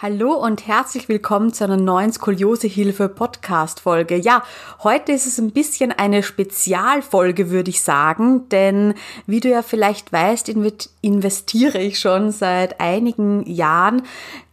Hallo 0.00 0.32
und 0.34 0.68
herzlich 0.68 1.08
willkommen 1.08 1.52
zu 1.52 1.64
einer 1.64 1.76
neuen 1.76 2.12
Skoliosehilfe 2.12 3.08
Podcast 3.08 3.80
Folge. 3.80 4.14
Ja, 4.14 4.44
heute 4.84 5.10
ist 5.10 5.26
es 5.26 5.38
ein 5.38 5.50
bisschen 5.50 5.90
eine 5.90 6.22
Spezialfolge, 6.22 7.50
würde 7.50 7.70
ich 7.70 7.82
sagen, 7.82 8.48
denn 8.50 8.94
wie 9.26 9.40
du 9.40 9.48
ja 9.48 9.62
vielleicht 9.62 10.12
weißt, 10.12 10.50
investiere 11.00 11.78
ich 11.78 11.98
schon 11.98 12.30
seit 12.30 12.80
einigen 12.80 13.44
Jahren 13.50 14.02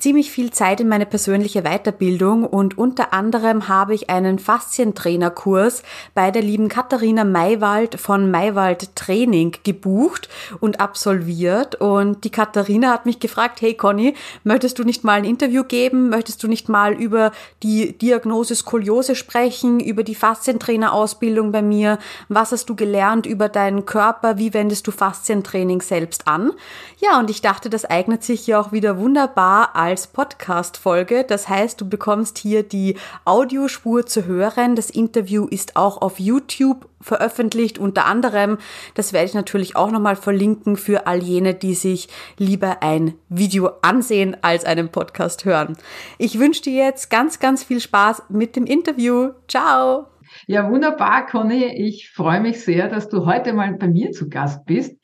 ziemlich 0.06 0.30
viel 0.30 0.52
Zeit 0.52 0.82
in 0.82 0.88
meine 0.88 1.08
persönliche 1.08 1.64
Weiterbildung 1.64 2.44
und 2.44 2.78
unter 2.78 3.12
anderem 3.12 3.68
habe 3.68 3.96
ich 3.96 4.08
einen 4.08 4.38
Faszientrainerkurs 4.38 5.82
bei 6.14 6.30
der 6.30 6.44
lieben 6.44 6.68
Katharina 6.68 7.24
Maywald 7.24 8.00
von 8.00 8.30
Maywald 8.30 8.96
Training 8.96 9.56
gebucht 9.64 10.30
und 10.60 10.80
absolviert 10.80 11.82
und 11.82 12.24
die 12.24 12.30
Katharina 12.30 12.92
hat 12.92 13.08
mich 13.08 13.20
gefragt, 13.20 13.62
hey 13.62 13.74
Conny, 13.74 14.14
möchtest 14.44 14.78
du 14.78 14.84
nicht 14.84 15.04
mal 15.04 15.14
ein 15.14 15.26
Interview 15.26 15.64
geben? 15.64 16.10
Möchtest 16.10 16.44
du 16.44 16.48
nicht 16.48 16.70
mal 16.70 16.94
über 16.94 17.32
die 17.64 17.98
Diagnose 17.98 18.54
Skoliose 18.54 19.16
sprechen, 19.16 19.80
über 19.80 20.04
die 20.04 20.14
Faszientrainerausbildung 20.14 21.52
bei 21.52 21.64
mir? 21.64 21.98
Was 22.30 22.52
hast 22.52 22.70
du 22.70 22.76
gelernt 22.76 23.26
über 23.26 23.50
deinen 23.50 23.88
Körper? 23.88 24.38
Wie 24.38 24.54
wendest 24.54 24.86
du 24.86 24.92
Faszientraining 24.92 25.82
selbst 25.82 26.28
an? 26.28 26.52
Ja, 27.00 27.20
und 27.20 27.32
ich 27.32 27.42
dachte, 27.42 27.72
das 27.72 27.86
eignet 27.86 28.24
sich 28.24 28.46
ja 28.46 28.60
auch 28.60 28.72
wieder 28.72 29.00
wunderbar 29.00 29.76
als 29.76 29.95
Podcast-Folge. 29.96 31.26
Das 31.28 31.50
heißt, 31.50 31.80
du 31.80 31.90
bekommst 31.90 32.38
hier 32.38 32.64
die 32.64 32.98
Audiospur 33.24 34.06
zu 34.06 34.26
hören. 34.26 34.76
Das 34.76 34.90
Interview 34.90 35.48
ist 35.48 35.76
auch 35.76 36.02
auf 36.02 36.20
YouTube 36.20 36.88
veröffentlicht, 37.02 37.80
unter 37.80 38.06
anderem. 38.06 38.58
Das 38.94 39.14
werde 39.14 39.28
ich 39.28 39.34
natürlich 39.34 39.76
auch 39.76 39.92
nochmal 39.92 40.16
verlinken 40.16 40.76
für 40.76 41.08
all 41.08 41.24
jene, 41.24 41.54
die 41.54 41.74
sich 41.74 42.10
lieber 42.38 42.84
ein 42.84 43.14
Video 43.30 43.72
ansehen 43.82 44.38
als 44.42 44.66
einen 44.66 44.90
Podcast 44.90 45.46
hören. 45.46 45.78
Ich 46.18 46.40
wünsche 46.40 46.64
dir 46.64 46.86
jetzt 46.86 47.10
ganz, 47.10 47.40
ganz 47.40 47.64
viel 47.64 47.80
Spaß 47.80 48.24
mit 48.30 48.56
dem 48.56 48.66
Interview. 48.66 49.32
Ciao! 49.48 50.08
Ja, 50.48 50.70
wunderbar, 50.70 51.26
Conny. 51.28 51.66
Ich 51.66 52.12
freue 52.12 52.42
mich 52.42 52.64
sehr, 52.64 52.90
dass 52.90 53.10
du 53.10 53.26
heute 53.26 53.54
mal 53.54 53.74
bei 53.74 53.88
mir 53.88 54.12
zu 54.12 54.30
Gast 54.30 54.66
bist. 54.66 54.98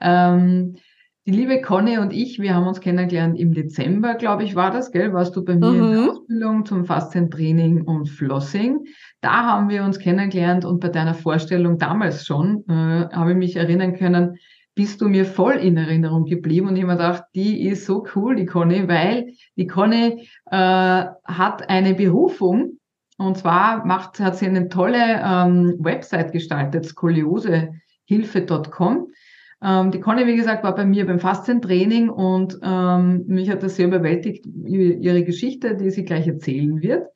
Ähm, 0.00 0.76
die 1.26 1.32
liebe 1.32 1.60
Conny 1.60 1.98
und 1.98 2.12
ich, 2.12 2.38
wir 2.38 2.54
haben 2.54 2.68
uns 2.68 2.80
kennengelernt 2.80 3.36
im 3.36 3.52
Dezember, 3.52 4.14
glaube 4.14 4.44
ich, 4.44 4.54
war 4.54 4.70
das, 4.70 4.92
gell? 4.92 5.12
Warst 5.12 5.34
du 5.34 5.44
bei 5.44 5.56
mir 5.56 5.72
mhm. 5.72 5.82
in 5.82 5.90
der 5.90 6.00
mhm. 6.00 6.08
Ausbildung 6.08 6.64
zum 6.64 6.84
Faszientraining 6.84 7.82
und 7.82 8.08
Flossing. 8.08 8.86
Da 9.20 9.44
haben 9.44 9.68
wir 9.68 9.82
uns 9.82 9.98
kennengelernt 9.98 10.64
und 10.64 10.78
bei 10.78 10.88
deiner 10.88 11.14
Vorstellung 11.14 11.78
damals 11.78 12.24
schon, 12.24 12.64
äh, 12.68 13.08
habe 13.12 13.32
ich 13.32 13.36
mich 13.36 13.56
erinnern 13.56 13.96
können, 13.96 14.38
bist 14.76 15.00
du 15.00 15.08
mir 15.08 15.24
voll 15.24 15.54
in 15.54 15.76
Erinnerung 15.76 16.26
geblieben 16.26 16.68
und 16.68 16.76
ich 16.76 16.82
habe 16.82 16.92
mir 16.92 16.98
gedacht, 16.98 17.24
die 17.34 17.66
ist 17.66 17.86
so 17.86 18.06
cool, 18.14 18.36
die 18.36 18.46
Conny, 18.46 18.86
weil 18.86 19.32
die 19.56 19.66
Conny 19.66 20.28
äh, 20.50 20.54
hat 20.54 21.68
eine 21.68 21.94
Berufung 21.94 22.78
und 23.18 23.36
zwar 23.36 23.84
macht, 23.84 24.20
hat 24.20 24.36
sie 24.36 24.46
eine 24.46 24.68
tolle 24.68 25.20
ähm, 25.24 25.74
Website 25.80 26.30
gestaltet, 26.30 26.84
skoliosehilfe.com 26.84 29.08
ähm, 29.62 29.90
die 29.90 30.00
Conny, 30.00 30.26
wie 30.26 30.36
gesagt, 30.36 30.64
war 30.64 30.74
bei 30.74 30.84
mir 30.84 31.06
beim 31.06 31.18
Faszientraining 31.18 32.08
und 32.08 32.58
ähm, 32.62 33.24
mich 33.26 33.50
hat 33.50 33.62
das 33.62 33.76
sehr 33.76 33.86
überwältigt, 33.86 34.46
ihre 34.46 35.24
Geschichte, 35.24 35.76
die 35.76 35.90
sie 35.90 36.04
gleich 36.04 36.26
erzählen 36.26 36.82
wird. 36.82 37.06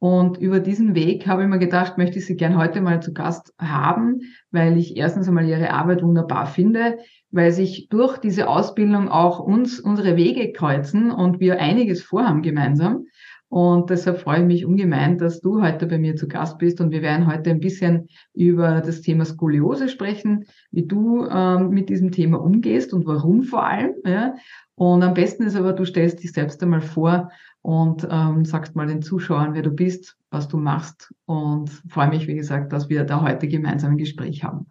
Und 0.00 0.36
über 0.36 0.60
diesen 0.60 0.94
Weg 0.94 1.26
habe 1.26 1.42
ich 1.42 1.48
mir 1.48 1.58
gedacht, 1.58 1.96
möchte 1.96 2.18
ich 2.18 2.26
sie 2.26 2.36
gern 2.36 2.58
heute 2.58 2.82
mal 2.82 3.00
zu 3.00 3.14
Gast 3.14 3.54
haben, 3.58 4.20
weil 4.50 4.76
ich 4.76 4.98
erstens 4.98 5.28
einmal 5.28 5.48
ihre 5.48 5.70
Arbeit 5.70 6.02
wunderbar 6.02 6.46
finde, 6.46 6.98
weil 7.30 7.52
sich 7.52 7.88
durch 7.88 8.18
diese 8.18 8.48
Ausbildung 8.48 9.08
auch 9.08 9.38
uns 9.38 9.80
unsere 9.80 10.16
Wege 10.16 10.52
kreuzen 10.52 11.10
und 11.10 11.40
wir 11.40 11.58
einiges 11.58 12.02
vorhaben 12.02 12.42
gemeinsam. 12.42 13.06
Und 13.54 13.88
deshalb 13.88 14.18
freue 14.18 14.40
ich 14.40 14.46
mich 14.46 14.66
ungemein, 14.66 15.16
dass 15.16 15.40
du 15.40 15.62
heute 15.62 15.86
bei 15.86 15.96
mir 15.96 16.16
zu 16.16 16.26
Gast 16.26 16.58
bist. 16.58 16.80
Und 16.80 16.90
wir 16.90 17.02
werden 17.02 17.28
heute 17.28 17.50
ein 17.50 17.60
bisschen 17.60 18.08
über 18.32 18.80
das 18.80 19.00
Thema 19.00 19.24
Skoliose 19.24 19.88
sprechen, 19.88 20.46
wie 20.72 20.84
du 20.84 21.24
ähm, 21.26 21.68
mit 21.68 21.88
diesem 21.88 22.10
Thema 22.10 22.42
umgehst 22.42 22.92
und 22.92 23.06
warum 23.06 23.44
vor 23.44 23.64
allem. 23.64 23.92
Ja. 24.04 24.34
Und 24.74 25.04
am 25.04 25.14
besten 25.14 25.44
ist 25.44 25.54
aber, 25.54 25.72
du 25.72 25.84
stellst 25.84 26.20
dich 26.24 26.32
selbst 26.32 26.60
einmal 26.64 26.80
vor 26.80 27.30
und 27.62 28.04
ähm, 28.10 28.44
sagst 28.44 28.74
mal 28.74 28.88
den 28.88 29.02
Zuschauern, 29.02 29.54
wer 29.54 29.62
du 29.62 29.70
bist, 29.70 30.16
was 30.32 30.48
du 30.48 30.56
machst. 30.56 31.14
Und 31.24 31.70
freue 31.88 32.08
mich, 32.08 32.26
wie 32.26 32.34
gesagt, 32.34 32.72
dass 32.72 32.88
wir 32.88 33.04
da 33.04 33.22
heute 33.22 33.46
gemeinsam 33.46 33.92
ein 33.92 33.98
Gespräch 33.98 34.42
haben. 34.42 34.66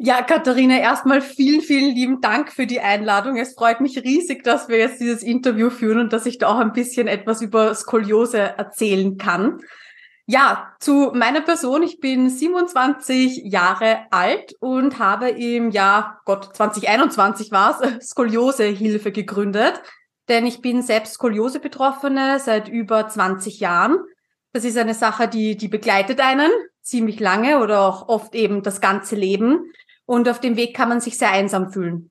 Ja, 0.00 0.22
Katharina, 0.22 0.78
erstmal 0.78 1.20
vielen, 1.20 1.60
vielen 1.60 1.92
lieben 1.92 2.20
Dank 2.20 2.52
für 2.52 2.66
die 2.66 2.78
Einladung. 2.78 3.36
Es 3.36 3.54
freut 3.54 3.80
mich 3.80 3.98
riesig, 3.98 4.44
dass 4.44 4.68
wir 4.68 4.78
jetzt 4.78 5.00
dieses 5.00 5.24
Interview 5.24 5.70
führen 5.70 5.98
und 5.98 6.12
dass 6.12 6.24
ich 6.24 6.38
da 6.38 6.46
auch 6.46 6.58
ein 6.58 6.72
bisschen 6.72 7.08
etwas 7.08 7.42
über 7.42 7.74
Skoliose 7.74 8.38
erzählen 8.38 9.18
kann. 9.18 9.60
Ja, 10.24 10.72
zu 10.78 11.10
meiner 11.14 11.40
Person. 11.40 11.82
Ich 11.82 11.98
bin 11.98 12.30
27 12.30 13.42
Jahre 13.46 14.06
alt 14.12 14.54
und 14.60 15.00
habe 15.00 15.30
im 15.30 15.72
Jahr, 15.72 16.20
Gott, 16.24 16.54
2021 16.54 17.50
war 17.50 17.80
es, 17.82 18.10
Skoliosehilfe 18.10 19.10
gegründet. 19.10 19.82
Denn 20.28 20.46
ich 20.46 20.60
bin 20.60 20.82
selbst 20.82 21.14
Skoliose-Betroffene 21.14 22.38
seit 22.38 22.68
über 22.68 23.08
20 23.08 23.58
Jahren. 23.58 23.98
Das 24.52 24.62
ist 24.62 24.78
eine 24.78 24.94
Sache, 24.94 25.26
die, 25.26 25.56
die 25.56 25.68
begleitet 25.68 26.20
einen 26.20 26.52
ziemlich 26.82 27.18
lange 27.18 27.58
oder 27.58 27.80
auch 27.80 28.08
oft 28.08 28.36
eben 28.36 28.62
das 28.62 28.80
ganze 28.80 29.16
Leben. 29.16 29.72
Und 30.08 30.26
auf 30.26 30.40
dem 30.40 30.56
Weg 30.56 30.74
kann 30.74 30.88
man 30.88 31.02
sich 31.02 31.18
sehr 31.18 31.32
einsam 31.32 31.70
fühlen. 31.70 32.10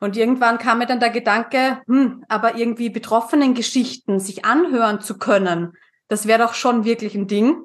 Und 0.00 0.18
irgendwann 0.18 0.58
kam 0.58 0.80
mir 0.80 0.86
dann 0.86 1.00
der 1.00 1.08
Gedanke, 1.08 1.80
hm, 1.86 2.26
aber 2.28 2.56
irgendwie 2.56 2.90
betroffenen 2.90 3.54
Geschichten 3.54 4.20
sich 4.20 4.44
anhören 4.44 5.00
zu 5.00 5.16
können, 5.16 5.72
das 6.08 6.26
wäre 6.26 6.42
doch 6.42 6.52
schon 6.52 6.84
wirklich 6.84 7.14
ein 7.14 7.28
Ding. 7.28 7.64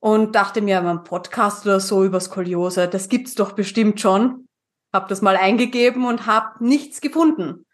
Und 0.00 0.34
dachte 0.34 0.62
mir, 0.62 0.80
ein 0.82 1.04
Podcast 1.04 1.66
oder 1.66 1.80
so 1.80 2.02
über 2.02 2.18
Skoliose, 2.18 2.88
das 2.88 3.10
gibt's 3.10 3.34
doch 3.34 3.52
bestimmt 3.52 4.00
schon. 4.00 4.48
Habe 4.90 5.08
das 5.10 5.20
mal 5.20 5.36
eingegeben 5.36 6.06
und 6.06 6.26
habe 6.26 6.64
nichts 6.64 7.02
gefunden. 7.02 7.66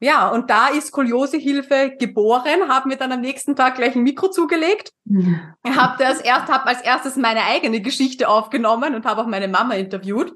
Ja, 0.00 0.28
und 0.28 0.50
da 0.50 0.68
ist 0.68 0.88
Skoliosehilfe 0.88 1.94
geboren, 2.00 2.68
habe 2.68 2.88
mir 2.88 2.96
dann 2.96 3.12
am 3.12 3.20
nächsten 3.20 3.54
Tag 3.54 3.76
gleich 3.76 3.94
ein 3.94 4.02
Mikro 4.02 4.28
zugelegt. 4.28 4.90
Ja. 5.04 5.76
Habe 5.76 6.02
das 6.02 6.20
erst, 6.20 6.48
hab 6.48 6.66
als 6.66 6.80
erstes 6.80 7.14
meine 7.16 7.44
eigene 7.44 7.80
Geschichte 7.80 8.28
aufgenommen 8.28 8.96
und 8.96 9.06
habe 9.06 9.22
auch 9.22 9.28
meine 9.28 9.46
Mama 9.46 9.74
interviewt. 9.74 10.34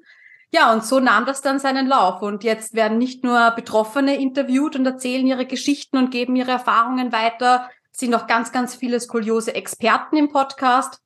Ja, 0.50 0.72
und 0.72 0.84
so 0.84 0.98
nahm 0.98 1.26
das 1.26 1.42
dann 1.42 1.58
seinen 1.58 1.86
Lauf. 1.86 2.22
Und 2.22 2.42
jetzt 2.42 2.74
werden 2.74 2.96
nicht 2.96 3.22
nur 3.22 3.50
Betroffene 3.50 4.16
interviewt 4.16 4.76
und 4.76 4.86
erzählen 4.86 5.26
ihre 5.26 5.44
Geschichten 5.44 5.98
und 5.98 6.10
geben 6.10 6.36
ihre 6.36 6.52
Erfahrungen 6.52 7.12
weiter, 7.12 7.70
sind 7.92 8.14
auch 8.14 8.26
ganz, 8.26 8.52
ganz 8.52 8.74
viele 8.74 8.98
Skoliose-Experten 8.98 10.16
im 10.16 10.30
Podcast. 10.30 11.02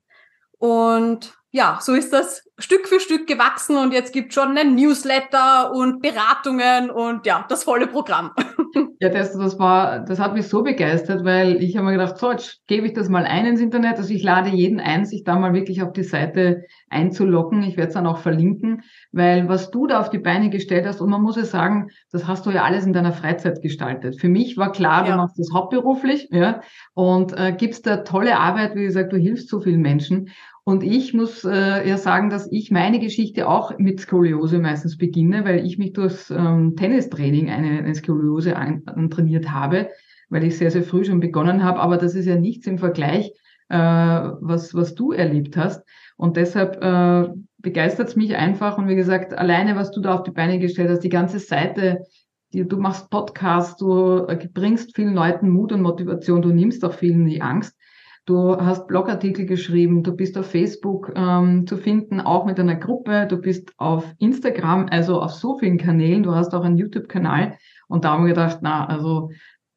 Und 0.58 1.34
ja, 1.52 1.78
so 1.82 1.92
ist 1.92 2.14
das 2.14 2.48
Stück 2.58 2.88
für 2.88 2.98
Stück 2.98 3.26
gewachsen 3.26 3.76
und 3.76 3.92
jetzt 3.92 4.12
gibt 4.12 4.32
schon 4.32 4.56
einen 4.56 4.74
Newsletter 4.74 5.72
und 5.74 6.00
Beratungen 6.00 6.90
und 6.90 7.26
ja, 7.26 7.44
das 7.48 7.64
volle 7.64 7.86
Programm. 7.86 8.32
Ja, 9.00 9.08
das, 9.08 9.36
das 9.36 9.58
war, 9.58 9.98
das 9.98 10.20
hat 10.20 10.32
mich 10.32 10.46
so 10.46 10.62
begeistert, 10.62 11.24
weil 11.24 11.60
ich 11.60 11.76
habe 11.76 11.86
mir 11.86 11.92
gedacht, 11.92 12.18
so, 12.18 12.30
jetzt 12.30 12.64
gebe 12.68 12.86
ich 12.86 12.92
das 12.92 13.08
mal 13.08 13.24
ein 13.24 13.46
ins 13.46 13.60
Internet. 13.60 13.98
Also 13.98 14.14
ich 14.14 14.22
lade 14.22 14.48
jeden 14.50 14.78
ein, 14.78 15.04
sich 15.04 15.24
da 15.24 15.36
mal 15.36 15.52
wirklich 15.54 15.82
auf 15.82 15.92
die 15.92 16.04
Seite 16.04 16.62
einzuloggen. 16.88 17.64
Ich 17.64 17.76
werde 17.76 17.88
es 17.88 17.94
dann 17.94 18.06
auch 18.06 18.18
verlinken, 18.18 18.82
weil 19.10 19.48
was 19.48 19.72
du 19.72 19.88
da 19.88 19.98
auf 19.98 20.10
die 20.10 20.20
Beine 20.20 20.50
gestellt 20.50 20.86
hast, 20.86 21.00
und 21.00 21.10
man 21.10 21.20
muss 21.20 21.34
ja 21.34 21.44
sagen, 21.44 21.90
das 22.12 22.28
hast 22.28 22.46
du 22.46 22.50
ja 22.50 22.62
alles 22.62 22.86
in 22.86 22.92
deiner 22.92 23.12
Freizeit 23.12 23.60
gestaltet. 23.60 24.20
Für 24.20 24.28
mich 24.28 24.56
war 24.56 24.70
klar, 24.70 25.04
ja. 25.04 25.10
du 25.10 25.16
machst 25.16 25.36
das 25.36 25.50
hauptberuflich, 25.52 26.28
ja, 26.30 26.60
und 26.94 27.36
äh, 27.36 27.52
gibst 27.52 27.86
da 27.88 27.98
tolle 27.98 28.38
Arbeit, 28.38 28.76
wie 28.76 28.84
gesagt, 28.84 29.12
du 29.12 29.16
hilfst 29.16 29.48
so 29.48 29.60
vielen 29.60 29.82
Menschen. 29.82 30.30
Und 30.64 30.84
ich 30.84 31.12
muss 31.12 31.44
äh, 31.44 31.88
ja 31.88 31.98
sagen, 31.98 32.30
dass 32.30 32.50
ich 32.50 32.70
meine 32.70 33.00
Geschichte 33.00 33.48
auch 33.48 33.76
mit 33.78 34.00
Skoliose 34.00 34.60
meistens 34.60 34.96
beginne, 34.96 35.44
weil 35.44 35.66
ich 35.66 35.76
mich 35.76 35.92
durchs 35.92 36.30
ähm, 36.30 36.76
Tennistraining 36.76 37.50
eine, 37.50 37.78
eine 37.78 37.94
Skoliose 37.94 38.56
ein, 38.56 38.84
trainiert 39.10 39.50
habe, 39.50 39.90
weil 40.28 40.44
ich 40.44 40.56
sehr, 40.56 40.70
sehr 40.70 40.84
früh 40.84 41.04
schon 41.04 41.18
begonnen 41.18 41.64
habe. 41.64 41.80
Aber 41.80 41.96
das 41.96 42.14
ist 42.14 42.26
ja 42.26 42.36
nichts 42.36 42.68
im 42.68 42.78
Vergleich, 42.78 43.32
äh, 43.70 43.76
was, 43.76 44.72
was 44.72 44.94
du 44.94 45.10
erlebt 45.10 45.56
hast. 45.56 45.82
Und 46.16 46.36
deshalb 46.36 46.80
äh, 46.80 47.28
begeistert 47.58 48.10
es 48.10 48.16
mich 48.16 48.36
einfach. 48.36 48.78
Und 48.78 48.86
wie 48.86 48.94
gesagt, 48.94 49.34
alleine, 49.34 49.74
was 49.74 49.90
du 49.90 50.00
da 50.00 50.14
auf 50.14 50.22
die 50.22 50.30
Beine 50.30 50.60
gestellt 50.60 50.90
hast, 50.90 51.00
die 51.00 51.08
ganze 51.08 51.40
Seite, 51.40 52.04
die, 52.52 52.68
du 52.68 52.76
machst 52.76 53.10
Podcasts, 53.10 53.76
du 53.78 54.26
äh, 54.28 54.48
bringst 54.52 54.94
vielen 54.94 55.14
Leuten 55.14 55.48
Mut 55.48 55.72
und 55.72 55.82
Motivation, 55.82 56.40
du 56.40 56.50
nimmst 56.50 56.84
auch 56.84 56.92
vielen 56.92 57.24
die 57.26 57.42
Angst. 57.42 57.76
Du 58.24 58.56
hast 58.56 58.86
Blogartikel 58.86 59.46
geschrieben, 59.46 60.04
du 60.04 60.14
bist 60.14 60.38
auf 60.38 60.46
Facebook 60.46 61.12
ähm, 61.16 61.66
zu 61.66 61.76
finden, 61.76 62.20
auch 62.20 62.44
mit 62.44 62.60
einer 62.60 62.76
Gruppe, 62.76 63.26
du 63.26 63.36
bist 63.36 63.72
auf 63.78 64.14
Instagram, 64.18 64.86
also 64.90 65.20
auf 65.20 65.32
so 65.32 65.58
vielen 65.58 65.76
Kanälen, 65.76 66.22
du 66.22 66.32
hast 66.32 66.54
auch 66.54 66.62
einen 66.62 66.78
YouTube-Kanal. 66.78 67.58
Und 67.88 68.04
da 68.04 68.12
haben 68.12 68.24
wir 68.24 68.34
gedacht, 68.34 68.58
na, 68.62 68.86
also 68.86 69.30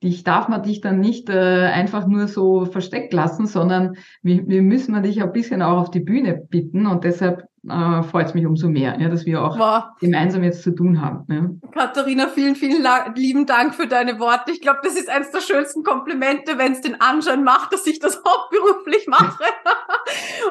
dich 0.03 0.23
darf 0.23 0.47
man 0.47 0.61
dich 0.61 0.79
dann 0.79 0.99
nicht 0.99 1.29
äh, 1.29 1.69
einfach 1.73 2.05
nur 2.05 2.27
so 2.27 2.65
versteckt 2.65 3.13
lassen, 3.13 3.47
sondern 3.47 3.95
wir, 4.21 4.47
wir 4.47 4.61
müssen 4.61 5.01
dich 5.01 5.23
ein 5.23 5.31
bisschen 5.31 5.63
auch 5.63 5.79
auf 5.79 5.89
die 5.89 6.01
Bühne 6.01 6.35
bitten. 6.35 6.85
Und 6.85 7.03
deshalb 7.03 7.45
äh, 7.69 8.03
freut 8.03 8.27
es 8.27 8.33
mich 8.33 8.45
umso 8.45 8.69
mehr, 8.69 8.99
ja, 8.99 9.09
dass 9.09 9.25
wir 9.25 9.43
auch 9.43 9.57
wow. 9.57 9.83
gemeinsam 9.99 10.43
jetzt 10.43 10.63
zu 10.63 10.71
tun 10.71 11.01
haben. 11.01 11.25
Ja. 11.29 11.69
Katharina, 11.71 12.27
vielen, 12.27 12.55
vielen 12.55 12.85
lieben 13.15 13.45
Dank 13.45 13.75
für 13.75 13.87
deine 13.87 14.19
Worte. 14.19 14.51
Ich 14.51 14.61
glaube, 14.61 14.79
das 14.83 14.95
ist 14.95 15.09
eines 15.09 15.31
der 15.31 15.41
schönsten 15.41 15.83
Komplimente, 15.83 16.57
wenn 16.57 16.73
es 16.73 16.81
den 16.81 17.01
Anschein 17.01 17.43
macht, 17.43 17.73
dass 17.73 17.87
ich 17.87 17.99
das 17.99 18.21
hauptberuflich 18.25 19.07
mache. 19.07 19.43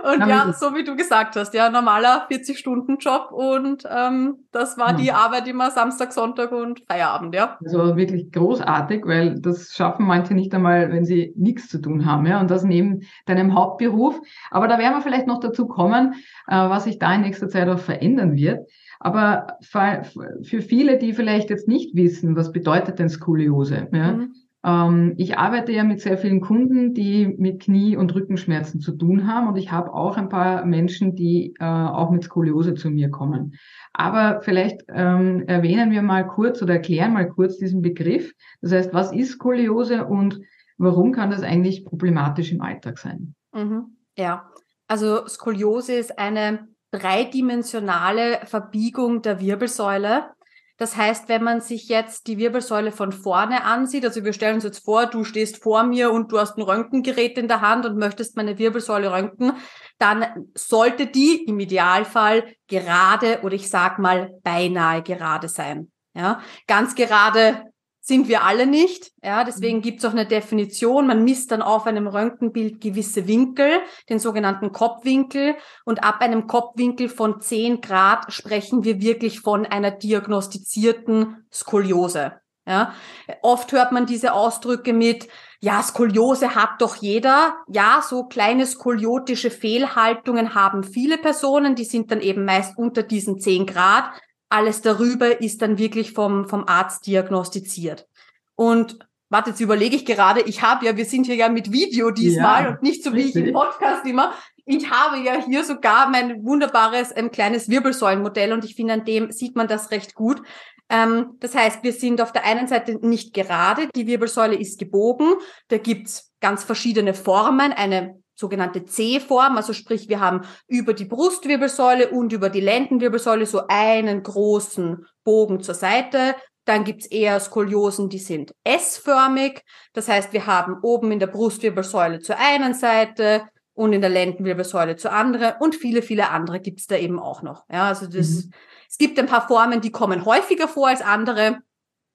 und 0.13 0.21
ja, 0.21 0.29
ja 0.29 0.53
so 0.53 0.75
wie 0.75 0.85
du 0.85 0.97
gesagt 0.97 1.37
hast, 1.37 1.55
ja, 1.55 1.71
normaler 1.71 2.27
40-Stunden-Job 2.31 3.31
und 3.31 3.85
ähm, 3.89 4.39
das 4.53 4.77
war 4.79 4.91
ja. 4.91 4.97
die 4.97 5.13
Arbeit 5.13 5.47
immer 5.47 5.71
Samstag, 5.71 6.13
Sonntag 6.13 6.53
und 6.53 6.83
Feierabend, 6.89 7.35
ja. 7.35 7.59
Also 7.65 7.97
wirklich 7.97 8.33
großartig, 8.33 9.07
weil 9.07 9.41
das 9.41 9.73
schaffen 9.75 10.07
manche 10.07 10.35
nicht 10.35 10.55
einmal, 10.55 10.91
wenn 10.91 11.05
sie 11.05 11.33
nichts 11.37 11.69
zu 11.69 11.81
tun 11.81 12.07
haben, 12.07 12.27
ja, 12.27 12.41
und 12.41 12.51
das 12.51 12.65
neben 12.65 13.03
deinem 13.27 13.55
Hauptberuf. 13.55 14.21
Aber 14.51 14.69
da 14.69 14.79
werden 14.79 14.95
wir 14.95 15.03
vielleicht 15.03 15.27
noch 15.27 15.41
dazu 15.41 15.67
kommen, 15.67 16.15
äh, 16.47 16.57
was 16.57 16.87
ich 16.87 16.99
da 17.05 17.15
in 17.15 17.21
nächster 17.21 17.49
Zeit 17.49 17.69
auch 17.69 17.79
verändern 17.79 18.35
wird. 18.37 18.67
Aber 18.99 19.59
für 19.61 20.63
viele, 20.63 20.99
die 20.99 21.13
vielleicht 21.13 21.51
jetzt 21.51 21.69
nicht 21.69 21.95
wissen, 21.95 22.37
was 22.37 22.53
bedeutet 22.53 22.99
denn 22.99 23.11
Skoliose? 23.11 23.89
Ja? 23.93 24.13
Mhm. 24.13 24.35
Ähm, 24.65 25.15
ich 25.19 25.37
arbeite 25.37 25.73
ja 25.73 25.85
mit 25.85 26.01
sehr 26.01 26.17
vielen 26.17 26.41
Kunden, 26.41 26.95
die 26.95 27.27
mit 27.27 27.61
Knie- 27.61 27.97
und 27.97 28.15
Rückenschmerzen 28.15 28.81
zu 28.81 28.93
tun 28.93 29.27
haben. 29.27 29.49
Und 29.49 29.57
ich 29.57 29.71
habe 29.71 29.93
auch 29.93 30.17
ein 30.17 30.31
paar 30.31 30.65
Menschen, 30.65 31.15
die 31.15 31.55
äh, 31.61 31.65
auch 31.65 32.11
mit 32.11 32.25
Skoliose 32.25 32.75
zu 32.75 32.91
mir 32.91 33.11
kommen. 33.11 33.57
Aber 33.93 34.41
vielleicht 34.41 34.83
ähm, 34.89 35.45
erwähnen 35.47 35.91
wir 35.91 36.01
mal 36.01 36.27
kurz 36.27 36.63
oder 36.63 36.75
erklären 36.75 37.13
mal 37.13 37.29
kurz 37.29 37.59
diesen 37.59 37.83
Begriff. 37.83 38.33
Das 38.63 38.73
heißt, 38.73 38.95
was 38.95 39.13
ist 39.13 39.33
Skoliose 39.33 40.07
und 40.07 40.41
warum 40.79 41.13
kann 41.13 41.31
das 41.31 41.43
eigentlich 41.43 41.85
problematisch 41.85 42.51
im 42.51 42.63
Alltag 42.63 42.99
sein? 42.99 43.35
Mhm. 43.53 43.97
Ja, 44.17 44.49
also 44.89 45.27
Skoliose 45.27 45.93
ist 45.95 46.19
eine 46.19 46.69
dreidimensionale 46.99 48.41
Verbiegung 48.47 49.23
der 49.23 49.41
Wirbelsäule. 49.41 50.31
Das 50.77 50.97
heißt, 50.97 51.29
wenn 51.29 51.45
man 51.45 51.61
sich 51.61 51.89
jetzt 51.89 52.27
die 52.27 52.37
Wirbelsäule 52.37 52.91
von 52.91 53.13
vorne 53.13 53.63
ansieht, 53.65 54.05
also 54.05 54.25
wir 54.25 54.33
stellen 54.33 54.57
uns 54.57 54.65
jetzt 54.65 54.85
vor, 54.85 55.07
du 55.07 55.23
stehst 55.23 55.63
vor 55.63 55.85
mir 55.85 56.11
und 56.11 56.33
du 56.33 56.39
hast 56.39 56.57
ein 56.57 56.63
Röntgengerät 56.63 57.39
in 57.39 57.47
der 57.47 57.61
Hand 57.61 57.87
und 57.87 57.97
möchtest 57.97 58.37
meine 58.37 58.59
Wirbelsäule 58.59 59.13
röntgen, 59.13 59.53
dann 59.99 60.49
sollte 60.55 61.07
die 61.07 61.45
im 61.45 61.61
Idealfall 61.61 62.45
gerade 62.67 63.41
oder 63.43 63.55
ich 63.55 63.71
sag 63.71 64.01
mal 64.01 64.31
beinahe 64.43 65.03
gerade 65.03 65.49
sein. 65.49 65.93
Ja, 66.15 66.41
ganz 66.67 66.95
gerade 66.95 67.74
sind 68.07 68.29
wir 68.29 68.45
alle 68.45 68.67
nicht. 68.67 69.13
Ja, 69.23 69.45
deswegen 69.45 69.79
mhm. 69.79 69.83
gibt 69.83 69.99
es 70.01 70.05
auch 70.05 70.13
eine 70.13 70.27
Definition. 70.27 71.07
Man 71.07 71.25
misst 71.25 71.51
dann 71.51 71.63
auf 71.63 71.87
einem 71.87 72.07
Röntgenbild 72.07 72.83
gewisse 72.83 73.27
Winkel, 73.27 73.81
den 74.11 74.19
sogenannten 74.19 74.73
Kopfwinkel. 74.73 75.57
Und 75.87 76.05
ab 76.05 76.21
einem 76.21 76.47
Kopfwinkel 76.47 77.09
von 77.09 77.41
10 77.41 77.81
Grad 77.81 78.31
sprechen 78.31 78.85
wir 78.85 79.01
wirklich 79.01 79.41
von 79.41 79.65
einer 79.65 79.91
diagnostizierten 79.91 81.47
Skoliose. 81.51 82.35
Ja, 82.67 82.95
oft 83.43 83.73
hört 83.73 83.93
man 83.93 84.07
diese 84.07 84.33
Ausdrücke 84.33 84.95
mit, 84.95 85.29
ja, 85.61 85.83
Skoliose 85.83 86.55
hat 86.55 86.81
doch 86.81 86.97
jeder. 86.97 87.57
Ja, 87.69 88.03
so 88.07 88.25
kleine 88.25 88.67
skoliotische 88.67 89.51
Fehlhaltungen 89.51 90.55
haben 90.55 90.83
viele 90.85 91.17
Personen, 91.17 91.75
die 91.75 91.85
sind 91.85 92.11
dann 92.11 92.21
eben 92.21 92.45
meist 92.45 92.77
unter 92.77 93.03
diesen 93.03 93.39
10 93.39 93.65
Grad. 93.67 94.11
Alles 94.49 94.83
darüber 94.83 95.41
ist 95.41 95.63
dann 95.63 95.79
wirklich 95.79 96.13
vom, 96.13 96.49
vom 96.49 96.67
Arzt 96.67 97.07
diagnostiziert. 97.07 98.07
Und 98.55 98.99
warte, 99.29 99.51
jetzt 99.51 99.61
überlege 99.61 99.97
ich 99.97 100.07
gerade, 100.07 100.43
ich 100.43 100.63
habe 100.63 100.87
ja, 100.87 100.97
wir 100.97 101.05
sind 101.05 101.27
hier 101.27 101.35
ja 101.35 101.49
mit 101.49 101.73
Video 101.73 102.11
diesmal 102.11 102.65
ja, 102.65 102.69
und 102.71 102.83
nicht 102.83 103.03
so 103.03 103.13
wie 103.13 103.23
richtig. 103.23 103.43
ich 103.43 103.49
im 103.49 103.55
Podcast 103.55 104.07
immer. 104.07 104.33
Ich 104.67 104.91
habe 104.91 105.19
ja 105.19 105.45
hier 105.45 105.65
sogar 105.65 106.09
mein 106.09 106.45
wunderbares 106.45 107.13
ähm, 107.15 107.31
kleines 107.31 107.69
Wirbelsäulenmodell 107.69 108.53
und 108.53 108.65
ich 108.65 108.75
finde, 108.75 108.95
an 108.95 109.05
dem 109.05 109.31
sieht 109.31 109.57
man 109.57 109.69
das 109.69 109.91
recht 109.91 110.15
gut. 110.15 110.41
Ähm, 110.89 111.37
das 111.41 111.55
heißt, 111.55 111.83
wir 111.83 111.93
sind 111.93 112.21
auf 112.21 112.33
der 112.33 112.45
einen 112.45 112.69
Seite 112.69 112.99
nicht 113.07 113.35
gerade, 113.35 113.89
die 113.95 114.07
Wirbelsäule 114.07 114.55
ist 114.55 114.79
gebogen. 114.79 115.35
Da 115.69 115.79
gibt's 115.79 116.33
ganz 116.41 116.65
verschiedene 116.65 117.15
Formen. 117.15 117.73
Eine 117.73 118.23
sogenannte 118.35 118.85
C-Form, 118.85 119.57
also 119.57 119.73
sprich, 119.73 120.09
wir 120.09 120.21
haben 120.21 120.43
über 120.67 120.93
die 120.93 121.05
Brustwirbelsäule 121.05 122.11
und 122.11 122.33
über 122.33 122.51
die 122.51 122.61
Lendenwirbelsäule 122.61 123.47
so 123.47 123.63
einen 123.69 124.23
großen 124.23 125.07
Bogen 125.23 125.61
zur 125.61 125.75
Seite. 125.75 126.35
Dann 126.65 126.85
gibt's 126.85 127.07
eher 127.07 127.39
Skoliosen, 127.41 128.09
die 128.09 128.19
sind 128.19 128.55
S-förmig. 128.65 129.63
Das 129.93 130.09
heißt, 130.09 130.33
wir 130.33 130.47
haben 130.47 130.79
oben 130.83 131.13
in 131.13 131.19
der 131.19 131.27
Brustwirbelsäule 131.27 132.21
zur 132.21 132.39
einen 132.39 132.75
Seite 132.75 133.43
und 133.75 133.93
in 133.93 134.01
der 134.01 134.11
Lendenwirbelsäule 134.11 134.97
zur 134.97 135.13
anderen 135.13 135.55
und 135.61 135.75
viele, 135.75 136.03
viele 136.03 136.31
andere 136.31 136.61
gibt's 136.61 136.87
da 136.87 136.97
eben 136.97 137.19
auch 137.19 137.43
noch. 137.43 137.65
Ja, 137.71 137.89
also 137.89 138.07
das, 138.07 138.29
mhm. 138.29 138.53
es 138.89 138.99
gibt 138.99 139.19
ein 139.19 139.27
paar 139.27 139.47
Formen, 139.47 139.81
die 139.81 139.91
kommen 139.91 140.25
häufiger 140.25 140.69
vor 140.69 140.89
als 140.89 141.03
andere, 141.03 141.59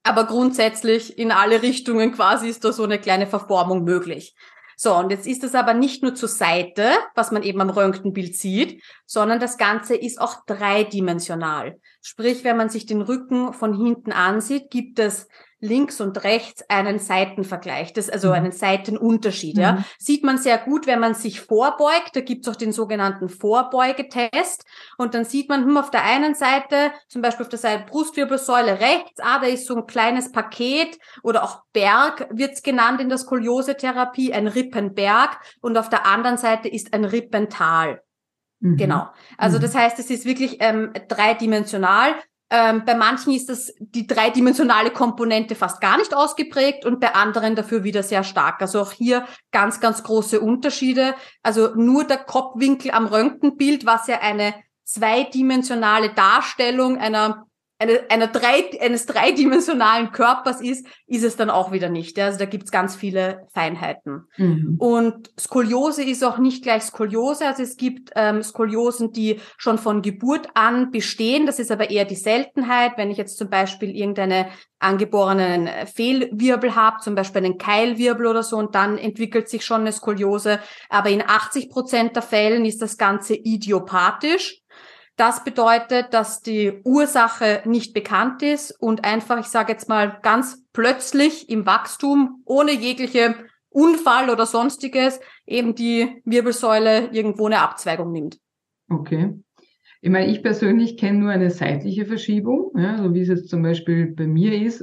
aber 0.04 0.26
grundsätzlich 0.26 1.18
in 1.18 1.32
alle 1.32 1.62
Richtungen 1.62 2.14
quasi 2.14 2.48
ist 2.48 2.64
da 2.64 2.72
so 2.72 2.84
eine 2.84 3.00
kleine 3.00 3.28
Verformung 3.28 3.84
möglich. 3.84 4.36
So, 4.82 4.96
und 4.96 5.10
jetzt 5.10 5.28
ist 5.28 5.44
es 5.44 5.56
aber 5.56 5.74
nicht 5.74 6.04
nur 6.04 6.16
zur 6.16 6.30
Seite, 6.30 6.90
was 7.14 7.32
man 7.32 7.44
eben 7.44 7.60
am 7.60 7.70
Röntgenbild 7.70 8.38
sieht, 8.38 8.82
sondern 9.06 9.42
das 9.42 9.58
Ganze 9.58 9.94
ist 9.94 10.22
auch 10.22 10.46
dreidimensional. 10.46 11.82
Sprich, 12.02 12.46
wenn 12.46 12.56
man 12.56 12.70
sich 12.70 12.86
den 12.86 13.02
Rücken 13.02 13.52
von 13.52 13.74
hinten 13.74 14.14
ansieht, 14.14 14.72
gibt 14.72 15.00
es 15.00 15.28
links 15.60 16.00
und 16.00 16.24
rechts 16.24 16.64
einen 16.70 17.00
Seitenvergleich, 17.00 17.94
das 17.94 18.10
also 18.10 18.30
mhm. 18.30 18.34
einen 18.34 18.52
Seitenunterschied. 18.52 19.58
Mhm. 19.58 19.62
Ja, 19.62 19.84
sieht 19.98 20.24
man 20.24 20.38
sehr 20.38 20.58
gut, 20.58 20.88
wenn 20.88 21.00
man 21.00 21.14
sich 21.14 21.42
vorbeugt. 21.42 22.16
Da 22.16 22.22
gibt's 22.22 22.48
auch 22.48 22.56
den 22.56 22.72
sogenannten 22.72 23.30
Vorbeugetest 23.30 24.66
und 24.98 25.14
dann 25.14 25.26
sieht 25.26 25.50
man 25.50 25.66
hm, 25.66 25.78
auf 25.78 25.92
der 25.92 26.06
einen 26.06 26.36
Seite, 26.36 26.92
zum 27.08 27.22
Beispiel 27.22 27.44
auf 27.44 27.50
der 27.50 27.60
Seite 27.60 27.86
Brustwirbelsäule 27.90 28.80
rechts, 28.80 29.20
ah, 29.20 29.40
da 29.40 29.48
ist 29.48 29.68
so 29.68 29.76
ein 29.76 29.86
kleines 29.86 30.32
Paket 30.32 30.98
oder 31.24 31.44
auch 31.44 31.64
Berg 31.74 32.28
wird's 32.32 32.64
genannt 32.64 33.02
in 33.02 33.10
der 33.10 33.18
Skoliose-Therapie, 33.18 34.34
ein 34.34 34.48
Rippenberg 34.48 35.40
und 35.62 35.78
auf 35.78 35.90
der 35.90 36.06
anderen 36.06 36.38
Seite 36.38 36.70
ist 36.70 36.94
ein 36.94 37.06
Rippental. 37.06 38.02
Mhm. 38.60 38.78
Genau. 38.78 39.08
Also 39.38 39.58
mhm. 39.58 39.62
das 39.64 39.76
heißt, 39.76 40.00
es 40.00 40.10
ist 40.10 40.26
wirklich 40.26 40.58
ähm, 40.60 40.92
dreidimensional 41.08 42.16
Ähm, 42.52 42.84
bei 42.86 42.96
manchen 42.96 43.34
ist 43.34 43.48
das 43.50 43.74
die 43.80 44.08
dreidimensionale 44.08 44.90
Komponente 44.90 45.54
fast 45.54 45.82
gar 45.82 45.98
nicht 45.98 46.16
ausgeprägt 46.16 46.84
und 46.86 47.00
bei 47.00 47.14
anderen 47.14 47.56
dafür 47.56 47.84
wieder 47.84 48.02
sehr 48.02 48.24
stark. 48.24 48.62
Also 48.62 48.82
auch 48.82 48.92
hier 48.92 49.26
ganz, 49.52 49.80
ganz 49.80 50.04
große 50.04 50.40
Unterschiede. 50.40 51.14
Also 51.44 51.76
nur 51.76 52.06
der 52.06 52.18
Kopfwinkel 52.18 52.92
am 52.92 53.06
Röntgenbild, 53.06 53.86
was 53.86 54.08
ja 54.08 54.20
eine 54.22 54.56
zweidimensionale 54.84 56.14
Darstellung 56.14 56.98
einer 56.98 57.46
eine, 57.80 58.02
einer 58.10 58.28
drei, 58.28 58.70
eines 58.82 59.06
dreidimensionalen 59.06 60.12
Körpers 60.12 60.60
ist, 60.60 60.86
ist 61.08 61.24
es 61.24 61.38
dann 61.38 61.50
auch 61.50 61.72
wieder 61.72 61.88
nicht. 61.88 62.18
Ja? 62.18 62.26
Also 62.26 62.38
da 62.38 62.46
gibt's 62.46 62.72
ganz 62.72 62.96
viele 62.98 63.48
Feinheiten. 63.54 64.28
Mhm. 64.36 64.76
Und 64.78 65.32
Skoliose 65.40 66.04
ist 66.04 66.24
auch 66.26 66.40
nicht 66.40 66.62
gleich 66.62 66.84
Skoliose. 66.84 67.48
Also 67.48 67.64
es 67.64 67.78
gibt 67.78 68.12
ähm, 68.16 68.44
Skoliosen, 68.44 69.14
die 69.14 69.40
schon 69.58 69.78
von 69.78 70.02
Geburt 70.02 70.50
an 70.56 70.92
bestehen. 70.92 71.46
Das 71.46 71.58
ist 71.58 71.72
aber 71.72 71.90
eher 71.90 72.04
die 72.04 72.16
Seltenheit. 72.16 72.98
Wenn 72.98 73.12
ich 73.12 73.18
jetzt 73.18 73.38
zum 73.38 73.50
Beispiel 73.50 73.96
irgendeine 73.96 74.50
angeborenen 74.80 75.70
Fehlwirbel 75.88 76.76
habe, 76.76 76.98
zum 77.02 77.16
Beispiel 77.16 77.46
einen 77.46 77.58
Keilwirbel 77.58 78.28
oder 78.28 78.44
so, 78.44 78.58
und 78.58 78.76
dann 78.76 78.98
entwickelt 78.98 79.48
sich 79.48 79.64
schon 79.64 79.82
eine 79.82 79.94
Skoliose. 79.94 80.60
Aber 80.90 81.10
in 81.10 81.24
80 81.26 81.70
Prozent 81.70 82.18
der 82.18 82.24
Fällen 82.24 82.66
ist 82.66 82.82
das 82.82 82.98
Ganze 82.98 83.36
idiopathisch. 83.36 84.62
Das 85.20 85.44
bedeutet, 85.44 86.14
dass 86.14 86.42
die 86.44 86.80
Ursache 86.86 87.62
nicht 87.66 87.94
bekannt 87.94 88.42
ist 88.42 88.72
und 88.80 89.04
einfach, 89.04 89.38
ich 89.38 89.48
sage 89.48 89.74
jetzt 89.74 89.90
mal, 89.90 90.18
ganz 90.22 90.64
plötzlich 90.72 91.50
im 91.50 91.66
Wachstum, 91.66 92.42
ohne 92.46 92.72
jegliche 92.72 93.36
Unfall 93.68 94.30
oder 94.30 94.46
sonstiges, 94.46 95.20
eben 95.46 95.76
die 95.76 96.22
Wirbelsäule 96.24 97.10
irgendwo 97.12 97.48
eine 97.48 97.60
Abzweigung 97.60 98.14
nimmt. 98.14 98.40
Okay. 98.90 99.38
Ich 100.02 100.10
meine, 100.10 100.32
ich 100.32 100.42
persönlich 100.42 100.96
kenne 100.96 101.20
nur 101.20 101.30
eine 101.30 101.50
seitliche 101.50 102.06
Verschiebung, 102.06 102.72
ja, 102.78 102.98
so 103.04 103.14
wie 103.14 103.20
es 103.20 103.28
jetzt 103.28 103.50
zum 103.50 103.62
Beispiel 103.62 104.08
bei 104.08 104.28
mir 104.28 104.54
ist. 104.62 104.82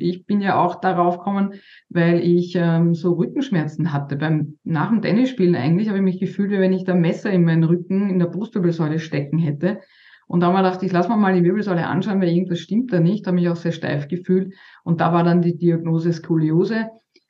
Ich 0.00 0.26
bin 0.26 0.40
ja 0.40 0.58
auch 0.58 0.80
darauf 0.80 1.18
gekommen, 1.18 1.54
weil 1.88 2.18
ich 2.18 2.54
ähm, 2.56 2.92
so 2.92 3.12
Rückenschmerzen 3.12 3.92
hatte. 3.92 4.16
Beim 4.16 4.58
nach 4.64 4.90
dem 4.90 5.02
Tennisspielen 5.02 5.54
eigentlich 5.54 5.88
habe 5.88 5.98
ich 5.98 6.04
mich 6.04 6.18
gefühlt, 6.18 6.50
wie 6.50 6.58
wenn 6.58 6.72
ich 6.72 6.82
da 6.82 6.94
Messer 6.94 7.30
in 7.30 7.44
meinen 7.44 7.62
Rücken 7.62 8.10
in 8.10 8.18
der 8.18 8.26
Brustwirbelsäule 8.26 8.98
stecken 8.98 9.38
hätte. 9.38 9.78
Und 10.26 10.40
da 10.40 10.48
haben 10.48 10.54
wir 10.54 10.64
gedacht, 10.64 10.82
ich 10.82 10.90
lasse 10.90 11.10
mir 11.10 11.16
mal 11.16 11.34
die 11.34 11.44
Wirbelsäule 11.44 11.86
anschauen, 11.86 12.20
weil 12.20 12.30
irgendwas 12.30 12.58
stimmt 12.58 12.92
da 12.92 12.98
nicht. 12.98 13.24
Da 13.24 13.28
habe 13.28 13.36
mich 13.36 13.48
auch 13.48 13.54
sehr 13.54 13.70
steif 13.70 14.08
gefühlt. 14.08 14.52
Und 14.82 15.00
da 15.00 15.12
war 15.12 15.22
dann 15.22 15.42
die 15.42 15.56
Diagnose 15.56 16.12
Skoliose. 16.12 16.88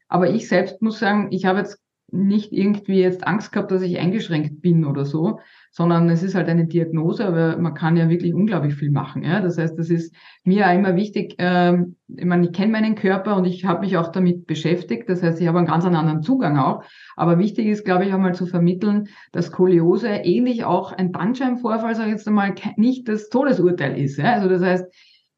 Aber 0.09 0.31
ich 0.31 0.49
selbst 0.49 0.81
muss 0.81 1.01
sagen, 1.01 1.29
ich 1.33 1.45
habe 1.45 1.59
jetzt 1.59 1.79
nicht 2.13 2.53
irgendwie 2.53 3.01
jetzt 3.01 3.27
Angst 3.27 3.51
gehabt, 3.53 3.73
dass 3.73 3.83
ich 3.83 3.99
eingeschränkt 3.99 4.63
bin 4.63 4.85
oder 4.85 5.05
so, 5.05 5.41
sondern 5.73 6.09
es 6.09 6.23
ist 6.23 6.37
halt 6.37 6.49
eine 6.49 6.67
Diagnose, 6.67 7.27
aber 7.27 7.57
man 7.59 7.75
kann 7.75 7.97
ja 7.97 8.09
wirklich 8.09 8.33
unglaublich 8.33 8.75
viel 8.75 8.91
machen. 8.91 9.25
Ja? 9.25 9.41
Das 9.41 9.59
heißt, 9.59 9.77
das 9.77 9.91
ist 9.91 10.15
mir 10.45 10.69
auch 10.69 10.75
immer 10.75 10.95
wichtig, 10.95 11.35
ähm, 11.39 11.97
ich 12.09 12.25
meine, 12.25 12.47
ich 12.47 12.53
kenne 12.53 12.73
meinen 12.73 12.95
Körper 12.95 13.37
und 13.37 13.45
ich 13.45 13.65
habe 13.65 13.81
mich 13.81 13.97
auch 13.97 14.13
damit 14.13 14.47
beschäftigt. 14.47 15.09
Das 15.09 15.23
heißt, 15.23 15.41
ich 15.41 15.49
habe 15.49 15.59
einen 15.59 15.67
ganz 15.67 15.85
anderen 15.85 16.23
Zugang 16.23 16.57
auch. 16.59 16.85
Aber 17.17 17.39
wichtig 17.39 17.67
ist, 17.67 17.85
glaube 17.85 18.05
ich, 18.05 18.15
auch 18.15 18.19
mal 18.19 18.35
zu 18.35 18.47
vermitteln, 18.47 19.09
dass 19.33 19.47
Skoliose 19.47 20.09
ähnlich 20.09 20.65
auch 20.65 20.93
ein 20.93 21.11
Bandscheibenvorfall, 21.11 21.97
sage 21.97 22.11
ich 22.11 22.17
jetzt 22.17 22.29
einmal, 22.29 22.55
nicht 22.77 23.09
das 23.09 23.29
Todesurteil 23.29 23.99
ist. 23.99 24.17
Ja? 24.17 24.35
Also 24.35 24.49
das 24.49 24.63
heißt, 24.63 24.85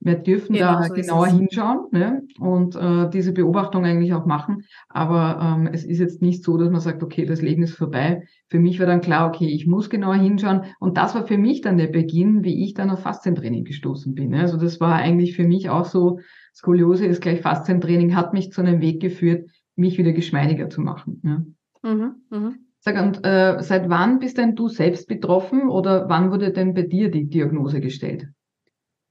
wir 0.00 0.14
dürfen 0.14 0.54
genau, 0.54 0.74
da 0.74 0.82
so 0.84 0.94
genauer 0.94 1.26
hinschauen 1.26 1.86
ne? 1.90 2.22
und 2.38 2.76
äh, 2.76 3.10
diese 3.10 3.32
Beobachtung 3.32 3.84
eigentlich 3.84 4.14
auch 4.14 4.26
machen. 4.26 4.64
Aber 4.88 5.40
ähm, 5.42 5.68
es 5.72 5.84
ist 5.84 5.98
jetzt 5.98 6.22
nicht 6.22 6.44
so, 6.44 6.56
dass 6.56 6.70
man 6.70 6.80
sagt, 6.80 7.02
okay, 7.02 7.24
das 7.24 7.42
Leben 7.42 7.64
ist 7.64 7.76
vorbei. 7.76 8.22
Für 8.48 8.60
mich 8.60 8.78
war 8.78 8.86
dann 8.86 9.00
klar, 9.00 9.28
okay, 9.28 9.48
ich 9.48 9.66
muss 9.66 9.90
genauer 9.90 10.14
hinschauen. 10.14 10.62
Und 10.78 10.96
das 10.96 11.14
war 11.14 11.26
für 11.26 11.36
mich 11.36 11.62
dann 11.62 11.78
der 11.78 11.88
Beginn, 11.88 12.44
wie 12.44 12.64
ich 12.64 12.74
dann 12.74 12.90
auf 12.90 13.00
Faszientraining 13.00 13.64
gestoßen 13.64 14.14
bin. 14.14 14.30
Ne? 14.30 14.40
Also 14.40 14.56
das 14.56 14.80
war 14.80 14.94
eigentlich 14.94 15.34
für 15.34 15.44
mich 15.44 15.68
auch 15.68 15.84
so, 15.84 16.20
Skoliose 16.54 17.06
ist 17.06 17.20
gleich 17.20 17.40
Faszientraining, 17.40 18.14
hat 18.14 18.32
mich 18.32 18.52
zu 18.52 18.60
einem 18.60 18.80
Weg 18.80 19.00
geführt, 19.00 19.50
mich 19.74 19.98
wieder 19.98 20.12
geschmeidiger 20.12 20.70
zu 20.70 20.80
machen. 20.80 21.20
Ne? 21.24 21.46
Mhm, 21.82 22.14
mh. 22.30 22.54
Sag, 22.80 23.02
und 23.02 23.26
äh, 23.26 23.60
seit 23.60 23.88
wann 23.88 24.20
bist 24.20 24.38
denn 24.38 24.54
du 24.54 24.68
selbst 24.68 25.08
betroffen 25.08 25.68
oder 25.68 26.08
wann 26.08 26.30
wurde 26.30 26.52
denn 26.52 26.74
bei 26.74 26.82
dir 26.82 27.10
die 27.10 27.28
Diagnose 27.28 27.80
gestellt? 27.80 28.28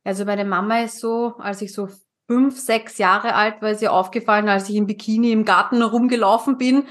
Also 0.08 0.24
meine 0.24 0.46
Mama 0.46 0.84
ist 0.84 1.02
so, 1.02 1.34
als 1.38 1.62
ich 1.62 1.74
so 1.74 1.90
fünf, 2.28 2.58
sechs 2.58 2.98
Jahre 2.98 3.36
alt 3.36 3.62
war, 3.62 3.72
ist 3.72 3.82
ihr 3.82 3.92
aufgefallen, 3.92 4.48
als 4.48 4.70
ich 4.70 4.78
im 4.78 4.88
Bikini 4.88 5.34
im 5.34 5.44
Garten 5.44 5.82
rumgelaufen 5.82 6.58
bin. 6.58 6.86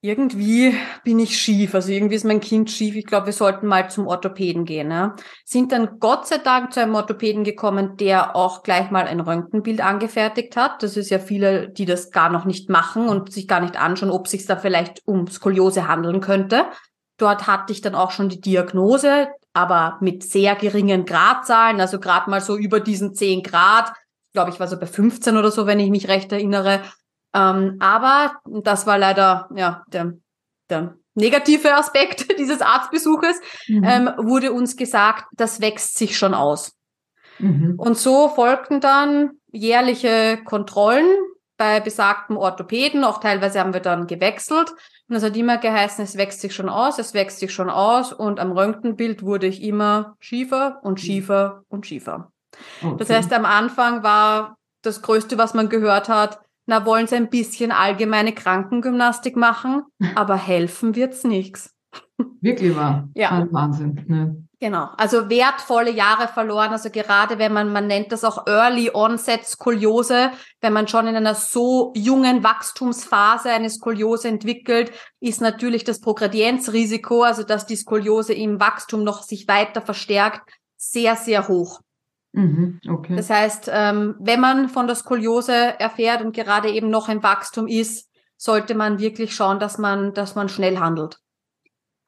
Irgendwie 0.00 0.74
bin 1.04 1.18
ich 1.18 1.38
schief, 1.38 1.74
also 1.74 1.92
irgendwie 1.92 2.14
ist 2.14 2.24
mein 2.24 2.40
Kind 2.40 2.70
schief. 2.70 2.96
Ich 2.96 3.04
glaube, 3.04 3.26
wir 3.26 3.32
sollten 3.34 3.66
mal 3.66 3.90
zum 3.90 4.06
Orthopäden 4.06 4.64
gehen. 4.64 4.90
Ja. 4.90 5.14
Sind 5.44 5.72
dann 5.72 5.98
Gott 6.00 6.26
sei 6.26 6.38
Dank 6.38 6.72
zu 6.72 6.80
einem 6.80 6.94
Orthopäden 6.94 7.44
gekommen, 7.44 7.98
der 7.98 8.34
auch 8.34 8.62
gleich 8.62 8.90
mal 8.90 9.06
ein 9.06 9.20
Röntgenbild 9.20 9.82
angefertigt 9.82 10.56
hat. 10.56 10.82
Das 10.82 10.96
ist 10.96 11.10
ja 11.10 11.18
viele, 11.18 11.68
die 11.68 11.84
das 11.84 12.10
gar 12.12 12.30
noch 12.30 12.46
nicht 12.46 12.70
machen 12.70 13.10
und 13.10 13.30
sich 13.30 13.46
gar 13.46 13.60
nicht 13.60 13.78
anschauen, 13.78 14.10
ob 14.10 14.26
sich 14.26 14.46
da 14.46 14.56
vielleicht 14.56 15.02
um 15.04 15.28
Skoliose 15.28 15.86
handeln 15.86 16.22
könnte. 16.22 16.64
Dort 17.18 17.46
hatte 17.46 17.74
ich 17.74 17.82
dann 17.82 17.94
auch 17.94 18.10
schon 18.10 18.30
die 18.30 18.40
Diagnose 18.40 19.28
aber 19.52 19.98
mit 20.00 20.22
sehr 20.22 20.56
geringen 20.56 21.04
Gradzahlen, 21.04 21.80
also 21.80 22.00
gerade 22.00 22.30
mal 22.30 22.40
so 22.40 22.56
über 22.56 22.80
diesen 22.80 23.14
10 23.14 23.42
Grad. 23.42 23.92
Ich 24.28 24.32
glaube, 24.32 24.50
ich 24.50 24.60
war 24.60 24.66
so 24.66 24.78
bei 24.78 24.86
15 24.86 25.36
oder 25.36 25.50
so, 25.50 25.66
wenn 25.66 25.80
ich 25.80 25.90
mich 25.90 26.08
recht 26.08 26.32
erinnere. 26.32 26.82
Ähm, 27.34 27.76
aber 27.80 28.40
das 28.46 28.86
war 28.86 28.98
leider 28.98 29.48
ja 29.54 29.84
der, 29.88 30.14
der 30.70 30.96
negative 31.14 31.74
Aspekt 31.76 32.38
dieses 32.38 32.60
Arztbesuches, 32.60 33.40
mhm. 33.68 33.84
ähm, 33.84 34.10
wurde 34.18 34.52
uns 34.52 34.76
gesagt, 34.76 35.24
das 35.32 35.60
wächst 35.60 35.96
sich 35.96 36.16
schon 36.16 36.34
aus. 36.34 36.72
Mhm. 37.38 37.74
Und 37.78 37.98
so 37.98 38.28
folgten 38.28 38.80
dann 38.80 39.32
jährliche 39.50 40.38
Kontrollen 40.44 41.06
bei 41.62 41.78
besagten 41.78 42.36
Orthopäden. 42.36 43.04
Auch 43.04 43.20
teilweise 43.20 43.60
haben 43.60 43.72
wir 43.72 43.80
dann 43.80 44.08
gewechselt. 44.08 44.74
Und 45.08 45.14
es 45.14 45.22
hat 45.22 45.36
immer 45.36 45.58
geheißen, 45.58 46.02
es 46.02 46.16
wächst 46.16 46.40
sich 46.40 46.52
schon 46.52 46.68
aus, 46.68 46.98
es 46.98 47.14
wächst 47.14 47.38
sich 47.38 47.54
schon 47.54 47.70
aus. 47.70 48.12
Und 48.12 48.40
am 48.40 48.50
Röntgenbild 48.50 49.22
wurde 49.22 49.46
ich 49.46 49.62
immer 49.62 50.16
schiefer 50.18 50.80
und 50.82 50.94
mhm. 50.94 51.06
schiefer 51.06 51.62
und 51.68 51.86
schiefer. 51.86 52.32
Okay. 52.82 52.96
Das 52.98 53.10
heißt, 53.10 53.32
am 53.32 53.44
Anfang 53.44 54.02
war 54.02 54.56
das 54.82 55.02
Größte, 55.02 55.38
was 55.38 55.54
man 55.54 55.68
gehört 55.68 56.08
hat, 56.08 56.40
na, 56.66 56.84
wollen 56.84 57.06
Sie 57.06 57.14
ein 57.14 57.30
bisschen 57.30 57.70
allgemeine 57.70 58.32
Krankengymnastik 58.32 59.36
machen, 59.36 59.84
aber 60.16 60.34
helfen 60.34 60.96
wird's 60.96 61.22
nichts. 61.22 61.72
Wirklich 62.40 62.74
wahr. 62.76 63.08
Ja. 63.14 63.46
Wahnsinn. 63.50 64.04
Ne? 64.06 64.46
Genau, 64.62 64.90
also 64.96 65.28
wertvolle 65.28 65.90
Jahre 65.90 66.28
verloren. 66.28 66.70
Also 66.70 66.88
gerade 66.88 67.40
wenn 67.40 67.52
man, 67.52 67.72
man 67.72 67.88
nennt 67.88 68.12
das 68.12 68.22
auch 68.22 68.46
Early 68.46 68.92
Onset 68.94 69.44
Skoliose, 69.44 70.30
wenn 70.60 70.72
man 70.72 70.86
schon 70.86 71.08
in 71.08 71.16
einer 71.16 71.34
so 71.34 71.92
jungen 71.96 72.44
Wachstumsphase 72.44 73.50
eine 73.50 73.70
Skoliose 73.70 74.28
entwickelt, 74.28 74.92
ist 75.18 75.40
natürlich 75.40 75.82
das 75.82 76.00
Progredienzrisiko, 76.00 77.24
also 77.24 77.42
dass 77.42 77.66
die 77.66 77.74
Skoliose 77.74 78.34
im 78.34 78.60
Wachstum 78.60 79.02
noch 79.02 79.24
sich 79.24 79.48
weiter 79.48 79.82
verstärkt, 79.82 80.52
sehr, 80.76 81.16
sehr 81.16 81.48
hoch. 81.48 81.80
Mhm, 82.30 82.78
okay. 82.88 83.16
Das 83.16 83.30
heißt, 83.30 83.68
ähm, 83.72 84.14
wenn 84.20 84.38
man 84.38 84.68
von 84.68 84.86
der 84.86 84.94
Skoliose 84.94 85.80
erfährt 85.80 86.22
und 86.22 86.36
gerade 86.36 86.70
eben 86.70 86.88
noch 86.88 87.08
im 87.08 87.24
Wachstum 87.24 87.66
ist, 87.66 88.08
sollte 88.36 88.76
man 88.76 89.00
wirklich 89.00 89.34
schauen, 89.34 89.58
dass 89.58 89.76
man, 89.76 90.14
dass 90.14 90.36
man 90.36 90.48
schnell 90.48 90.78
handelt. 90.78 91.18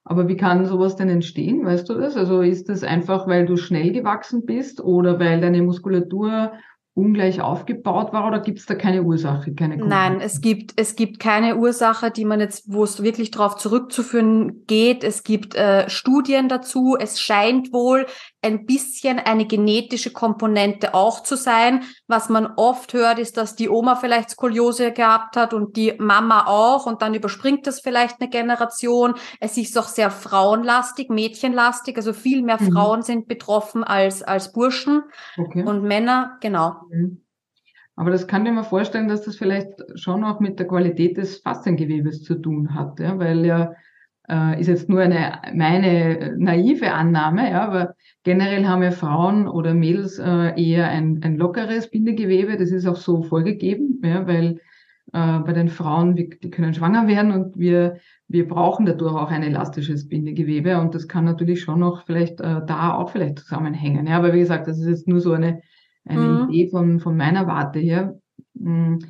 Aber 0.05 0.29
wie 0.29 0.37
kann 0.37 0.67
sowas 0.67 0.97
denn 0.97 1.09
entstehen? 1.09 1.65
Weißt 1.65 1.89
du 1.89 1.95
das? 1.95 2.17
Also 2.17 2.43
ist 2.43 2.69
das 2.69 2.83
einfach, 2.83 3.27
weil 3.27 3.47
du 3.47 3.57
schnell 3.57 3.91
gewachsen 3.91 4.45
bist 4.45 4.83
oder 4.83 5.19
weil 5.19 5.41
deine 5.41 5.63
Muskulatur 5.63 6.53
ungleich 6.95 7.41
aufgebaut 7.41 8.13
war 8.13 8.29
oder 8.29 8.39
gibt 8.39 8.61
es 8.61 8.67
da 8.67 8.77
keine 8.77 9.03
Ursache, 9.03 9.53
keine 9.53 9.77
Nein, 9.79 10.21
es 10.21 10.41
gibt 10.41 10.75
es 10.77 10.95
gibt 10.95 11.19
keine 11.19 11.57
Ursache, 11.57 12.13
die 12.13 12.25
man 12.25 12.39
jetzt, 12.39 12.73
wo 12.73 12.85
es 12.85 13.03
wirklich 13.03 13.33
darauf 13.33 13.57
zurückzuführen 13.57 14.65
geht. 14.69 15.03
Es 15.03 15.25
gibt 15.25 15.57
äh, 15.57 15.91
Studien 15.91 16.49
dazu. 16.49 16.97
Es 16.99 17.21
scheint 17.21 17.73
wohl 17.73 18.07
ein 18.45 18.67
bisschen 18.67 19.19
eine 19.19 19.47
genetische 19.47 20.13
Komponente 20.13 20.95
auch 20.95 21.23
zu 21.23 21.37
sein. 21.37 21.83
Was 22.07 22.29
man 22.29 22.47
oft 22.57 22.93
hört, 22.93 23.19
ist, 23.19 23.37
dass 23.37 23.57
die 23.57 23.69
Oma 23.69 23.97
vielleicht 23.97 24.31
Skoliose 24.31 24.93
gehabt 24.93 25.37
hat 25.37 25.55
und 25.55 25.77
die 25.77 25.95
Mama 25.99 26.47
auch 26.47 26.87
und 26.87 27.03
dann 27.03 27.15
überspringt 27.15 27.67
das 27.67 27.81
vielleicht 27.81 28.21
eine 28.21 28.31
Generation. 28.31 29.15
Es 29.41 29.57
ist 29.57 29.79
auch 29.79 29.89
sehr 29.89 30.11
frauenlastig, 30.11 31.11
mädchenlastig, 31.11 31.97
also 31.97 32.13
viel 32.13 32.43
mehr 32.43 32.61
mhm. 32.61 32.73
Frauen 32.73 33.03
sind 33.03 33.27
betroffen 33.27 33.83
als 33.83 34.23
als 34.23 34.53
Burschen 34.53 35.03
okay. 35.37 35.65
und 35.65 35.83
Männer, 35.83 36.39
genau. 36.41 36.75
Mhm. 36.91 37.25
Aber 37.97 38.11
das 38.11 38.27
kann 38.27 38.45
ich 38.45 38.53
mir 38.53 38.65
vorstellen, 38.65 39.09
dass 39.09 39.23
das 39.23 39.37
vielleicht 39.37 39.83
schon 39.95 40.25
auch 40.25 40.41
mit 40.41 40.59
der 40.59 40.67
Qualität 40.67 41.17
des 41.17 41.39
Faszengewebes 41.39 42.23
zu 42.23 42.35
tun 42.35 42.75
hat, 42.75 42.99
ja, 42.99 43.19
weil 43.19 43.47
ja 43.47 43.73
äh, 44.29 44.61
ist 44.61 44.69
jetzt 44.69 44.89
nur 44.89 45.01
eine 45.01 45.41
meine 45.55 46.35
naive 46.39 46.93
Annahme, 46.93 47.51
ja, 47.51 47.63
aber 47.67 47.95
generell 48.23 48.67
haben 48.67 48.83
ja 48.83 48.91
Frauen 48.91 49.47
oder 49.49 49.75
Mädels 49.75 50.19
äh, 50.19 50.61
eher 50.61 50.89
ein, 50.89 51.21
ein 51.23 51.37
lockeres 51.37 51.91
Bindegewebe. 51.91 52.57
Das 52.57 52.71
ist 52.71 52.87
auch 52.87 52.97
so 52.97 53.23
vorgegeben, 53.23 54.01
ja, 54.03 54.27
weil 54.27 54.61
äh, 55.13 55.39
bei 55.41 55.53
den 55.53 55.69
Frauen, 55.69 56.17
wir, 56.17 56.31
die 56.31 56.51
können 56.51 56.75
schwanger 56.75 57.07
werden 57.07 57.33
und 57.33 57.59
wir, 57.59 57.99
wir 58.29 58.49
brauchen 58.49 58.87
dadurch 58.87 59.15
auch 59.15 59.31
ein 59.31 59.43
elastisches 59.43 60.09
Bindegewebe 60.09 60.79
und 60.81 60.95
das 60.95 61.09
kann 61.09 61.25
natürlich 61.25 61.61
schon 61.61 61.81
noch 61.81 62.05
vielleicht 62.07 62.41
äh, 62.41 62.65
da 62.67 62.95
auch 62.95 63.11
vielleicht 63.11 63.41
zusammenhängen. 63.41 64.07
Ja, 64.07 64.17
aber 64.17 64.33
wie 64.33 64.41
gesagt, 64.41 64.67
das 64.67 64.79
ist 64.79 64.89
jetzt 64.89 65.09
nur 65.09 65.21
so 65.21 65.33
eine, 65.33 65.61
eine 66.07 66.21
mhm. 66.21 66.51
Idee 66.51 66.71
von, 66.71 67.01
von 67.01 67.17
meiner 67.17 67.47
Warte 67.47 67.79
her. 67.79 68.19
Mhm. 68.55 69.01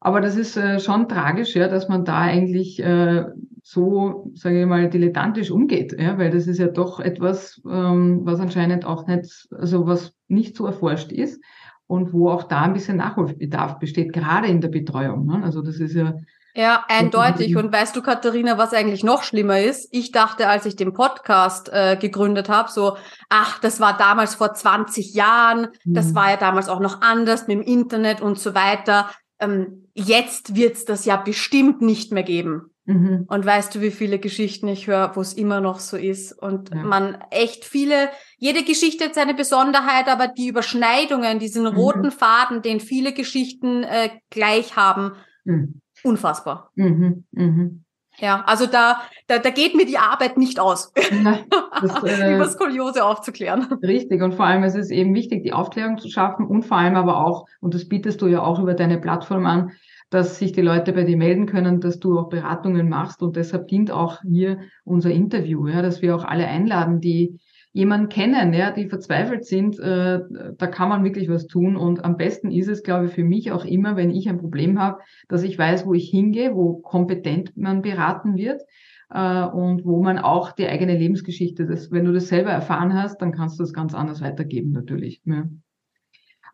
Aber 0.00 0.20
das 0.20 0.36
ist 0.36 0.58
äh, 0.58 0.80
schon 0.80 1.08
tragisch, 1.08 1.56
ja, 1.56 1.66
dass 1.66 1.88
man 1.88 2.04
da 2.04 2.20
eigentlich 2.20 2.78
äh, 2.80 3.24
so, 3.66 4.30
sage 4.34 4.60
ich 4.60 4.66
mal, 4.66 4.90
dilettantisch 4.90 5.50
umgeht, 5.50 5.96
ja, 5.98 6.18
weil 6.18 6.30
das 6.30 6.46
ist 6.46 6.58
ja 6.58 6.66
doch 6.68 7.00
etwas, 7.00 7.62
ähm, 7.66 8.20
was 8.24 8.38
anscheinend 8.38 8.84
auch 8.84 9.06
nicht, 9.06 9.48
also 9.58 9.86
was 9.86 10.12
nicht 10.28 10.54
so 10.54 10.66
erforscht 10.66 11.10
ist 11.10 11.42
und 11.86 12.12
wo 12.12 12.28
auch 12.28 12.42
da 12.42 12.62
ein 12.62 12.74
bisschen 12.74 12.98
Nachholbedarf 12.98 13.78
besteht, 13.78 14.12
gerade 14.12 14.48
in 14.48 14.60
der 14.60 14.68
Betreuung. 14.68 15.24
Ne? 15.24 15.42
Also 15.42 15.62
das 15.62 15.76
ist 15.76 15.94
ja 15.94 16.14
ja, 16.56 16.84
eindeutig. 16.86 17.56
Und 17.56 17.72
weißt 17.72 17.96
du, 17.96 18.02
Katharina, 18.02 18.56
was 18.58 18.72
eigentlich 18.72 19.02
noch 19.02 19.24
schlimmer 19.24 19.60
ist? 19.60 19.88
Ich 19.90 20.12
dachte, 20.12 20.46
als 20.46 20.66
ich 20.66 20.76
den 20.76 20.92
Podcast 20.92 21.68
äh, 21.72 21.96
gegründet 21.96 22.48
habe, 22.48 22.70
so, 22.70 22.96
ach, 23.28 23.58
das 23.58 23.80
war 23.80 23.96
damals 23.96 24.36
vor 24.36 24.54
20 24.54 25.14
Jahren, 25.14 25.68
mhm. 25.84 25.94
das 25.94 26.14
war 26.14 26.30
ja 26.30 26.36
damals 26.36 26.68
auch 26.68 26.78
noch 26.78 27.00
anders 27.02 27.48
mit 27.48 27.56
dem 27.56 27.62
Internet 27.62 28.20
und 28.20 28.38
so 28.38 28.54
weiter. 28.54 29.10
Ähm, 29.40 29.88
jetzt 29.94 30.54
wird's 30.54 30.84
das 30.84 31.04
ja 31.04 31.16
bestimmt 31.16 31.82
nicht 31.82 32.12
mehr 32.12 32.22
geben. 32.22 32.73
Mhm. 32.86 33.24
Und 33.28 33.46
weißt 33.46 33.74
du, 33.74 33.80
wie 33.80 33.90
viele 33.90 34.18
Geschichten 34.18 34.68
ich 34.68 34.86
höre, 34.86 35.16
wo 35.16 35.20
es 35.20 35.32
immer 35.32 35.60
noch 35.60 35.78
so 35.78 35.96
ist 35.96 36.32
und 36.32 36.70
ja. 36.70 36.82
man 36.82 37.16
echt 37.30 37.64
viele, 37.64 38.10
jede 38.36 38.62
Geschichte 38.62 39.06
hat 39.06 39.14
seine 39.14 39.34
Besonderheit, 39.34 40.06
aber 40.08 40.28
die 40.28 40.48
Überschneidungen, 40.48 41.38
diesen 41.38 41.62
mhm. 41.62 41.76
roten 41.76 42.10
Faden, 42.10 42.60
den 42.60 42.80
viele 42.80 43.12
Geschichten 43.12 43.84
äh, 43.84 44.10
gleich 44.28 44.76
haben, 44.76 45.12
mhm. 45.44 45.80
unfassbar. 46.02 46.70
Mhm. 46.74 47.24
Mhm. 47.30 47.84
Ja, 48.18 48.44
also 48.46 48.66
da, 48.66 49.00
da, 49.26 49.38
da 49.38 49.50
geht 49.50 49.74
mir 49.74 49.86
die 49.86 49.98
Arbeit 49.98 50.36
nicht 50.36 50.60
aus, 50.60 50.92
ja, 51.24 51.38
das, 51.80 52.02
äh, 52.20 52.34
über 52.34 52.48
Skoliose 52.48 53.04
aufzuklären. 53.04 53.62
Richtig, 53.82 54.22
und 54.22 54.34
vor 54.34 54.44
allem 54.44 54.62
ist 54.62 54.76
es 54.76 54.90
eben 54.90 55.14
wichtig, 55.14 55.42
die 55.42 55.52
Aufklärung 55.52 55.98
zu 55.98 56.08
schaffen 56.08 56.46
und 56.46 56.64
vor 56.64 56.76
allem 56.76 56.96
aber 56.96 57.24
auch, 57.24 57.46
und 57.60 57.74
das 57.74 57.88
bietest 57.88 58.20
du 58.20 58.26
ja 58.26 58.42
auch 58.42 58.60
über 58.60 58.74
deine 58.74 58.98
Plattform 58.98 59.46
an, 59.46 59.72
dass 60.10 60.38
sich 60.38 60.52
die 60.52 60.62
Leute 60.62 60.92
bei 60.92 61.04
dir 61.04 61.16
melden 61.16 61.46
können, 61.46 61.80
dass 61.80 61.98
du 61.98 62.18
auch 62.18 62.28
Beratungen 62.28 62.88
machst. 62.88 63.22
Und 63.22 63.36
deshalb 63.36 63.68
dient 63.68 63.90
auch 63.90 64.22
hier 64.22 64.58
unser 64.84 65.10
Interview, 65.10 65.66
ja, 65.66 65.82
dass 65.82 66.02
wir 66.02 66.14
auch 66.14 66.24
alle 66.24 66.46
einladen, 66.46 67.00
die 67.00 67.38
jemanden 67.74 68.08
kennen, 68.08 68.54
ja, 68.54 68.70
die 68.70 68.88
verzweifelt 68.88 69.44
sind, 69.44 69.80
äh, 69.80 70.20
da 70.56 70.66
kann 70.68 70.88
man 70.88 71.02
wirklich 71.02 71.28
was 71.28 71.48
tun. 71.48 71.76
Und 71.76 72.04
am 72.04 72.16
besten 72.16 72.52
ist 72.52 72.68
es, 72.68 72.84
glaube 72.84 73.06
ich, 73.06 73.12
für 73.12 73.24
mich 73.24 73.50
auch 73.50 73.64
immer, 73.64 73.96
wenn 73.96 74.10
ich 74.10 74.28
ein 74.28 74.38
Problem 74.38 74.80
habe, 74.80 75.00
dass 75.28 75.42
ich 75.42 75.58
weiß, 75.58 75.84
wo 75.84 75.92
ich 75.92 76.08
hingehe, 76.08 76.54
wo 76.54 76.74
kompetent 76.74 77.56
man 77.56 77.82
beraten 77.82 78.36
wird 78.36 78.62
äh, 79.10 79.44
und 79.44 79.84
wo 79.84 80.00
man 80.02 80.18
auch 80.18 80.52
die 80.52 80.68
eigene 80.68 80.96
Lebensgeschichte, 80.96 81.66
das, 81.66 81.90
wenn 81.90 82.04
du 82.04 82.12
das 82.12 82.28
selber 82.28 82.50
erfahren 82.50 82.94
hast, 82.94 83.20
dann 83.20 83.32
kannst 83.32 83.58
du 83.58 83.64
das 83.64 83.72
ganz 83.72 83.92
anders 83.92 84.20
weitergeben 84.20 84.70
natürlich. 84.70 85.20
Ja. 85.24 85.48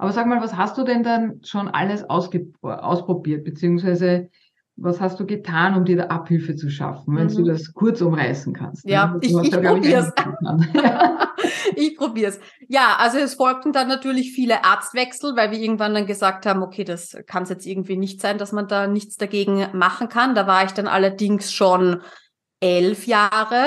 Aber 0.00 0.12
sag 0.12 0.26
mal, 0.26 0.40
was 0.40 0.56
hast 0.56 0.78
du 0.78 0.82
denn 0.82 1.02
dann 1.02 1.42
schon 1.44 1.68
alles 1.68 2.08
ausprobiert, 2.08 3.44
beziehungsweise 3.44 4.30
was 4.76 4.98
hast 4.98 5.20
du 5.20 5.26
getan, 5.26 5.74
um 5.74 5.84
dir 5.84 5.98
da 5.98 6.04
Abhilfe 6.04 6.56
zu 6.56 6.70
schaffen, 6.70 7.16
wenn 7.16 7.26
mhm. 7.26 7.36
du 7.36 7.44
das 7.44 7.74
kurz 7.74 8.00
umreißen 8.00 8.54
kannst? 8.54 8.88
Ja, 8.88 9.08
ne? 9.08 9.18
ich, 9.20 9.36
ich 9.36 9.50
probiere 9.50 10.00
es. 10.00 10.12
ich 11.76 11.98
probiere 11.98 12.30
es. 12.30 12.40
Ja, 12.66 12.96
also 12.98 13.18
es 13.18 13.34
folgten 13.34 13.74
dann 13.74 13.88
natürlich 13.88 14.32
viele 14.32 14.64
Arztwechsel, 14.64 15.36
weil 15.36 15.50
wir 15.50 15.58
irgendwann 15.58 15.92
dann 15.92 16.06
gesagt 16.06 16.46
haben, 16.46 16.62
okay, 16.62 16.84
das 16.84 17.18
kann 17.26 17.42
es 17.42 17.50
jetzt 17.50 17.66
irgendwie 17.66 17.98
nicht 17.98 18.22
sein, 18.22 18.38
dass 18.38 18.52
man 18.52 18.68
da 18.68 18.86
nichts 18.86 19.18
dagegen 19.18 19.66
machen 19.74 20.08
kann. 20.08 20.34
Da 20.34 20.46
war 20.46 20.64
ich 20.64 20.72
dann 20.72 20.86
allerdings 20.86 21.52
schon 21.52 22.00
elf 22.60 23.06
Jahre. 23.06 23.66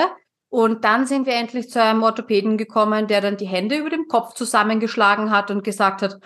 Und 0.54 0.84
dann 0.84 1.04
sind 1.04 1.26
wir 1.26 1.34
endlich 1.34 1.68
zu 1.68 1.82
einem 1.82 2.04
Orthopäden 2.04 2.56
gekommen, 2.56 3.08
der 3.08 3.20
dann 3.20 3.36
die 3.36 3.44
Hände 3.44 3.74
über 3.74 3.90
dem 3.90 4.06
Kopf 4.06 4.34
zusammengeschlagen 4.34 5.32
hat 5.32 5.50
und 5.50 5.64
gesagt 5.64 6.00
hat, 6.00 6.20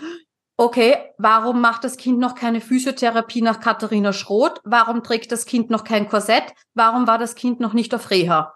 okay, 0.59 0.99
warum 1.17 1.63
macht 1.63 1.83
das 1.83 1.97
Kind 1.97 2.19
noch 2.19 2.35
keine 2.35 2.61
Physiotherapie 2.61 3.41
nach 3.41 3.59
Katharina 3.59 4.13
Schroth? 4.13 4.61
Warum 4.65 5.03
trägt 5.03 5.33
das 5.33 5.47
Kind 5.47 5.71
noch 5.71 5.83
kein 5.83 6.11
Korsett? 6.11 6.53
Warum 6.75 7.07
war 7.07 7.17
das 7.17 7.37
Kind 7.37 7.59
noch 7.59 7.73
nicht 7.73 7.95
auf 7.95 8.11
Reha? 8.11 8.53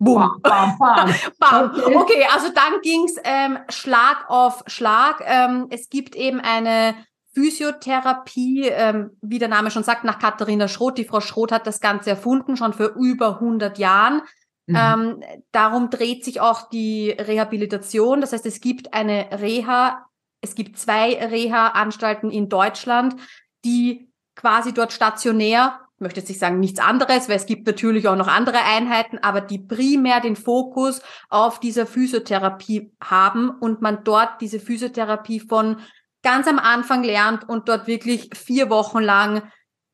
Boom. 0.00 0.40
Bam, 0.42 0.76
bam, 0.76 1.14
bam. 1.38 1.70
Okay. 1.70 1.94
okay. 1.94 2.26
also 2.34 2.48
dann 2.52 2.80
ging's 2.82 3.14
ähm, 3.22 3.58
Schlag 3.68 4.24
auf 4.26 4.64
Schlag. 4.66 5.22
Ähm, 5.24 5.68
es 5.70 5.88
gibt 5.88 6.16
eben 6.16 6.40
eine 6.40 6.96
Physiotherapie, 7.32 8.66
ähm, 8.70 9.10
wie 9.22 9.38
der 9.38 9.46
Name 9.46 9.70
schon 9.70 9.84
sagt, 9.84 10.02
nach 10.02 10.18
Katharina 10.18 10.66
Schroth. 10.66 10.98
Die 10.98 11.04
Frau 11.04 11.20
Schroth 11.20 11.52
hat 11.52 11.68
das 11.68 11.78
Ganze 11.78 12.10
erfunden, 12.10 12.56
schon 12.56 12.72
für 12.72 12.92
über 12.96 13.34
100 13.34 13.78
Jahren. 13.78 14.22
Mhm. 14.70 14.76
Ähm, 14.76 15.24
darum 15.52 15.90
dreht 15.90 16.24
sich 16.24 16.40
auch 16.40 16.68
die 16.68 17.10
Rehabilitation. 17.10 18.20
Das 18.20 18.32
heißt, 18.32 18.46
es 18.46 18.60
gibt 18.60 18.94
eine 18.94 19.28
Reha, 19.40 20.06
es 20.40 20.54
gibt 20.54 20.78
zwei 20.78 21.14
Reha-Anstalten 21.14 22.30
in 22.30 22.48
Deutschland, 22.48 23.16
die 23.64 24.10
quasi 24.36 24.72
dort 24.72 24.92
stationär, 24.92 25.80
ich 25.96 26.00
möchte 26.00 26.20
jetzt 26.20 26.30
nicht 26.30 26.40
sagen 26.40 26.60
nichts 26.60 26.80
anderes, 26.80 27.28
weil 27.28 27.36
es 27.36 27.44
gibt 27.44 27.66
natürlich 27.66 28.08
auch 28.08 28.16
noch 28.16 28.28
andere 28.28 28.62
Einheiten, 28.64 29.18
aber 29.18 29.42
die 29.42 29.58
primär 29.58 30.20
den 30.20 30.36
Fokus 30.36 31.02
auf 31.28 31.60
dieser 31.60 31.86
Physiotherapie 31.86 32.92
haben 33.02 33.50
und 33.50 33.82
man 33.82 34.02
dort 34.04 34.40
diese 34.40 34.60
Physiotherapie 34.60 35.40
von 35.40 35.76
ganz 36.22 36.46
am 36.46 36.58
Anfang 36.58 37.02
lernt 37.02 37.46
und 37.48 37.68
dort 37.68 37.86
wirklich 37.86 38.30
vier 38.34 38.70
Wochen 38.70 39.00
lang 39.00 39.42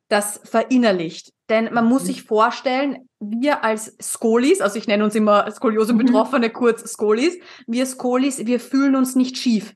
das 0.09 0.41
verinnerlicht. 0.45 1.33
Denn 1.49 1.73
man 1.73 1.87
muss 1.87 2.03
mhm. 2.03 2.07
sich 2.07 2.23
vorstellen, 2.23 3.06
wir 3.21 3.65
als 3.65 3.97
Skolis, 4.01 4.61
also 4.61 4.79
ich 4.79 4.87
nenne 4.87 5.05
uns 5.05 5.15
immer 5.15 5.51
Skoliose-Betroffene 5.51 6.49
mhm. 6.49 6.53
kurz 6.53 6.83
Skolis, 6.91 7.39
wir 7.67 7.87
Skolis, 7.87 8.47
wir 8.47 8.61
fühlen 8.61 8.97
uns 8.97 9.15
nicht 9.15 9.39
schief. 9.39 9.75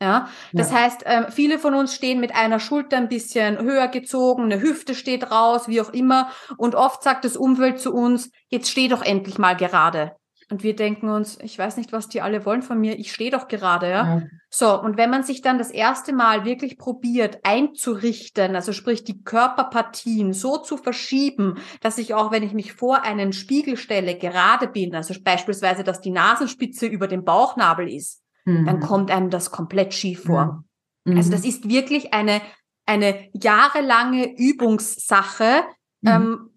Ja, 0.00 0.28
das 0.52 0.70
ja. 0.70 0.76
heißt, 0.76 1.02
ähm, 1.06 1.26
viele 1.28 1.58
von 1.58 1.74
uns 1.74 1.92
stehen 1.92 2.20
mit 2.20 2.32
einer 2.32 2.60
Schulter 2.60 2.96
ein 2.96 3.08
bisschen 3.08 3.58
höher 3.58 3.88
gezogen, 3.88 4.44
eine 4.44 4.60
Hüfte 4.60 4.94
steht 4.94 5.32
raus, 5.32 5.66
wie 5.66 5.80
auch 5.80 5.92
immer. 5.92 6.30
Und 6.56 6.76
oft 6.76 7.02
sagt 7.02 7.24
das 7.24 7.36
Umfeld 7.36 7.80
zu 7.80 7.92
uns, 7.92 8.30
jetzt 8.48 8.70
steh 8.70 8.86
doch 8.86 9.02
endlich 9.02 9.38
mal 9.38 9.56
gerade. 9.56 10.14
Und 10.50 10.62
wir 10.62 10.74
denken 10.74 11.10
uns, 11.10 11.38
ich 11.42 11.58
weiß 11.58 11.76
nicht, 11.76 11.92
was 11.92 12.08
die 12.08 12.22
alle 12.22 12.46
wollen 12.46 12.62
von 12.62 12.80
mir, 12.80 12.98
ich 12.98 13.12
stehe 13.12 13.30
doch 13.30 13.48
gerade, 13.48 13.90
ja? 13.90 14.18
ja. 14.18 14.22
So, 14.48 14.80
und 14.80 14.96
wenn 14.96 15.10
man 15.10 15.22
sich 15.22 15.42
dann 15.42 15.58
das 15.58 15.70
erste 15.70 16.14
Mal 16.14 16.46
wirklich 16.46 16.78
probiert 16.78 17.40
einzurichten, 17.42 18.56
also 18.56 18.72
sprich 18.72 19.04
die 19.04 19.22
Körperpartien 19.22 20.32
so 20.32 20.56
zu 20.56 20.78
verschieben, 20.78 21.56
dass 21.82 21.98
ich 21.98 22.14
auch, 22.14 22.32
wenn 22.32 22.42
ich 22.42 22.54
mich 22.54 22.72
vor 22.72 23.02
einen 23.02 23.34
Spiegel 23.34 23.76
stelle, 23.76 24.16
gerade 24.16 24.68
bin, 24.68 24.94
also 24.94 25.14
beispielsweise, 25.22 25.84
dass 25.84 26.00
die 26.00 26.12
Nasenspitze 26.12 26.86
über 26.86 27.08
dem 27.08 27.24
Bauchnabel 27.24 27.86
ist, 27.86 28.22
mhm. 28.46 28.64
dann 28.64 28.80
kommt 28.80 29.10
einem 29.10 29.28
das 29.28 29.50
komplett 29.50 29.92
schief 29.92 30.24
vor. 30.24 30.64
Mhm. 31.04 31.18
Also 31.18 31.30
das 31.30 31.44
ist 31.44 31.68
wirklich 31.68 32.14
eine, 32.14 32.40
eine 32.86 33.28
jahrelange 33.34 34.34
Übungssache, 34.38 35.64
mhm. 36.00 36.08
ähm, 36.08 36.50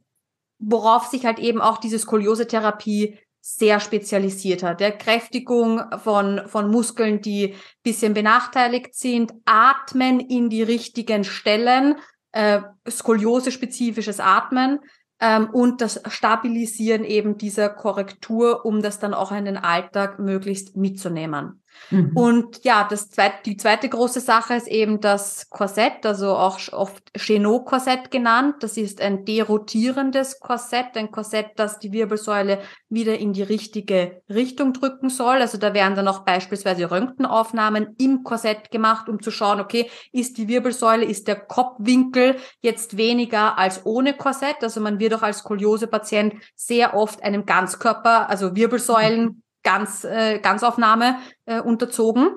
worauf 0.59 1.07
sich 1.07 1.25
halt 1.25 1.39
eben 1.39 1.59
auch 1.59 1.77
diese 1.77 1.99
Skoliose-Therapie 1.99 3.17
sehr 3.41 3.79
spezialisiert 3.79 4.61
hat. 4.61 4.79
Der 4.79 4.91
Kräftigung 4.91 5.81
von, 6.03 6.41
von 6.45 6.69
Muskeln, 6.69 7.21
die 7.21 7.55
bisschen 7.83 8.13
benachteiligt 8.13 8.93
sind, 8.93 9.33
Atmen 9.45 10.19
in 10.19 10.49
die 10.49 10.61
richtigen 10.61 11.23
Stellen, 11.23 11.95
äh, 12.31 12.61
Skoliose-spezifisches 12.87 14.19
Atmen 14.19 14.79
ähm, 15.19 15.49
und 15.49 15.81
das 15.81 16.01
Stabilisieren 16.07 17.03
eben 17.03 17.37
dieser 17.37 17.69
Korrektur, 17.69 18.63
um 18.63 18.81
das 18.81 18.99
dann 18.99 19.13
auch 19.13 19.31
in 19.31 19.45
den 19.45 19.57
Alltag 19.57 20.19
möglichst 20.19 20.77
mitzunehmen. 20.77 21.60
Mhm. 21.91 22.11
Und 22.15 22.63
ja, 22.63 22.87
das 22.89 23.09
zweite, 23.09 23.37
die 23.45 23.57
zweite 23.57 23.89
große 23.89 24.21
Sache 24.21 24.55
ist 24.55 24.67
eben 24.67 25.01
das 25.01 25.49
Korsett, 25.49 26.05
also 26.05 26.35
auch 26.35 26.59
oft 26.71 27.11
Chenot-Korsett 27.17 28.11
genannt. 28.11 28.55
Das 28.61 28.77
ist 28.77 29.01
ein 29.01 29.25
derotierendes 29.25 30.39
Korsett, 30.39 30.95
ein 30.95 31.11
Korsett, 31.11 31.47
das 31.57 31.79
die 31.79 31.91
Wirbelsäule 31.91 32.59
wieder 32.89 33.17
in 33.17 33.33
die 33.33 33.43
richtige 33.43 34.21
Richtung 34.29 34.73
drücken 34.73 35.09
soll. 35.09 35.37
Also 35.37 35.57
da 35.57 35.73
werden 35.73 35.95
dann 35.95 36.07
auch 36.07 36.19
beispielsweise 36.19 36.89
Röntgenaufnahmen 36.89 37.95
im 37.97 38.23
Korsett 38.23 38.71
gemacht, 38.71 39.09
um 39.09 39.21
zu 39.21 39.31
schauen, 39.31 39.59
okay, 39.59 39.89
ist 40.11 40.37
die 40.37 40.47
Wirbelsäule, 40.47 41.05
ist 41.05 41.27
der 41.27 41.35
Kopfwinkel 41.35 42.37
jetzt 42.61 42.95
weniger 42.95 43.57
als 43.57 43.85
ohne 43.85 44.13
Korsett? 44.13 44.57
Also 44.61 44.79
man 44.79 44.99
wird 44.99 45.13
auch 45.13 45.23
als 45.23 45.39
Skoliose-Patient 45.39 46.35
sehr 46.55 46.95
oft 46.95 47.21
einem 47.23 47.45
Ganzkörper, 47.45 48.29
also 48.29 48.55
Wirbelsäulen 48.55 49.43
ganz, 49.63 50.03
äh, 50.03 50.39
Ganzaufnahme 50.39 51.17
äh, 51.45 51.59
unterzogen. 51.59 52.29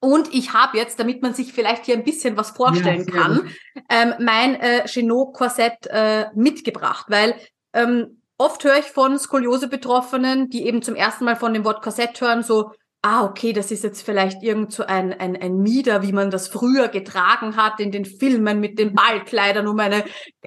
Und 0.00 0.32
ich 0.32 0.54
habe 0.54 0.78
jetzt, 0.78 0.98
damit 0.98 1.20
man 1.22 1.34
sich 1.34 1.52
vielleicht 1.52 1.84
hier 1.84 1.94
ein 1.94 2.04
bisschen 2.04 2.36
was 2.36 2.50
vorstellen 2.50 3.06
ja, 3.06 3.12
kann, 3.12 3.50
ähm, 3.90 4.14
mein 4.18 4.54
äh, 4.54 4.86
Chenot-Korsett 4.86 5.86
äh, 5.88 6.26
mitgebracht, 6.34 7.06
weil 7.08 7.34
ähm, 7.74 8.22
oft 8.38 8.64
höre 8.64 8.78
ich 8.78 8.86
von 8.86 9.18
Skoliose-Betroffenen, 9.18 10.48
die 10.48 10.66
eben 10.66 10.80
zum 10.80 10.94
ersten 10.94 11.26
Mal 11.26 11.36
von 11.36 11.52
dem 11.52 11.64
Wort 11.64 11.82
Korsett 11.82 12.18
hören, 12.18 12.42
so, 12.42 12.72
ah, 13.02 13.24
okay, 13.24 13.52
das 13.52 13.70
ist 13.70 13.84
jetzt 13.84 14.02
vielleicht 14.02 14.42
irgend 14.42 14.72
so 14.72 14.84
ein, 14.84 15.12
ein, 15.12 15.36
ein 15.36 15.58
Mieder, 15.58 16.02
wie 16.02 16.12
man 16.12 16.30
das 16.30 16.48
früher 16.48 16.88
getragen 16.88 17.56
hat 17.56 17.78
in 17.80 17.92
den 17.92 18.06
Filmen 18.06 18.58
mit 18.58 18.78
den 18.78 18.94
Ballkleidern, 18.94 19.68
um 19.68 19.78
eine 19.78 20.04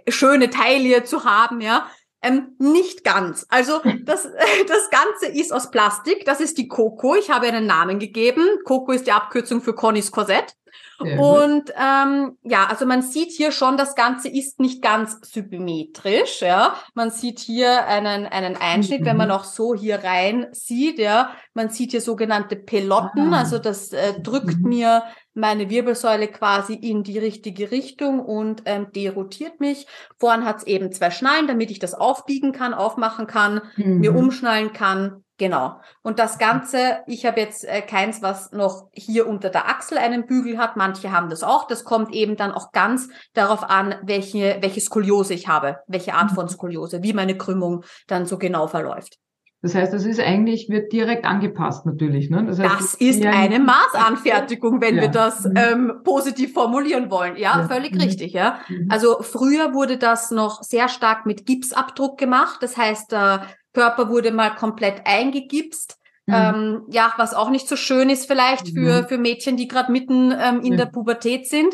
schöne 0.07 0.49
Taille 0.49 1.03
zu 1.03 1.25
haben, 1.25 1.61
ja. 1.61 1.87
Ähm, 2.23 2.55
nicht 2.57 3.03
ganz. 3.03 3.45
Also 3.49 3.81
das, 4.05 4.23
das 4.67 4.89
Ganze 4.89 5.27
ist 5.27 5.53
aus 5.53 5.69
Plastik. 5.69 6.25
Das 6.25 6.39
ist 6.39 6.57
die 6.57 6.67
Coco. 6.67 7.15
Ich 7.15 7.29
habe 7.29 7.47
einen 7.47 7.67
Namen 7.67 7.99
gegeben. 7.99 8.47
Coco 8.63 8.93
ist 8.93 9.05
die 9.05 9.11
Abkürzung 9.11 9.61
für 9.61 9.75
Connys 9.75 10.11
Korsett. 10.11 10.55
Und 10.99 11.73
ähm, 11.77 12.37
ja, 12.43 12.67
also 12.67 12.85
man 12.85 13.01
sieht 13.01 13.31
hier 13.31 13.51
schon, 13.51 13.77
das 13.77 13.95
Ganze 13.95 14.29
ist 14.29 14.59
nicht 14.59 14.81
ganz 14.81 15.19
symmetrisch. 15.21 16.41
Ja, 16.41 16.75
man 16.93 17.09
sieht 17.09 17.39
hier 17.39 17.85
einen 17.87 18.25
einen 18.25 18.55
Einschnitt, 18.55 19.01
mhm. 19.01 19.05
wenn 19.05 19.17
man 19.17 19.31
auch 19.31 19.43
so 19.43 19.75
hier 19.75 20.03
rein 20.03 20.47
sieht. 20.51 20.99
Ja, 20.99 21.31
man 21.53 21.69
sieht 21.69 21.91
hier 21.91 22.01
sogenannte 22.01 22.55
Pelotten. 22.55 23.33
Ah. 23.33 23.39
Also 23.39 23.59
das 23.59 23.91
äh, 23.91 24.19
drückt 24.21 24.59
mhm. 24.59 24.69
mir 24.69 25.03
meine 25.33 25.69
Wirbelsäule 25.69 26.27
quasi 26.27 26.75
in 26.75 27.03
die 27.03 27.17
richtige 27.17 27.71
Richtung 27.71 28.19
und 28.19 28.63
ähm, 28.65 28.87
derotiert 28.95 29.59
mich. 29.59 29.87
Vorn 30.17 30.45
hat's 30.45 30.63
eben 30.63 30.91
zwei 30.91 31.09
Schnallen, 31.11 31.47
damit 31.47 31.71
ich 31.71 31.79
das 31.79 31.95
aufbiegen 31.95 32.51
kann, 32.51 32.73
aufmachen 32.73 33.25
kann, 33.27 33.61
mhm. 33.75 33.99
mir 33.99 34.15
umschnallen 34.15 34.73
kann. 34.73 35.22
Genau. 35.43 35.75
Und 36.03 36.19
das 36.19 36.37
Ganze, 36.37 36.99
ich 37.05 37.25
habe 37.25 37.41
jetzt 37.41 37.65
äh, 37.65 37.81
keins, 37.81 38.21
was 38.21 38.53
noch 38.53 38.87
hier 38.93 39.27
unter 39.27 39.49
der 39.49 39.67
Achsel 39.67 39.97
einen 39.97 40.25
Bügel 40.25 40.57
hat. 40.57 40.77
Manche 40.77 41.11
haben 41.11 41.29
das 41.29 41.43
auch. 41.43 41.67
Das 41.67 41.83
kommt 41.83 42.13
eben 42.13 42.37
dann 42.37 42.53
auch 42.53 42.71
ganz 42.71 43.09
darauf 43.33 43.69
an, 43.69 43.95
welche, 44.03 44.59
welche 44.61 44.79
Skoliose 44.79 45.33
ich 45.33 45.49
habe, 45.49 45.79
welche 45.85 46.13
Art 46.13 46.31
von 46.31 46.45
mhm. 46.45 46.49
Skoliose, 46.49 47.03
wie 47.03 47.11
meine 47.11 47.37
Krümmung 47.37 47.83
dann 48.07 48.25
so 48.25 48.37
genau 48.37 48.67
verläuft. 48.67 49.17
Das 49.61 49.75
heißt, 49.75 49.91
das 49.91 50.05
ist 50.05 50.21
eigentlich, 50.21 50.69
wird 50.69 50.93
direkt 50.93 51.25
angepasst 51.25 51.85
natürlich. 51.85 52.29
Ne? 52.29 52.45
Das, 52.45 52.59
heißt, 52.59 52.79
das 52.79 52.93
ist 52.93 53.25
eine 53.25 53.59
Maßanfertigung, 53.93 54.79
wenn 54.79 54.95
ja. 54.95 55.01
wir 55.01 55.09
das 55.09 55.43
mhm. 55.43 55.55
ähm, 55.57 55.91
positiv 56.05 56.53
formulieren 56.53 57.11
wollen. 57.11 57.35
Ja, 57.35 57.59
ja. 57.59 57.67
völlig 57.67 57.95
mhm. 57.95 57.99
richtig. 57.99 58.31
Ja. 58.31 58.59
Mhm. 58.69 58.87
Also 58.89 59.17
früher 59.21 59.73
wurde 59.73 59.97
das 59.97 60.31
noch 60.31 60.63
sehr 60.63 60.87
stark 60.87 61.25
mit 61.25 61.45
Gipsabdruck 61.45 62.17
gemacht. 62.17 62.59
Das 62.61 62.77
heißt, 62.77 63.11
der 63.11 63.47
Körper 63.73 64.09
wurde 64.09 64.31
mal 64.31 64.55
komplett 64.55 65.01
eingegipst. 65.05 65.97
Mhm. 66.25 66.33
Ähm, 66.33 66.81
ja, 66.89 67.13
was 67.17 67.33
auch 67.33 67.49
nicht 67.49 67.67
so 67.67 67.75
schön 67.75 68.09
ist 68.09 68.27
vielleicht 68.27 68.69
für, 68.69 69.01
mhm. 69.01 69.07
für 69.07 69.17
Mädchen, 69.17 69.57
die 69.57 69.67
gerade 69.67 69.91
mitten 69.91 70.31
ähm, 70.31 70.61
in 70.61 70.77
der 70.77 70.85
Pubertät 70.85 71.47
sind. 71.47 71.73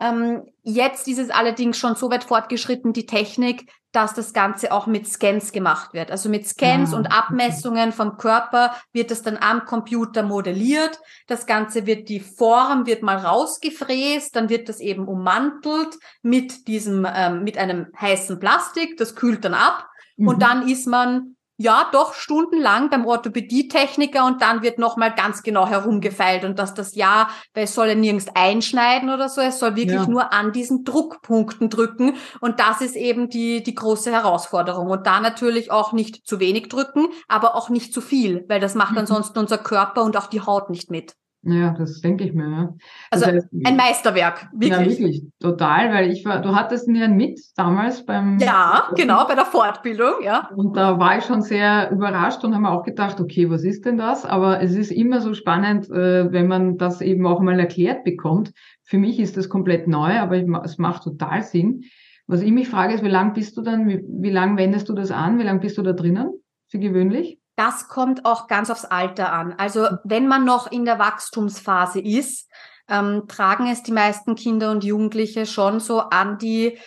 Ähm, 0.00 0.44
jetzt 0.62 1.08
ist 1.08 1.18
es 1.18 1.30
allerdings 1.30 1.76
schon 1.76 1.94
so 1.94 2.10
weit 2.10 2.24
fortgeschritten, 2.24 2.92
die 2.92 3.04
Technik, 3.04 3.70
dass 3.92 4.14
das 4.14 4.32
Ganze 4.32 4.72
auch 4.72 4.86
mit 4.86 5.08
Scans 5.08 5.52
gemacht 5.52 5.92
wird. 5.92 6.10
Also 6.10 6.28
mit 6.28 6.46
Scans 6.46 6.92
ja. 6.92 6.96
und 6.96 7.06
Abmessungen 7.08 7.92
vom 7.92 8.16
Körper 8.16 8.74
wird 8.92 9.10
es 9.10 9.22
dann 9.22 9.36
am 9.36 9.66
Computer 9.66 10.22
modelliert. 10.22 11.00
Das 11.26 11.44
Ganze 11.44 11.86
wird, 11.86 12.08
die 12.08 12.20
Form 12.20 12.86
wird 12.86 13.02
mal 13.02 13.18
rausgefräst, 13.18 14.34
dann 14.34 14.48
wird 14.48 14.68
das 14.68 14.80
eben 14.80 15.06
ummantelt 15.06 15.98
mit 16.22 16.68
diesem, 16.68 17.06
ähm, 17.12 17.42
mit 17.42 17.58
einem 17.58 17.88
heißen 18.00 18.38
Plastik, 18.38 18.96
das 18.96 19.16
kühlt 19.16 19.44
dann 19.44 19.54
ab. 19.54 19.89
Mhm. 20.20 20.28
Und 20.28 20.42
dann 20.42 20.68
ist 20.68 20.86
man 20.86 21.36
ja, 21.62 21.90
doch 21.92 22.14
stundenlang 22.14 22.88
beim 22.88 23.04
Orthopädietechniker 23.04 24.24
und 24.24 24.40
dann 24.40 24.62
wird 24.62 24.78
nochmal 24.78 25.14
ganz 25.14 25.42
genau 25.42 25.66
herumgefeilt 25.66 26.42
und 26.46 26.58
dass 26.58 26.72
das 26.72 26.94
ja, 26.94 27.28
weil 27.52 27.64
es 27.64 27.74
soll 27.74 27.88
ja 27.88 27.94
nirgends 27.94 28.28
einschneiden 28.34 29.10
oder 29.10 29.28
so, 29.28 29.42
es 29.42 29.58
soll 29.58 29.76
wirklich 29.76 30.00
ja. 30.00 30.08
nur 30.08 30.32
an 30.32 30.52
diesen 30.52 30.84
Druckpunkten 30.84 31.68
drücken 31.68 32.16
und 32.40 32.60
das 32.60 32.80
ist 32.80 32.96
eben 32.96 33.28
die, 33.28 33.62
die 33.62 33.74
große 33.74 34.10
Herausforderung 34.10 34.86
und 34.86 35.06
da 35.06 35.20
natürlich 35.20 35.70
auch 35.70 35.92
nicht 35.92 36.26
zu 36.26 36.40
wenig 36.40 36.70
drücken, 36.70 37.08
aber 37.28 37.54
auch 37.54 37.68
nicht 37.68 37.92
zu 37.92 38.00
viel, 38.00 38.46
weil 38.48 38.60
das 38.60 38.74
macht 38.74 38.92
mhm. 38.92 39.00
ansonsten 39.00 39.38
unser 39.38 39.58
Körper 39.58 40.02
und 40.04 40.16
auch 40.16 40.28
die 40.28 40.40
Haut 40.40 40.70
nicht 40.70 40.90
mit. 40.90 41.12
Ja, 41.42 41.70
das 41.70 42.02
denke 42.02 42.24
ich 42.24 42.34
mir. 42.34 42.50
Ja. 42.50 42.74
Also 43.10 43.26
heißt, 43.26 43.48
ein 43.64 43.76
Meisterwerk, 43.76 44.48
wirklich. 44.52 44.70
Ja, 44.70 44.84
wirklich, 44.84 45.24
total, 45.40 45.90
weil 45.90 46.10
ich 46.10 46.24
war, 46.26 46.42
du 46.42 46.54
hattest 46.54 46.86
ihn 46.86 46.96
ja 46.96 47.08
mit 47.08 47.40
damals 47.56 48.04
beim. 48.04 48.38
Ja, 48.38 48.90
genau, 48.94 49.26
bei 49.26 49.34
der 49.34 49.46
Fortbildung, 49.46 50.22
ja. 50.22 50.50
Und 50.54 50.76
da 50.76 50.98
war 50.98 51.16
ich 51.16 51.24
schon 51.24 51.40
sehr 51.40 51.90
überrascht 51.92 52.44
und 52.44 52.52
habe 52.52 52.64
mir 52.64 52.70
auch 52.70 52.84
gedacht, 52.84 53.20
okay, 53.20 53.48
was 53.48 53.64
ist 53.64 53.86
denn 53.86 53.96
das? 53.96 54.26
Aber 54.26 54.60
es 54.60 54.74
ist 54.74 54.90
immer 54.90 55.22
so 55.22 55.32
spannend, 55.32 55.88
äh, 55.90 56.30
wenn 56.30 56.46
man 56.46 56.76
das 56.76 57.00
eben 57.00 57.26
auch 57.26 57.40
mal 57.40 57.58
erklärt 57.58 58.04
bekommt. 58.04 58.52
Für 58.84 58.98
mich 58.98 59.18
ist 59.18 59.38
das 59.38 59.48
komplett 59.48 59.88
neu, 59.88 60.18
aber 60.18 60.36
es 60.64 60.76
macht 60.76 61.04
total 61.04 61.42
Sinn. 61.42 61.84
Was 62.26 62.42
ich 62.42 62.52
mich 62.52 62.68
frage, 62.68 62.94
ist, 62.94 63.02
wie 63.02 63.08
lange 63.08 63.32
bist 63.32 63.56
du 63.56 63.62
dann, 63.62 63.88
wie, 63.88 64.04
wie 64.06 64.30
lange 64.30 64.58
wendest 64.58 64.90
du 64.90 64.92
das 64.92 65.10
an? 65.10 65.38
Wie 65.38 65.44
lange 65.44 65.60
bist 65.60 65.78
du 65.78 65.82
da 65.82 65.94
drinnen? 65.94 66.28
Für 66.68 66.78
gewöhnlich? 66.78 67.39
Das 67.60 67.88
kommt 67.88 68.24
auch 68.24 68.46
ganz 68.46 68.70
aufs 68.70 68.86
Alter 68.86 69.34
an. 69.34 69.54
Also 69.58 69.86
wenn 70.02 70.26
man 70.26 70.46
noch 70.46 70.72
in 70.72 70.86
der 70.86 70.98
Wachstumsphase 70.98 72.00
ist, 72.00 72.48
ähm, 72.88 73.24
tragen 73.28 73.66
es 73.66 73.82
die 73.82 73.92
meisten 73.92 74.34
Kinder 74.34 74.70
und 74.70 74.82
Jugendliche 74.82 75.44
schon 75.44 75.78
so 75.78 76.00
an 76.00 76.38
die 76.38 76.78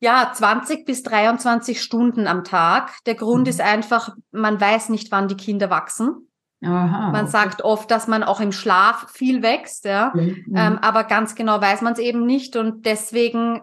ja, 0.00 0.32
20 0.34 0.84
bis 0.84 1.04
23 1.04 1.80
Stunden 1.80 2.26
am 2.26 2.42
Tag. 2.42 2.90
Der 3.06 3.14
Grund 3.14 3.42
mhm. 3.42 3.50
ist 3.50 3.60
einfach, 3.60 4.16
man 4.32 4.60
weiß 4.60 4.88
nicht, 4.88 5.12
wann 5.12 5.28
die 5.28 5.36
Kinder 5.36 5.70
wachsen. 5.70 6.28
Aha, 6.64 7.10
man 7.12 7.22
okay. 7.22 7.30
sagt 7.30 7.62
oft, 7.62 7.88
dass 7.90 8.08
man 8.08 8.24
auch 8.24 8.40
im 8.40 8.52
Schlaf 8.52 9.10
viel 9.12 9.42
wächst, 9.42 9.84
ja. 9.84 10.10
Mhm. 10.14 10.44
Ähm, 10.56 10.78
aber 10.78 11.04
ganz 11.04 11.36
genau 11.36 11.60
weiß 11.60 11.82
man 11.82 11.92
es 11.92 12.00
eben 12.00 12.26
nicht. 12.26 12.56
Und 12.56 12.84
deswegen, 12.84 13.62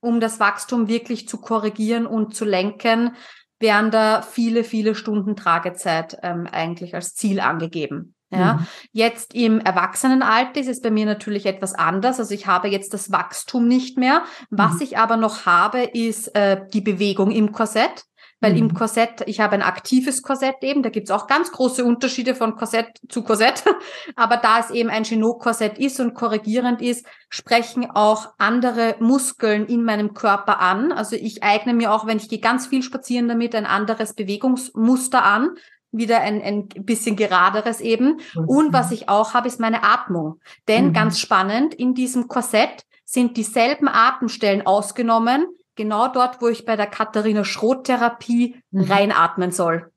um 0.00 0.20
das 0.20 0.38
Wachstum 0.38 0.86
wirklich 0.86 1.28
zu 1.28 1.38
korrigieren 1.38 2.06
und 2.06 2.34
zu 2.36 2.44
lenken, 2.44 3.16
wären 3.60 3.90
da 3.90 4.22
viele, 4.22 4.64
viele 4.64 4.94
Stunden 4.94 5.36
Tragezeit 5.36 6.18
ähm, 6.22 6.48
eigentlich 6.50 6.94
als 6.94 7.14
Ziel 7.14 7.40
angegeben. 7.40 8.14
Ja, 8.32 8.54
mhm. 8.54 8.66
jetzt 8.92 9.34
im 9.34 9.58
Erwachsenenalter 9.58 10.60
ist 10.60 10.68
es 10.68 10.80
bei 10.80 10.92
mir 10.92 11.04
natürlich 11.04 11.46
etwas 11.46 11.74
anders. 11.74 12.20
Also 12.20 12.32
ich 12.32 12.46
habe 12.46 12.68
jetzt 12.68 12.94
das 12.94 13.10
Wachstum 13.10 13.66
nicht 13.66 13.98
mehr. 13.98 14.22
Was 14.50 14.74
mhm. 14.74 14.82
ich 14.82 14.98
aber 14.98 15.16
noch 15.16 15.46
habe, 15.46 15.82
ist 15.82 16.34
äh, 16.36 16.60
die 16.72 16.80
Bewegung 16.80 17.32
im 17.32 17.50
Korsett. 17.50 18.04
Weil 18.40 18.52
mhm. 18.52 18.58
im 18.58 18.74
Korsett, 18.74 19.22
ich 19.26 19.40
habe 19.40 19.54
ein 19.54 19.62
aktives 19.62 20.22
Korsett 20.22 20.56
eben, 20.62 20.82
da 20.82 20.88
gibt's 20.88 21.10
auch 21.10 21.26
ganz 21.26 21.52
große 21.52 21.84
Unterschiede 21.84 22.34
von 22.34 22.56
Korsett 22.56 23.00
zu 23.08 23.22
Korsett. 23.22 23.64
Aber 24.16 24.38
da 24.38 24.60
es 24.60 24.70
eben 24.70 24.90
ein 24.90 25.02
Genot-Korsett 25.02 25.78
ist 25.78 26.00
und 26.00 26.14
korrigierend 26.14 26.80
ist, 26.80 27.06
sprechen 27.28 27.90
auch 27.90 28.30
andere 28.38 28.96
Muskeln 28.98 29.66
in 29.66 29.84
meinem 29.84 30.14
Körper 30.14 30.60
an. 30.60 30.92
Also 30.92 31.16
ich 31.16 31.42
eigne 31.42 31.74
mir 31.74 31.92
auch, 31.92 32.06
wenn 32.06 32.16
ich 32.16 32.28
gehe 32.28 32.40
ganz 32.40 32.66
viel 32.66 32.82
spazieren 32.82 33.28
damit, 33.28 33.54
ein 33.54 33.66
anderes 33.66 34.14
Bewegungsmuster 34.14 35.24
an 35.24 35.50
wieder 35.92 36.20
ein, 36.20 36.40
ein 36.40 36.68
bisschen 36.68 37.16
geraderes 37.16 37.80
eben. 37.80 38.20
Und 38.34 38.72
was 38.72 38.92
ich 38.92 39.08
auch 39.08 39.34
habe, 39.34 39.48
ist 39.48 39.60
meine 39.60 39.82
Atmung. 39.82 40.40
Denn 40.68 40.88
mhm. 40.88 40.92
ganz 40.92 41.18
spannend, 41.18 41.74
in 41.74 41.94
diesem 41.94 42.28
Korsett 42.28 42.84
sind 43.04 43.36
dieselben 43.36 43.88
Atemstellen 43.88 44.64
ausgenommen, 44.64 45.46
genau 45.76 46.08
dort, 46.08 46.40
wo 46.40 46.48
ich 46.48 46.64
bei 46.64 46.76
der 46.76 46.86
Katharina 46.86 47.44
Schroth-Therapie 47.44 48.62
mhm. 48.70 48.82
reinatmen 48.82 49.52
soll. 49.52 49.90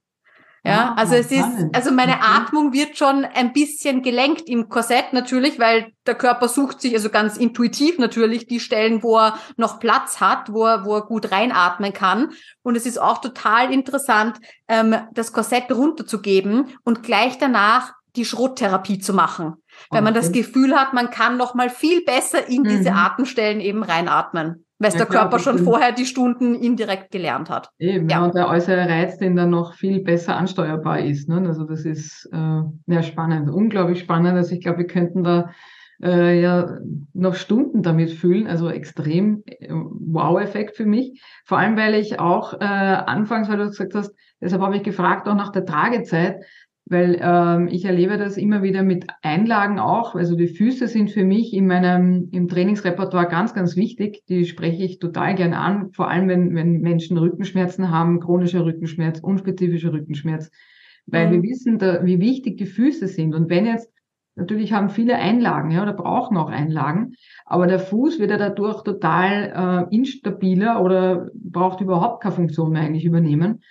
Ja, 0.65 0.93
ah, 0.95 1.01
also 1.01 1.15
es 1.15 1.29
ist, 1.29 1.45
also 1.73 1.91
meine 1.91 2.13
okay. 2.13 2.23
Atmung 2.23 2.71
wird 2.71 2.97
schon 2.97 3.25
ein 3.25 3.51
bisschen 3.51 4.01
gelenkt 4.01 4.47
im 4.47 4.69
Korsett 4.69 5.12
natürlich, 5.12 5.59
weil 5.59 5.91
der 6.07 6.15
Körper 6.15 6.47
sucht 6.47 6.79
sich, 6.79 6.93
also 6.93 7.09
ganz 7.09 7.36
intuitiv 7.36 7.97
natürlich, 7.97 8.47
die 8.47 8.62
Stellen, 8.62 9.03
wo 9.03 9.17
er 9.17 9.38
noch 9.57 9.81
Platz 9.81 10.21
hat, 10.21 10.53
wo 10.53 10.65
er, 10.65 10.86
wo 10.86 10.95
er 10.95 11.01
gut 11.01 11.33
reinatmen 11.33 11.91
kann. 11.91 12.29
Und 12.62 12.77
es 12.77 12.86
ist 12.86 12.97
auch 12.97 13.19
total 13.19 13.73
interessant, 13.73 14.39
ähm, 14.69 14.95
das 15.12 15.33
Korsett 15.33 15.69
runterzugeben 15.69 16.69
und 16.86 17.03
gleich 17.03 17.38
danach 17.38 17.91
die 18.15 18.23
Schrottherapie 18.23 18.99
zu 18.99 19.13
machen. 19.13 19.55
Okay. 19.89 20.01
man 20.01 20.13
das 20.13 20.31
Gefühl 20.31 20.75
hat, 20.75 20.93
man 20.93 21.09
kann 21.09 21.38
noch 21.38 21.55
mal 21.55 21.69
viel 21.69 22.03
besser 22.03 22.47
in 22.47 22.63
diese 22.63 22.91
mhm. 22.91 22.97
Atemstellen 22.97 23.59
eben 23.59 23.83
reinatmen 23.83 24.65
weil 24.83 24.91
ja, 24.91 24.97
der 24.97 25.05
klar, 25.07 25.21
Körper 25.23 25.39
schon 25.39 25.59
vorher 25.59 25.91
die 25.91 26.05
Stunden 26.05 26.55
indirekt 26.55 27.12
gelernt 27.12 27.49
hat. 27.49 27.69
Eben, 27.79 28.09
ja. 28.09 28.23
und 28.23 28.36
der 28.36 28.49
äußere 28.49 28.88
Reiz, 28.88 29.17
den 29.17 29.36
dann 29.36 29.49
noch 29.49 29.73
viel 29.75 30.01
besser 30.01 30.36
ansteuerbar 30.36 30.99
ist. 30.99 31.29
Ne? 31.29 31.41
Also 31.47 31.63
das 31.63 31.86
ist 31.86 32.29
äh, 32.31 32.62
ja 32.88 33.03
spannend, 33.03 33.49
unglaublich 33.49 33.99
spannend. 33.99 34.36
Also 34.36 34.53
ich 34.53 34.62
glaube, 34.62 34.79
wir 34.79 34.88
könnten 34.88 35.23
da 35.23 35.51
äh, 36.01 36.41
ja 36.41 36.77
noch 37.13 37.36
Stunden 37.36 37.81
damit 37.81 38.12
fühlen. 38.12 38.47
Also 38.47 38.69
extrem 38.69 39.43
äh, 39.45 39.69
Wow-Effekt 39.69 40.75
für 40.75 40.86
mich. 40.86 41.21
Vor 41.45 41.57
allem, 41.57 41.77
weil 41.77 41.95
ich 41.95 42.19
auch 42.19 42.53
äh, 42.53 42.65
anfangs, 42.65 43.49
weil 43.49 43.57
du 43.57 43.67
gesagt 43.67 43.95
hast, 43.95 44.13
deshalb 44.41 44.62
habe 44.62 44.75
ich 44.75 44.83
gefragt 44.83 45.27
auch 45.27 45.36
nach 45.36 45.51
der 45.51 45.65
Tragezeit, 45.65 46.43
weil 46.85 47.17
ähm, 47.21 47.69
ich 47.69 47.85
erlebe 47.85 48.17
das 48.17 48.37
immer 48.37 48.61
wieder 48.61 48.83
mit 48.83 49.05
Einlagen 49.21 49.79
auch. 49.79 50.15
Also 50.15 50.35
die 50.35 50.47
Füße 50.47 50.87
sind 50.87 51.11
für 51.11 51.23
mich 51.23 51.53
in 51.53 51.67
meinem 51.67 52.29
im 52.31 52.47
Trainingsrepertoire 52.47 53.27
ganz, 53.27 53.53
ganz 53.53 53.75
wichtig. 53.75 54.23
Die 54.27 54.45
spreche 54.45 54.83
ich 54.83 54.99
total 54.99 55.35
gern 55.35 55.53
an, 55.53 55.91
vor 55.91 56.09
allem 56.09 56.27
wenn, 56.27 56.53
wenn 56.55 56.81
Menschen 56.81 57.17
Rückenschmerzen 57.17 57.89
haben, 57.89 58.19
chronischer 58.19 58.65
Rückenschmerz, 58.65 59.19
unspezifischer 59.19 59.93
Rückenschmerz, 59.93 60.51
weil 61.05 61.27
mhm. 61.27 61.31
wir 61.31 61.43
wissen, 61.43 61.79
da, 61.79 62.05
wie 62.05 62.19
wichtig 62.19 62.57
die 62.57 62.65
Füße 62.65 63.07
sind. 63.07 63.33
Und 63.33 63.49
wenn 63.49 63.65
jetzt 63.65 63.93
Natürlich 64.35 64.73
haben 64.73 64.89
viele 64.89 65.15
Einlagen, 65.15 65.69
ja, 65.69 65.83
oder 65.83 65.93
brauchen 65.93 66.37
auch 66.37 66.49
Einlagen, 66.49 67.13
aber 67.45 67.67
der 67.67 67.77
Fuß 67.77 68.17
wird 68.17 68.31
ja 68.31 68.37
dadurch 68.37 68.81
total 68.81 69.87
äh, 69.91 69.95
instabiler 69.95 70.81
oder 70.81 71.29
braucht 71.35 71.81
überhaupt 71.81 72.23
keine 72.23 72.33
Funktion 72.33 72.71
mehr 72.71 72.81
eigentlich 72.81 73.05
übernehmen. 73.05 73.61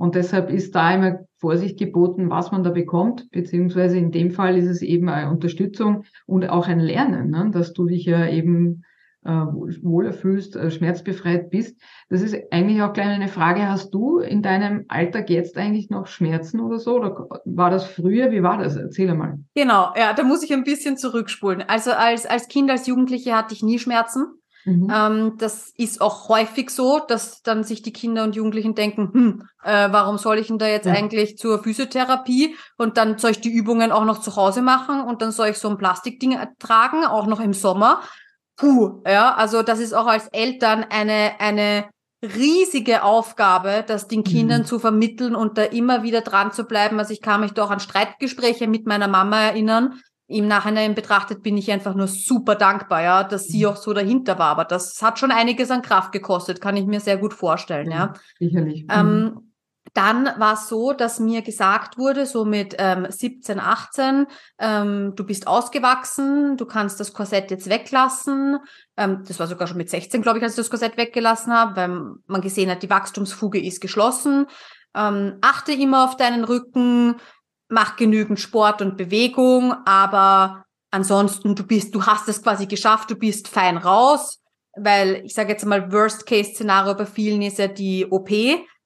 Und 0.00 0.14
deshalb 0.14 0.48
ist 0.48 0.74
da 0.74 0.94
immer 0.94 1.18
Vorsicht 1.36 1.78
geboten, 1.78 2.30
was 2.30 2.52
man 2.52 2.62
da 2.62 2.70
bekommt, 2.70 3.30
beziehungsweise 3.32 3.98
in 3.98 4.10
dem 4.10 4.30
Fall 4.30 4.56
ist 4.56 4.66
es 4.66 4.80
eben 4.80 5.10
eine 5.10 5.30
Unterstützung 5.30 6.04
und 6.24 6.48
auch 6.48 6.68
ein 6.68 6.80
Lernen, 6.80 7.28
ne? 7.28 7.50
dass 7.52 7.74
du 7.74 7.84
dich 7.84 8.06
ja 8.06 8.26
eben 8.26 8.82
äh, 9.26 9.30
wohler 9.30 10.14
fühlst, 10.14 10.56
äh, 10.56 10.70
schmerzbefreit 10.70 11.50
bist. 11.50 11.78
Das 12.08 12.22
ist 12.22 12.34
eigentlich 12.50 12.80
auch 12.80 12.94
gleich 12.94 13.08
eine 13.08 13.28
Frage, 13.28 13.68
hast 13.68 13.90
du 13.90 14.20
in 14.20 14.40
deinem 14.40 14.86
Alltag 14.88 15.28
jetzt 15.28 15.58
eigentlich 15.58 15.90
noch 15.90 16.06
Schmerzen 16.06 16.60
oder 16.60 16.78
so? 16.78 16.96
Oder 16.96 17.28
war 17.44 17.68
das 17.68 17.84
früher? 17.84 18.30
Wie 18.30 18.42
war 18.42 18.56
das? 18.56 18.76
Erzähl 18.76 19.14
mal. 19.14 19.38
Genau, 19.54 19.92
ja, 19.96 20.14
da 20.14 20.22
muss 20.22 20.42
ich 20.42 20.54
ein 20.54 20.64
bisschen 20.64 20.96
zurückspulen. 20.96 21.60
Also 21.68 21.90
als, 21.90 22.24
als 22.24 22.48
Kind, 22.48 22.70
als 22.70 22.86
Jugendliche 22.86 23.36
hatte 23.36 23.52
ich 23.52 23.62
nie 23.62 23.78
Schmerzen. 23.78 24.39
Mhm. 24.64 24.92
Ähm, 24.94 25.34
das 25.38 25.70
ist 25.76 26.00
auch 26.00 26.28
häufig 26.28 26.70
so, 26.70 27.00
dass 27.00 27.42
dann 27.42 27.64
sich 27.64 27.82
die 27.82 27.92
Kinder 27.92 28.24
und 28.24 28.36
Jugendlichen 28.36 28.74
denken, 28.74 29.10
hm, 29.12 29.42
äh, 29.64 29.88
warum 29.90 30.18
soll 30.18 30.38
ich 30.38 30.48
denn 30.48 30.58
da 30.58 30.66
jetzt 30.66 30.86
ja. 30.86 30.92
eigentlich 30.92 31.38
zur 31.38 31.62
Physiotherapie 31.62 32.56
und 32.76 32.96
dann 32.96 33.18
soll 33.18 33.32
ich 33.32 33.40
die 33.40 33.52
Übungen 33.52 33.92
auch 33.92 34.04
noch 34.04 34.20
zu 34.20 34.36
Hause 34.36 34.62
machen 34.62 35.00
und 35.00 35.22
dann 35.22 35.32
soll 35.32 35.48
ich 35.48 35.58
so 35.58 35.68
ein 35.68 35.78
Plastikding 35.78 36.38
tragen, 36.58 37.04
auch 37.04 37.26
noch 37.26 37.40
im 37.40 37.54
Sommer 37.54 38.00
puh, 38.60 39.02
ja, 39.06 39.34
also 39.34 39.62
das 39.62 39.80
ist 39.80 39.94
auch 39.94 40.06
als 40.06 40.28
Eltern 40.28 40.84
eine, 40.88 41.32
eine 41.40 41.86
riesige 42.22 43.02
Aufgabe, 43.02 43.82
das 43.86 44.06
den 44.06 44.22
Kindern 44.22 44.62
mhm. 44.62 44.66
zu 44.66 44.78
vermitteln 44.78 45.34
und 45.34 45.56
da 45.56 45.62
immer 45.62 46.02
wieder 46.02 46.20
dran 46.20 46.52
zu 46.52 46.64
bleiben. 46.64 46.98
Also 46.98 47.14
ich 47.14 47.22
kann 47.22 47.40
mich 47.40 47.52
doch 47.52 47.70
an 47.70 47.80
Streitgespräche 47.80 48.68
mit 48.68 48.86
meiner 48.86 49.08
Mama 49.08 49.40
erinnern. 49.40 50.00
Im 50.30 50.48
Nachhinein 50.48 50.94
betrachtet 50.94 51.42
bin 51.42 51.56
ich 51.56 51.70
einfach 51.70 51.94
nur 51.94 52.06
super 52.06 52.54
dankbar, 52.54 53.02
ja, 53.02 53.24
dass 53.24 53.48
sie 53.48 53.64
mhm. 53.64 53.72
auch 53.72 53.76
so 53.76 53.92
dahinter 53.92 54.38
war. 54.38 54.48
Aber 54.48 54.64
das 54.64 55.02
hat 55.02 55.18
schon 55.18 55.32
einiges 55.32 55.70
an 55.70 55.82
Kraft 55.82 56.12
gekostet, 56.12 56.60
kann 56.60 56.76
ich 56.76 56.86
mir 56.86 57.00
sehr 57.00 57.18
gut 57.18 57.34
vorstellen, 57.34 57.90
ja. 57.90 58.14
Sicherlich. 58.38 58.86
Ähm, 58.90 59.06
mhm 59.06 59.50
dann 59.94 60.26
war 60.38 60.54
es 60.54 60.68
so, 60.68 60.92
dass 60.92 61.18
mir 61.18 61.42
gesagt 61.42 61.98
wurde, 61.98 62.26
so 62.26 62.44
mit 62.44 62.76
ähm, 62.78 63.06
17, 63.08 63.58
18, 63.58 64.26
ähm, 64.58 65.14
du 65.16 65.24
bist 65.24 65.46
ausgewachsen, 65.46 66.56
du 66.56 66.64
kannst 66.64 67.00
das 67.00 67.12
Korsett 67.12 67.50
jetzt 67.50 67.68
weglassen. 67.68 68.58
Ähm, 68.96 69.24
das 69.26 69.40
war 69.40 69.46
sogar 69.46 69.66
schon 69.66 69.78
mit 69.78 69.90
16, 69.90 70.22
glaube 70.22 70.38
ich, 70.38 70.44
als 70.44 70.52
ich 70.52 70.58
das 70.58 70.70
Korsett 70.70 70.96
weggelassen 70.96 71.52
habe, 71.52 71.76
weil 71.76 72.14
man 72.26 72.40
gesehen 72.40 72.70
hat, 72.70 72.82
die 72.82 72.90
Wachstumsfuge 72.90 73.60
ist 73.60 73.80
geschlossen. 73.80 74.46
Ähm, 74.94 75.38
achte 75.40 75.72
immer 75.72 76.04
auf 76.04 76.16
deinen 76.16 76.44
Rücken, 76.44 77.16
mach 77.70 77.96
genügend 77.96 78.40
Sport 78.40 78.82
und 78.82 78.96
Bewegung, 78.96 79.72
aber 79.86 80.64
ansonsten, 80.90 81.54
du 81.54 81.64
bist, 81.64 81.94
du 81.94 82.04
hast 82.04 82.28
es 82.28 82.42
quasi 82.42 82.66
geschafft, 82.66 83.10
du 83.10 83.16
bist 83.16 83.48
fein 83.48 83.76
raus. 83.76 84.38
Weil 84.76 85.22
ich 85.24 85.34
sage 85.34 85.50
jetzt 85.50 85.66
mal, 85.66 85.90
Worst-Case-Szenario 85.92 86.94
bei 86.94 87.06
vielen 87.06 87.42
ist 87.42 87.58
ja 87.58 87.66
die 87.66 88.06
OP 88.08 88.30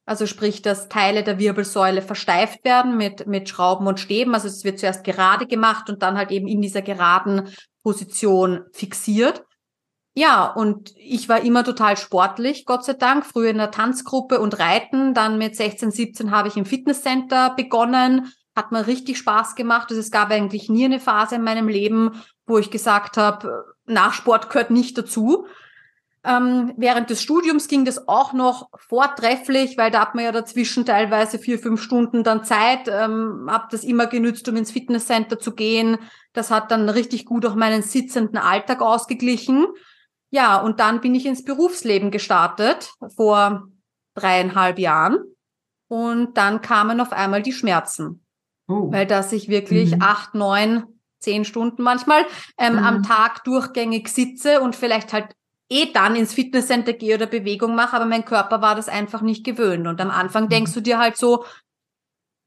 also 0.06 0.26
sprich, 0.26 0.60
dass 0.60 0.88
Teile 0.88 1.22
der 1.22 1.38
Wirbelsäule 1.38 2.02
versteift 2.02 2.64
werden 2.64 2.96
mit, 2.96 3.26
mit 3.26 3.48
Schrauben 3.48 3.86
und 3.86 4.00
Stäben. 4.00 4.34
Also 4.34 4.48
es 4.48 4.64
wird 4.64 4.78
zuerst 4.78 5.02
gerade 5.02 5.46
gemacht 5.46 5.88
und 5.88 6.02
dann 6.02 6.18
halt 6.18 6.30
eben 6.30 6.46
in 6.46 6.60
dieser 6.60 6.82
geraden 6.82 7.48
Position 7.82 8.64
fixiert. 8.72 9.42
Ja, 10.16 10.46
und 10.46 10.92
ich 10.96 11.28
war 11.28 11.40
immer 11.40 11.64
total 11.64 11.96
sportlich, 11.96 12.66
Gott 12.66 12.84
sei 12.84 12.92
Dank, 12.92 13.26
früher 13.26 13.50
in 13.50 13.58
der 13.58 13.72
Tanzgruppe 13.72 14.38
und 14.38 14.58
Reiten. 14.60 15.14
Dann 15.14 15.38
mit 15.38 15.56
16, 15.56 15.90
17 15.90 16.30
habe 16.30 16.48
ich 16.48 16.56
im 16.56 16.66
Fitnesscenter 16.66 17.54
begonnen. 17.56 18.30
Hat 18.54 18.72
mir 18.72 18.86
richtig 18.86 19.18
Spaß 19.18 19.54
gemacht. 19.54 19.88
Also 19.90 20.00
es 20.00 20.10
gab 20.10 20.30
eigentlich 20.30 20.68
nie 20.68 20.84
eine 20.84 21.00
Phase 21.00 21.36
in 21.36 21.42
meinem 21.42 21.68
Leben, 21.68 22.22
wo 22.46 22.58
ich 22.58 22.70
gesagt 22.70 23.16
habe, 23.16 23.74
Nachsport 23.86 24.50
gehört 24.50 24.70
nicht 24.70 24.96
dazu. 24.96 25.46
Ähm, 26.26 26.72
während 26.78 27.10
des 27.10 27.22
Studiums 27.22 27.68
ging 27.68 27.84
das 27.84 28.08
auch 28.08 28.32
noch 28.32 28.70
vortrefflich, 28.76 29.76
weil 29.76 29.90
da 29.90 30.00
hat 30.00 30.14
man 30.14 30.24
ja 30.24 30.32
dazwischen 30.32 30.86
teilweise 30.86 31.38
vier, 31.38 31.58
fünf 31.58 31.82
Stunden 31.82 32.24
dann 32.24 32.44
Zeit. 32.44 32.88
Ähm, 32.88 33.46
habe 33.50 33.66
das 33.70 33.84
immer 33.84 34.06
genützt, 34.06 34.48
um 34.48 34.56
ins 34.56 34.70
Fitnesscenter 34.70 35.38
zu 35.38 35.52
gehen. 35.54 35.98
Das 36.32 36.50
hat 36.50 36.70
dann 36.70 36.88
richtig 36.88 37.26
gut 37.26 37.44
auch 37.44 37.54
meinen 37.54 37.82
sitzenden 37.82 38.38
Alltag 38.38 38.80
ausgeglichen. 38.80 39.66
Ja, 40.30 40.56
und 40.56 40.80
dann 40.80 41.02
bin 41.02 41.14
ich 41.14 41.26
ins 41.26 41.44
Berufsleben 41.44 42.10
gestartet 42.10 42.94
vor 43.14 43.68
dreieinhalb 44.14 44.78
Jahren. 44.78 45.18
Und 45.88 46.38
dann 46.38 46.62
kamen 46.62 47.00
auf 47.00 47.12
einmal 47.12 47.42
die 47.42 47.52
Schmerzen. 47.52 48.23
Oh. 48.66 48.90
Weil 48.90 49.06
dass 49.06 49.32
ich 49.32 49.48
wirklich 49.48 49.96
mhm. 49.96 50.02
acht, 50.02 50.34
neun, 50.34 50.84
zehn 51.18 51.44
Stunden 51.44 51.82
manchmal 51.82 52.24
ähm, 52.58 52.74
mhm. 52.74 52.78
am 52.78 53.02
Tag 53.02 53.44
durchgängig 53.44 54.08
sitze 54.08 54.60
und 54.60 54.76
vielleicht 54.76 55.12
halt 55.12 55.34
eh 55.70 55.92
dann 55.92 56.16
ins 56.16 56.34
Fitnesscenter 56.34 56.92
gehe 56.92 57.16
oder 57.16 57.26
Bewegung 57.26 57.74
mache, 57.74 57.96
aber 57.96 58.06
mein 58.06 58.24
Körper 58.24 58.60
war 58.60 58.74
das 58.74 58.88
einfach 58.88 59.22
nicht 59.22 59.44
gewöhnt. 59.44 59.86
Und 59.86 60.00
am 60.00 60.10
Anfang 60.10 60.48
denkst 60.48 60.72
mhm. 60.72 60.74
du 60.74 60.80
dir 60.80 60.98
halt 60.98 61.16
so, 61.16 61.44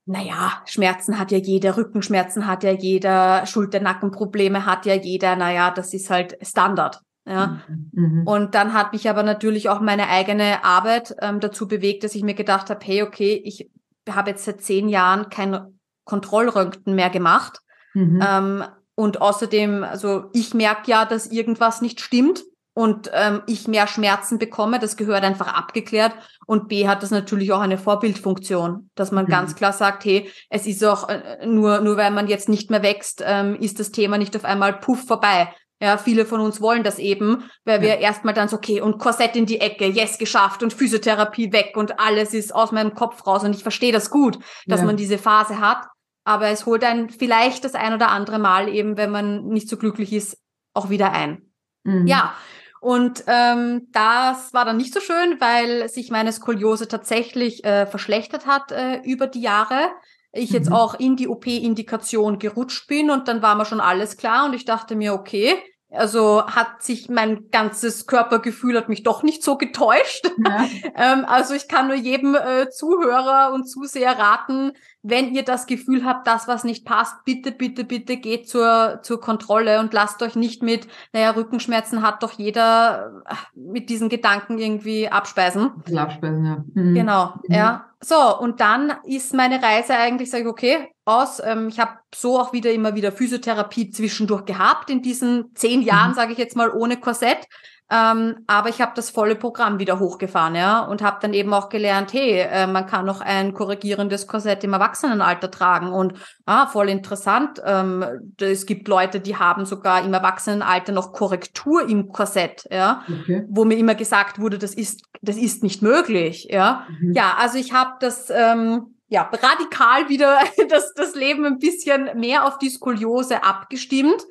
naja, 0.05 0.61
Schmerzen 0.65 1.19
hat 1.19 1.31
ja 1.31 1.37
jeder, 1.37 1.75
Rückenschmerzen 1.75 2.47
hat 2.47 2.63
ja 2.63 2.71
jeder, 2.71 3.45
Schulternackenprobleme 3.45 4.65
hat 4.65 4.85
ja 4.85 4.93
jeder, 4.93 5.35
naja, 5.35 5.71
das 5.71 5.93
ist 5.93 6.09
halt 6.09 6.37
Standard. 6.41 7.01
Ja. 7.25 7.59
Mhm. 7.67 7.89
mhm. 7.91 8.27
Und 8.27 8.55
dann 8.55 8.73
hat 8.73 8.93
mich 8.93 9.09
aber 9.09 9.23
natürlich 9.23 9.67
auch 9.67 9.81
meine 9.81 10.07
eigene 10.07 10.63
Arbeit 10.63 11.13
ähm, 11.19 11.41
dazu 11.41 11.67
bewegt, 11.67 12.03
dass 12.03 12.15
ich 12.15 12.23
mir 12.23 12.35
gedacht 12.35 12.69
habe, 12.69 12.85
hey, 12.85 13.03
okay, 13.03 13.41
ich 13.43 13.69
habe 14.09 14.29
jetzt 14.29 14.45
seit 14.45 14.61
zehn 14.61 14.87
Jahren 14.87 15.29
kein 15.29 15.76
Kontrollröntgen 16.07 16.95
mehr 16.95 17.11
gemacht. 17.11 17.59
Mhm. 17.93 18.23
Ähm, 18.27 18.63
und 18.95 19.21
außerdem, 19.21 19.83
also 19.83 20.25
ich 20.33 20.55
merke 20.55 20.89
ja, 20.89 21.05
dass 21.05 21.27
irgendwas 21.27 21.81
nicht 21.81 22.01
stimmt 22.01 22.43
und 22.73 23.11
ähm, 23.13 23.43
ich 23.47 23.67
mehr 23.67 23.87
Schmerzen 23.87 24.39
bekomme, 24.39 24.79
das 24.79 24.97
gehört 24.97 25.23
einfach 25.23 25.53
abgeklärt. 25.53 26.13
Und 26.45 26.67
B 26.67 26.87
hat 26.87 27.03
das 27.03 27.11
natürlich 27.11 27.51
auch 27.51 27.59
eine 27.59 27.77
Vorbildfunktion, 27.77 28.89
dass 28.95 29.11
man 29.11 29.25
mhm. 29.25 29.29
ganz 29.29 29.55
klar 29.55 29.73
sagt, 29.73 30.05
hey, 30.05 30.31
es 30.49 30.65
ist 30.65 30.83
auch 30.83 31.09
äh, 31.09 31.45
nur, 31.45 31.81
nur 31.81 31.97
weil 31.97 32.11
man 32.11 32.27
jetzt 32.27 32.49
nicht 32.49 32.69
mehr 32.71 32.83
wächst, 32.83 33.23
ähm, 33.25 33.55
ist 33.55 33.79
das 33.79 33.91
Thema 33.91 34.17
nicht 34.17 34.35
auf 34.35 34.45
einmal 34.45 34.73
puff 34.73 35.05
vorbei. 35.05 35.53
Ja, 35.79 35.97
viele 35.97 36.25
von 36.25 36.39
uns 36.39 36.59
wollen 36.59 36.83
das 36.83 36.97
eben, 36.97 37.43
weil 37.63 37.81
wir 37.81 37.89
ja. 37.89 37.95
erstmal 37.95 38.33
dann 38.33 38.47
so, 38.47 38.57
okay, 38.57 38.81
und 38.81 38.97
Korsett 38.97 39.35
in 39.35 39.45
die 39.45 39.61
Ecke, 39.61 39.85
yes, 39.85 40.17
geschafft 40.17 40.63
und 40.63 40.73
Physiotherapie 40.73 41.51
weg 41.51 41.73
und 41.77 41.99
alles 41.99 42.33
ist 42.33 42.53
aus 42.53 42.71
meinem 42.71 42.95
Kopf 42.95 43.27
raus 43.27 43.43
und 43.43 43.55
ich 43.55 43.61
verstehe 43.61 43.91
das 43.91 44.09
gut, 44.09 44.39
dass 44.65 44.79
ja. 44.79 44.85
man 44.87 44.97
diese 44.97 45.19
Phase 45.19 45.59
hat. 45.59 45.85
Aber 46.27 46.49
es 46.49 46.65
holt 46.65 46.83
einen 46.83 47.09
vielleicht 47.09 47.63
das 47.63 47.73
ein 47.73 47.93
oder 47.93 48.09
andere 48.09 48.37
Mal 48.37 48.67
eben, 48.67 48.97
wenn 48.97 49.11
man 49.11 49.47
nicht 49.47 49.69
so 49.69 49.77
glücklich 49.77 50.11
ist, 50.11 50.37
auch 50.73 50.89
wieder 50.89 51.13
ein. 51.13 51.53
Mhm. 51.85 52.05
Ja, 52.05 52.35
und 52.81 53.23
ähm, 53.27 53.87
das 53.93 54.53
war 54.53 54.65
dann 54.65 54.75
nicht 54.75 54.93
so 54.93 54.99
schön, 54.99 55.39
weil 55.39 55.87
sich 55.87 56.11
meine 56.11 56.33
Skoliose 56.33 56.89
tatsächlich 56.89 57.63
äh, 57.63 57.85
verschlechtert 57.85 58.45
hat 58.45 58.73
äh, 58.73 58.97
über 59.05 59.27
die 59.27 59.39
Jahre. 59.39 59.89
Ich 60.33 60.49
mhm. 60.49 60.57
jetzt 60.57 60.69
auch 60.69 60.99
in 60.99 61.15
die 61.15 61.29
OP-Indikation 61.29 62.39
gerutscht 62.39 62.89
bin 62.89 63.09
und 63.09 63.29
dann 63.29 63.41
war 63.41 63.55
mir 63.55 63.63
schon 63.63 63.79
alles 63.79 64.17
klar 64.17 64.47
und 64.47 64.53
ich 64.53 64.65
dachte 64.65 64.97
mir, 64.97 65.13
okay, 65.13 65.55
also 65.89 66.45
hat 66.45 66.83
sich 66.83 67.09
mein 67.09 67.49
ganzes 67.49 68.07
Körpergefühl 68.07 68.77
hat 68.77 68.89
mich 68.89 69.03
doch 69.03 69.23
nicht 69.23 69.41
so 69.41 69.57
getäuscht. 69.57 70.29
Ja. 70.45 70.65
ähm, 70.95 71.25
also 71.25 71.53
ich 71.53 71.67
kann 71.67 71.87
nur 71.87 71.95
jedem 71.95 72.35
äh, 72.35 72.69
Zuhörer 72.69 73.53
und 73.53 73.65
Zuseher 73.65 74.19
raten, 74.19 74.73
wenn 75.01 75.33
ihr 75.33 75.43
das 75.43 75.65
Gefühl 75.65 76.03
habt, 76.03 76.27
dass 76.27 76.47
was 76.47 76.65
nicht 76.65 76.85
passt, 76.85 77.23
bitte, 77.23 77.53
bitte, 77.53 77.85
bitte 77.85 78.17
geht 78.17 78.49
zur, 78.49 78.99
zur 79.01 79.21
Kontrolle 79.21 79.79
und 79.79 79.93
lasst 79.93 80.21
euch 80.21 80.35
nicht 80.35 80.61
mit, 80.61 80.87
naja, 81.13 81.31
Rückenschmerzen 81.31 82.01
hat 82.01 82.21
doch 82.21 82.33
jeder 82.33 83.23
äh, 83.25 83.35
mit 83.55 83.89
diesen 83.89 84.09
Gedanken 84.09 84.57
irgendwie 84.57 85.07
abspeisen. 85.07 85.71
Abspeisen, 85.95 86.45
ja. 86.45 86.63
Mhm. 86.73 86.93
Genau, 86.95 87.33
mhm. 87.47 87.55
ja. 87.55 87.86
So, 87.99 88.37
und 88.39 88.59
dann 88.59 88.93
ist 89.05 89.33
meine 89.33 89.61
Reise 89.61 89.97
eigentlich, 89.97 90.29
sage 90.29 90.43
ich, 90.43 90.49
okay, 90.49 90.87
aus. 91.05 91.41
Ähm, 91.43 91.69
ich 91.69 91.79
habe 91.79 91.97
so 92.13 92.39
auch 92.39 92.53
wieder 92.53 92.71
immer 92.71 92.95
wieder 92.95 93.11
Physiotherapie 93.11 93.89
zwischendurch 93.89 94.45
gehabt 94.45 94.89
in 94.89 95.01
diesen 95.01 95.55
zehn 95.55 95.81
Jahren, 95.81 96.11
mhm. 96.11 96.15
sage 96.15 96.33
ich 96.33 96.37
jetzt 96.37 96.55
mal, 96.55 96.69
ohne 96.69 96.97
Korsett. 96.97 97.47
Ähm, 97.89 98.39
aber 98.47 98.67
ich 98.67 98.81
habe 98.81 98.91
das 98.95 99.09
volle 99.09 99.35
Programm 99.35 99.79
wieder 99.79 99.99
hochgefahren, 99.99 100.55
ja, 100.55 100.81
und 100.81 101.01
habe 101.01 101.19
dann 101.21 101.33
eben 101.33 101.53
auch 101.53 101.69
gelernt, 101.69 102.11
hey, 102.11 102.39
äh, 102.41 102.67
man 102.67 102.85
kann 102.85 103.05
noch 103.05 103.21
ein 103.21 103.53
korrigierendes 103.53 104.27
Korsett 104.27 104.63
im 104.65 104.73
Erwachsenenalter 104.73 105.49
tragen 105.49 105.93
und 105.93 106.13
ah, 106.45 106.67
voll 106.67 106.89
interessant. 106.89 107.61
Ähm, 107.65 108.03
es 108.41 108.65
gibt 108.65 108.89
Leute, 108.89 109.21
die 109.21 109.37
haben 109.37 109.65
sogar 109.65 110.03
im 110.03 110.13
Erwachsenenalter 110.13 110.91
noch 110.91 111.13
Korrektur 111.13 111.87
im 111.87 112.11
Korsett, 112.11 112.67
ja, 112.69 113.03
okay. 113.21 113.45
wo 113.47 113.63
mir 113.63 113.77
immer 113.77 113.95
gesagt 113.95 114.37
wurde, 114.39 114.57
das 114.57 114.73
ist 114.73 115.03
das 115.21 115.37
ist 115.37 115.63
nicht 115.63 115.81
möglich, 115.81 116.47
ja. 116.51 116.85
Mhm. 116.89 117.13
Ja, 117.13 117.35
also 117.39 117.57
ich 117.57 117.71
habe 117.71 117.91
das 118.01 118.29
ähm, 118.29 118.95
ja 119.07 119.21
radikal 119.31 120.09
wieder 120.09 120.39
das 120.69 120.93
das 120.93 121.15
Leben 121.15 121.45
ein 121.45 121.57
bisschen 121.57 122.09
mehr 122.19 122.45
auf 122.45 122.57
die 122.57 122.69
Skoliose 122.69 123.43
abgestimmt 123.43 124.23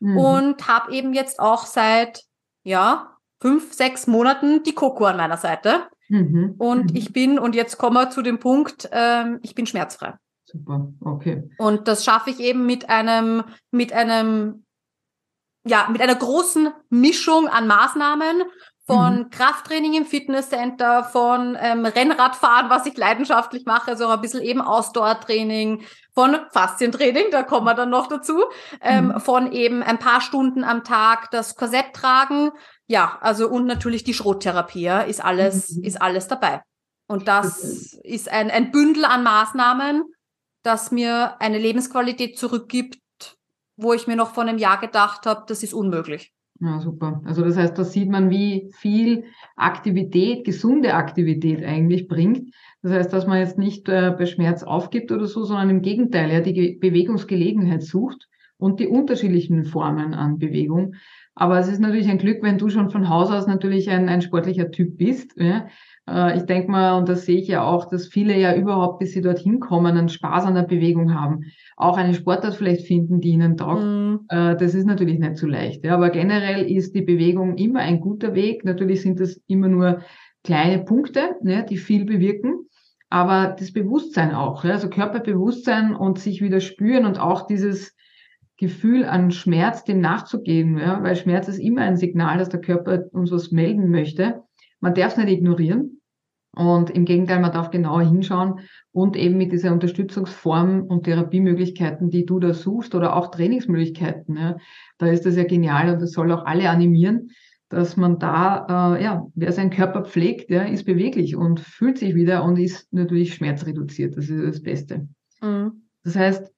mhm. 0.00 0.16
und 0.16 0.68
habe 0.68 0.92
eben 0.92 1.12
jetzt 1.12 1.40
auch 1.40 1.66
seit 1.66 2.24
ja, 2.62 3.16
fünf, 3.40 3.72
sechs 3.72 4.06
Monaten 4.06 4.62
die 4.62 4.74
Coco 4.74 5.04
an 5.04 5.16
meiner 5.16 5.36
Seite. 5.36 5.88
Mhm. 6.08 6.54
Und 6.58 6.90
mhm. 6.90 6.96
ich 6.96 7.12
bin, 7.12 7.38
und 7.38 7.54
jetzt 7.54 7.78
kommen 7.78 7.96
wir 7.96 8.10
zu 8.10 8.22
dem 8.22 8.38
Punkt, 8.38 8.88
ähm, 8.92 9.40
ich 9.42 9.54
bin 9.54 9.66
schmerzfrei. 9.66 10.14
Super, 10.44 10.92
okay. 11.00 11.50
Und 11.58 11.88
das 11.88 12.04
schaffe 12.04 12.30
ich 12.30 12.40
eben 12.40 12.66
mit 12.66 12.88
einem, 12.88 13.44
mit 13.70 13.92
einem, 13.92 14.64
ja, 15.64 15.88
mit 15.90 16.00
einer 16.00 16.14
großen 16.14 16.68
Mischung 16.90 17.48
an 17.48 17.66
Maßnahmen 17.66 18.42
von 18.84 19.18
mhm. 19.18 19.30
Krafttraining 19.30 19.94
im 19.94 20.04
Fitnesscenter, 20.04 21.04
von 21.04 21.56
ähm, 21.60 21.86
Rennradfahren, 21.86 22.68
was 22.68 22.86
ich 22.86 22.96
leidenschaftlich 22.96 23.64
mache, 23.64 23.96
so 23.96 24.08
ein 24.08 24.20
bisschen 24.20 24.42
eben 24.42 24.60
Ausdauertraining, 24.60 25.84
von 26.14 26.36
Faszientraining, 26.50 27.26
da 27.30 27.42
kommen 27.42 27.66
wir 27.66 27.74
dann 27.74 27.90
noch 27.90 28.06
dazu, 28.06 28.44
ähm, 28.82 29.08
mhm. 29.08 29.20
von 29.20 29.52
eben 29.52 29.82
ein 29.82 29.98
paar 29.98 30.20
Stunden 30.20 30.64
am 30.64 30.84
Tag 30.84 31.30
das 31.30 31.56
Korsett 31.56 31.94
tragen, 31.94 32.50
ja, 32.86 33.18
also 33.20 33.48
und 33.48 33.66
natürlich 33.66 34.04
die 34.04 34.14
Schrottherapie, 34.14 34.82
ja, 34.82 35.00
ist 35.00 35.24
alles, 35.24 35.70
mhm. 35.70 35.84
ist 35.84 36.02
alles 36.02 36.28
dabei. 36.28 36.62
Und 37.06 37.28
das 37.28 37.94
ist 38.02 38.30
ein, 38.30 38.50
ein 38.50 38.70
Bündel 38.72 39.04
an 39.04 39.22
Maßnahmen, 39.22 40.04
das 40.62 40.90
mir 40.90 41.40
eine 41.40 41.58
Lebensqualität 41.58 42.38
zurückgibt, 42.38 42.98
wo 43.76 43.92
ich 43.92 44.06
mir 44.06 44.16
noch 44.16 44.34
vor 44.34 44.44
einem 44.44 44.58
Jahr 44.58 44.78
gedacht 44.78 45.26
habe, 45.26 45.44
das 45.46 45.62
ist 45.62 45.74
unmöglich. 45.74 46.32
Ja, 46.64 46.80
super. 46.80 47.20
Also 47.24 47.42
das 47.42 47.56
heißt, 47.56 47.76
da 47.76 47.82
sieht 47.82 48.08
man, 48.08 48.30
wie 48.30 48.70
viel 48.72 49.24
Aktivität, 49.56 50.44
gesunde 50.44 50.94
Aktivität 50.94 51.64
eigentlich 51.64 52.06
bringt. 52.06 52.54
Das 52.82 52.92
heißt, 52.92 53.12
dass 53.12 53.26
man 53.26 53.38
jetzt 53.38 53.58
nicht 53.58 53.88
äh, 53.88 54.14
bei 54.16 54.26
Schmerz 54.26 54.62
aufgibt 54.62 55.10
oder 55.10 55.26
so, 55.26 55.42
sondern 55.42 55.70
im 55.70 55.82
Gegenteil, 55.82 56.30
ja, 56.30 56.40
die 56.40 56.52
Ge 56.52 56.78
Bewegungsgelegenheit 56.78 57.82
sucht 57.82 58.28
und 58.58 58.78
die 58.78 58.86
unterschiedlichen 58.86 59.64
Formen 59.64 60.14
an 60.14 60.38
Bewegung. 60.38 60.94
Aber 61.34 61.58
es 61.58 61.66
ist 61.66 61.80
natürlich 61.80 62.08
ein 62.08 62.18
Glück, 62.18 62.44
wenn 62.44 62.58
du 62.58 62.68
schon 62.68 62.90
von 62.90 63.08
Haus 63.08 63.32
aus 63.32 63.48
natürlich 63.48 63.90
ein, 63.90 64.08
ein 64.08 64.22
sportlicher 64.22 64.70
Typ 64.70 64.98
bist. 64.98 65.32
Ja? 65.36 65.66
Äh, 66.08 66.36
ich 66.36 66.44
denke 66.44 66.70
mal, 66.70 66.98
und 66.98 67.08
das 67.08 67.26
sehe 67.26 67.38
ich 67.38 67.48
ja 67.48 67.62
auch, 67.64 67.88
dass 67.88 68.08
viele 68.08 68.38
ja 68.38 68.54
überhaupt, 68.54 68.98
bis 68.98 69.12
sie 69.12 69.20
dorthin 69.20 69.60
kommen, 69.60 69.96
einen 69.96 70.08
Spaß 70.08 70.44
an 70.44 70.54
der 70.54 70.62
Bewegung 70.62 71.14
haben. 71.14 71.44
Auch 71.76 71.96
eine 71.96 72.14
Sportart 72.14 72.54
vielleicht 72.54 72.86
finden, 72.86 73.20
die 73.20 73.30
ihnen 73.30 73.56
taugt. 73.56 73.84
Mhm. 73.84 74.20
Äh, 74.28 74.56
das 74.56 74.74
ist 74.74 74.86
natürlich 74.86 75.18
nicht 75.18 75.36
so 75.36 75.46
leicht. 75.46 75.86
Aber 75.86 76.10
generell 76.10 76.64
ist 76.70 76.94
die 76.94 77.02
Bewegung 77.02 77.56
immer 77.56 77.80
ein 77.80 78.00
guter 78.00 78.34
Weg. 78.34 78.64
Natürlich 78.64 79.02
sind 79.02 79.20
das 79.20 79.40
immer 79.46 79.68
nur 79.68 80.00
kleine 80.44 80.84
Punkte, 80.84 81.36
ne, 81.42 81.64
die 81.68 81.76
viel 81.76 82.04
bewirken. 82.04 82.66
Aber 83.10 83.54
das 83.58 83.72
Bewusstsein 83.72 84.34
auch, 84.34 84.64
also 84.64 84.88
Körperbewusstsein 84.88 85.94
und 85.94 86.18
sich 86.18 86.40
wieder 86.40 86.60
spüren 86.60 87.04
und 87.04 87.20
auch 87.20 87.46
dieses 87.46 87.94
Gefühl 88.56 89.04
an 89.04 89.30
Schmerz 89.30 89.84
dem 89.84 90.00
nachzugehen, 90.00 90.78
ja, 90.78 91.02
weil 91.02 91.16
Schmerz 91.16 91.48
ist 91.48 91.58
immer 91.58 91.82
ein 91.82 91.96
Signal, 91.96 92.38
dass 92.38 92.48
der 92.48 92.60
Körper 92.60 93.04
uns 93.12 93.30
was 93.30 93.50
melden 93.50 93.90
möchte. 93.90 94.42
Man 94.82 94.94
darf 94.94 95.12
es 95.12 95.16
nicht 95.16 95.30
ignorieren. 95.30 96.00
Und 96.54 96.90
im 96.90 97.06
Gegenteil, 97.06 97.40
man 97.40 97.52
darf 97.52 97.70
genauer 97.70 98.02
hinschauen 98.02 98.60
und 98.90 99.16
eben 99.16 99.38
mit 99.38 99.52
dieser 99.52 99.72
Unterstützungsform 99.72 100.82
und 100.82 101.04
Therapiemöglichkeiten, 101.04 102.10
die 102.10 102.26
du 102.26 102.40
da 102.40 102.52
suchst 102.52 102.94
oder 102.94 103.16
auch 103.16 103.30
Trainingsmöglichkeiten, 103.30 104.36
ja, 104.36 104.56
da 104.98 105.06
ist 105.06 105.24
das 105.24 105.36
ja 105.36 105.44
genial 105.44 105.94
und 105.94 106.02
das 106.02 106.12
soll 106.12 106.30
auch 106.30 106.44
alle 106.44 106.68
animieren, 106.68 107.30
dass 107.70 107.96
man 107.96 108.18
da, 108.18 108.96
äh, 108.98 109.02
ja, 109.02 109.26
wer 109.34 109.52
seinen 109.52 109.70
Körper 109.70 110.04
pflegt, 110.04 110.50
der 110.50 110.70
ist 110.70 110.84
beweglich 110.84 111.36
und 111.36 111.58
fühlt 111.58 111.96
sich 111.96 112.14
wieder 112.14 112.44
und 112.44 112.58
ist 112.58 112.92
natürlich 112.92 113.32
schmerzreduziert. 113.32 114.14
Das 114.18 114.28
ist 114.28 114.46
das 114.46 114.62
Beste. 114.62 115.08
Mhm. 115.40 115.84
Das 116.04 116.16
heißt, 116.16 116.52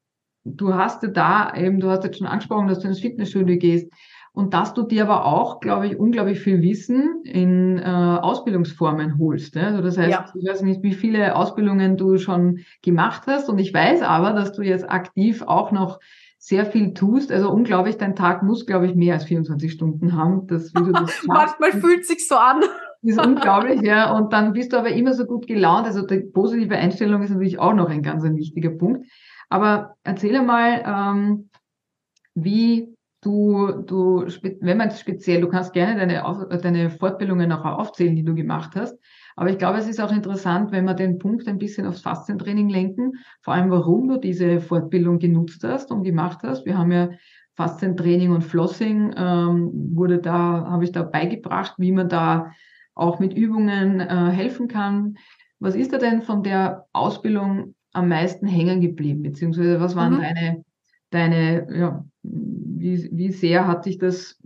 du 0.45 0.75
hast 0.75 1.05
ja 1.05 1.11
da 1.11 1.55
eben, 1.55 1.79
du 1.79 1.89
hast 1.89 2.03
jetzt 2.03 2.19
schon 2.19 2.27
angesprochen, 2.27 2.67
dass 2.67 2.81
du 2.81 2.89
ins 2.89 2.99
Fitnessstudio 2.99 3.59
gehst 3.59 3.93
und 4.35 4.53
dass 4.53 4.75
du 4.75 4.83
dir 4.83 5.05
aber 5.05 5.27
auch, 5.27 5.61
glaube 5.61 5.87
ich, 5.87 5.97
unglaublich 5.97 6.41
viel 6.41 6.61
Wissen 6.61 7.23
in 7.25 7.79
äh, 7.79 7.85
Ausbildungsformen 7.85 9.17
holst. 9.19 9.55
Ja? 9.55 9.69
Also 9.69 9.81
das 9.81 9.97
heißt, 9.97 10.11
ja. 10.11 10.27
ich 10.35 10.49
weiß 10.49 10.63
nicht, 10.63 10.83
wie 10.83 10.93
viele 10.93 11.37
Ausbildungen 11.37 11.97
du 11.97 12.19
schon 12.19 12.59
gemacht 12.83 13.23
hast 13.29 13.49
und 13.49 13.61
ich 13.61 13.73
weiß 13.73 14.03
aber, 14.03 14.33
dass 14.33 14.53
du 14.53 14.63
jetzt 14.63 14.91
aktiv 14.91 15.43
auch 15.43 15.71
noch 15.71 16.01
sehr 16.37 16.67
viel 16.67 16.95
tust. 16.95 17.31
Also 17.31 17.49
unglaublich, 17.49 17.97
dein 17.97 18.17
Tag 18.17 18.43
muss, 18.43 18.67
glaube 18.67 18.87
ich, 18.87 18.97
mehr 18.97 19.15
als 19.15 19.25
24 19.25 19.71
Stunden 19.71 20.17
haben. 20.17 20.49
Das, 20.49 20.75
wie 20.75 20.83
du 20.83 20.91
das 20.91 21.23
Manchmal 21.27 21.71
fühlt 21.71 22.05
sich 22.05 22.27
so 22.27 22.35
an. 22.35 22.61
ist 23.03 23.25
unglaublich, 23.25 23.83
ja. 23.83 24.17
Und 24.17 24.33
dann 24.33 24.53
bist 24.53 24.73
du 24.73 24.79
aber 24.79 24.91
immer 24.91 25.15
so 25.15 25.27
gut 25.27 25.47
gelaunt. 25.47 25.87
Also 25.87 26.05
die 26.05 26.21
positive 26.21 26.75
Einstellung 26.75 27.23
ist 27.23 27.31
natürlich 27.31 27.61
auch 27.61 27.73
noch 27.73 27.89
ein 27.89 28.03
ganz 28.03 28.25
ein 28.25 28.37
wichtiger 28.37 28.71
Punkt. 28.71 29.07
Aber 29.49 29.95
erzähle 30.03 30.43
mal, 30.43 30.83
ähm, 30.85 31.51
wie 32.35 32.94
du, 33.25 33.83
du, 33.87 34.27
wenn 34.61 34.77
man 34.77 34.91
speziell, 34.91 35.41
du 35.41 35.49
kannst 35.49 35.73
gerne 35.73 35.97
deine, 35.97 36.59
deine 36.61 36.91
Fortbildungen 36.91 37.53
auch 37.53 37.65
aufzählen, 37.65 38.15
die 38.15 38.25
du 38.25 38.35
gemacht 38.35 38.73
hast. 38.75 38.99
Aber 39.37 39.51
ich 39.51 39.59
glaube, 39.59 39.79
es 39.79 39.89
ist 39.89 40.01
auch 40.01 40.13
interessant, 40.13 40.71
wenn 40.71 40.85
wir 40.85 40.95
den 40.95 41.19
Punkt 41.19 41.49
ein 41.49 41.59
bisschen 41.59 41.87
aufs 41.87 42.03
Faszientraining 42.03 42.69
lenken, 42.69 43.15
vor 43.43 43.55
allem 43.55 43.71
warum 43.71 44.09
du 44.09 44.19
diese 44.19 44.61
Fortbildung 44.61 45.19
genutzt 45.19 45.65
hast 45.65 45.91
und 45.91 46.05
gemacht 46.05 46.41
hast. 46.43 46.67
Wir 46.67 46.79
haben 46.79 46.93
ja 46.93 47.11
Faszientraining 47.57 48.33
und 48.33 48.43
Flossing 48.43 49.15
ähm, 49.17 49.71
wurde 49.95 50.19
da, 50.19 50.67
habe 50.69 50.85
ich 50.85 50.93
da 50.93 51.03
beigebracht, 51.03 51.75
wie 51.79 51.93
man 51.93 52.09
da 52.09 52.53
auch 52.95 53.19
mit 53.19 53.35
Übungen 53.35 54.01
äh, 54.01 54.31
helfen 54.31 54.69
kann. 54.69 55.17
Was 55.59 55.75
ist 55.75 55.93
da 55.93 55.99
denn 55.99 56.23
von 56.23 56.43
der 56.43 56.87
Ausbildung 56.93 57.75
am 57.93 58.09
meisten 58.09 58.47
hängen 58.47 58.81
geblieben? 58.81 59.23
Beziehungsweise 59.23 59.81
was 59.81 59.97
waren 59.97 60.15
mhm. 60.15 60.21
deine, 60.21 60.65
deine, 61.11 61.77
ja, 61.77 62.05
wie, 62.25 63.09
wie 63.13 63.33
sehr 63.33 63.67
hat 63.67 63.87
dich 63.87 63.99
das, 63.99 64.41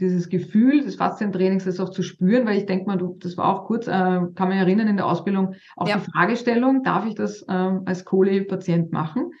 dieses 0.00 0.28
Gefühl 0.28 0.82
des 0.82 0.96
Faszientrainings, 0.96 1.64
das 1.64 1.80
auch 1.80 1.90
zu 1.90 2.02
spüren, 2.02 2.46
weil 2.46 2.58
ich 2.58 2.66
denke 2.66 2.86
mal, 2.86 2.96
du, 2.96 3.18
das 3.20 3.36
war 3.36 3.48
auch 3.48 3.66
kurz, 3.66 3.86
äh, 3.86 3.90
kann 3.90 4.48
man 4.48 4.52
erinnern 4.52 4.88
in 4.88 4.96
der 4.96 5.06
Ausbildung, 5.06 5.54
auch 5.76 5.88
ja. 5.88 5.98
die 5.98 6.10
Fragestellung, 6.10 6.82
darf 6.82 7.06
ich 7.06 7.14
das 7.14 7.44
ähm, 7.48 7.82
als 7.84 8.04
Kohle-Patient 8.04 8.92
machen 8.92 9.32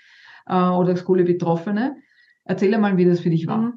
äh, 0.46 0.54
oder 0.54 0.90
als 0.90 1.04
Kohle-Betroffene? 1.04 1.96
Erzähl 2.44 2.76
mal, 2.78 2.96
wie 2.96 3.04
das 3.04 3.20
für 3.20 3.30
dich 3.30 3.46
war. 3.46 3.58
Mhm. 3.58 3.74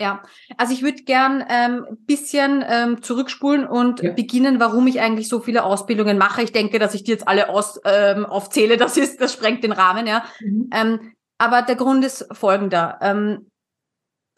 Ja, 0.00 0.22
also 0.56 0.72
ich 0.72 0.82
würde 0.82 1.04
gern 1.04 1.44
ähm, 1.48 1.86
bisschen 2.00 2.64
ähm, 2.68 3.00
zurückspulen 3.00 3.64
und 3.64 4.02
ja. 4.02 4.12
beginnen, 4.12 4.58
warum 4.58 4.88
ich 4.88 5.00
eigentlich 5.00 5.28
so 5.28 5.38
viele 5.38 5.62
Ausbildungen 5.62 6.18
mache. 6.18 6.42
Ich 6.42 6.50
denke, 6.50 6.80
dass 6.80 6.94
ich 6.94 7.04
die 7.04 7.12
jetzt 7.12 7.28
alle 7.28 7.48
aus, 7.48 7.80
ähm, 7.84 8.26
aufzähle, 8.26 8.76
das 8.76 8.96
ist, 8.96 9.20
das 9.20 9.32
sprengt 9.32 9.62
den 9.62 9.70
Rahmen, 9.70 10.08
ja. 10.08 10.24
Mhm. 10.40 10.70
Ähm, 10.74 11.00
aber 11.44 11.62
der 11.62 11.76
Grund 11.76 12.04
ist 12.04 12.26
folgender. 12.32 12.98
Ähm, 13.00 13.50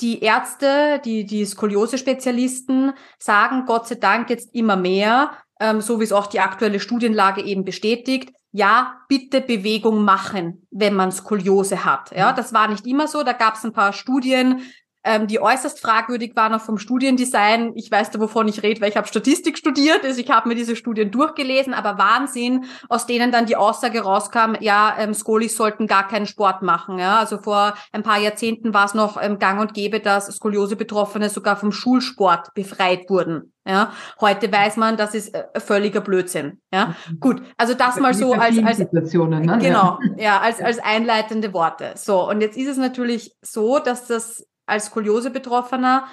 die 0.00 0.20
Ärzte, 0.20 1.00
die, 1.04 1.24
die 1.24 1.46
Skoliose-Spezialisten 1.46 2.92
sagen 3.18 3.64
Gott 3.64 3.88
sei 3.88 3.94
Dank 3.94 4.28
jetzt 4.28 4.54
immer 4.54 4.76
mehr, 4.76 5.30
ähm, 5.58 5.80
so 5.80 6.00
wie 6.00 6.04
es 6.04 6.12
auch 6.12 6.26
die 6.26 6.40
aktuelle 6.40 6.80
Studienlage 6.80 7.42
eben 7.42 7.64
bestätigt, 7.64 8.30
ja, 8.52 9.00
bitte 9.08 9.40
Bewegung 9.40 10.02
machen, 10.02 10.66
wenn 10.70 10.94
man 10.94 11.12
Skoliose 11.12 11.84
hat. 11.84 12.10
Ja, 12.14 12.32
mhm. 12.32 12.36
das 12.36 12.52
war 12.52 12.68
nicht 12.68 12.86
immer 12.86 13.08
so. 13.08 13.22
Da 13.22 13.32
gab 13.32 13.54
es 13.54 13.64
ein 13.64 13.72
paar 13.72 13.92
Studien, 13.92 14.62
ähm, 15.06 15.28
die 15.28 15.40
äußerst 15.40 15.80
fragwürdig 15.80 16.34
waren 16.34 16.52
auch 16.52 16.60
vom 16.60 16.78
Studiendesign. 16.78 17.72
Ich 17.76 17.90
weiß 17.90 18.10
da, 18.10 18.20
wovon 18.20 18.48
ich 18.48 18.62
rede, 18.62 18.80
weil 18.80 18.90
ich 18.90 18.96
habe 18.96 19.06
Statistik 19.06 19.56
studiert, 19.56 20.04
also 20.04 20.20
ich 20.20 20.28
habe 20.28 20.48
mir 20.48 20.56
diese 20.56 20.74
Studien 20.74 21.12
durchgelesen, 21.12 21.72
aber 21.72 21.96
Wahnsinn, 21.96 22.64
aus 22.88 23.06
denen 23.06 23.30
dann 23.30 23.46
die 23.46 23.56
Aussage 23.56 24.02
rauskam, 24.02 24.54
ja, 24.60 24.96
ähm, 24.98 25.14
Skolis 25.14 25.56
sollten 25.56 25.86
gar 25.86 26.08
keinen 26.08 26.26
Sport 26.26 26.62
machen. 26.62 26.98
Ja? 26.98 27.18
Also 27.18 27.38
vor 27.38 27.74
ein 27.92 28.02
paar 28.02 28.18
Jahrzehnten 28.18 28.74
war 28.74 28.86
es 28.86 28.94
noch 28.94 29.22
ähm, 29.22 29.38
gang 29.38 29.60
und 29.60 29.74
gäbe, 29.74 30.00
dass 30.00 30.26
Skoliose-Betroffene 30.26 31.30
sogar 31.30 31.56
vom 31.56 31.70
Schulsport 31.70 32.52
befreit 32.54 33.08
wurden. 33.08 33.52
Ja, 33.68 33.92
heute 34.20 34.50
weiß 34.50 34.76
man, 34.76 34.96
das 34.96 35.12
ist 35.12 35.34
äh, 35.34 35.44
völliger 35.58 36.00
Blödsinn. 36.00 36.60
Ja, 36.72 36.94
mhm. 37.10 37.18
gut. 37.18 37.42
Also 37.56 37.74
das 37.74 37.98
mal 37.98 38.14
so 38.14 38.32
als, 38.32 38.56
als 38.58 38.78
ne? 38.78 39.58
genau, 39.60 39.98
ja, 40.16 40.38
als 40.38 40.60
als 40.60 40.78
einleitende 40.78 41.52
Worte. 41.52 41.92
So 41.96 42.28
und 42.28 42.40
jetzt 42.42 42.56
ist 42.56 42.68
es 42.68 42.76
natürlich 42.76 43.34
so, 43.42 43.80
dass 43.80 44.06
das 44.06 44.46
als 44.66 44.86
Skoliose-Betroffener 44.86 46.08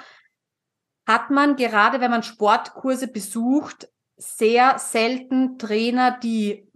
hat 1.06 1.30
man 1.30 1.56
gerade, 1.56 2.00
wenn 2.00 2.10
man 2.10 2.22
Sportkurse 2.22 3.08
besucht, 3.08 3.88
sehr 4.16 4.78
selten 4.78 5.58
Trainer, 5.58 6.18
die 6.18 6.70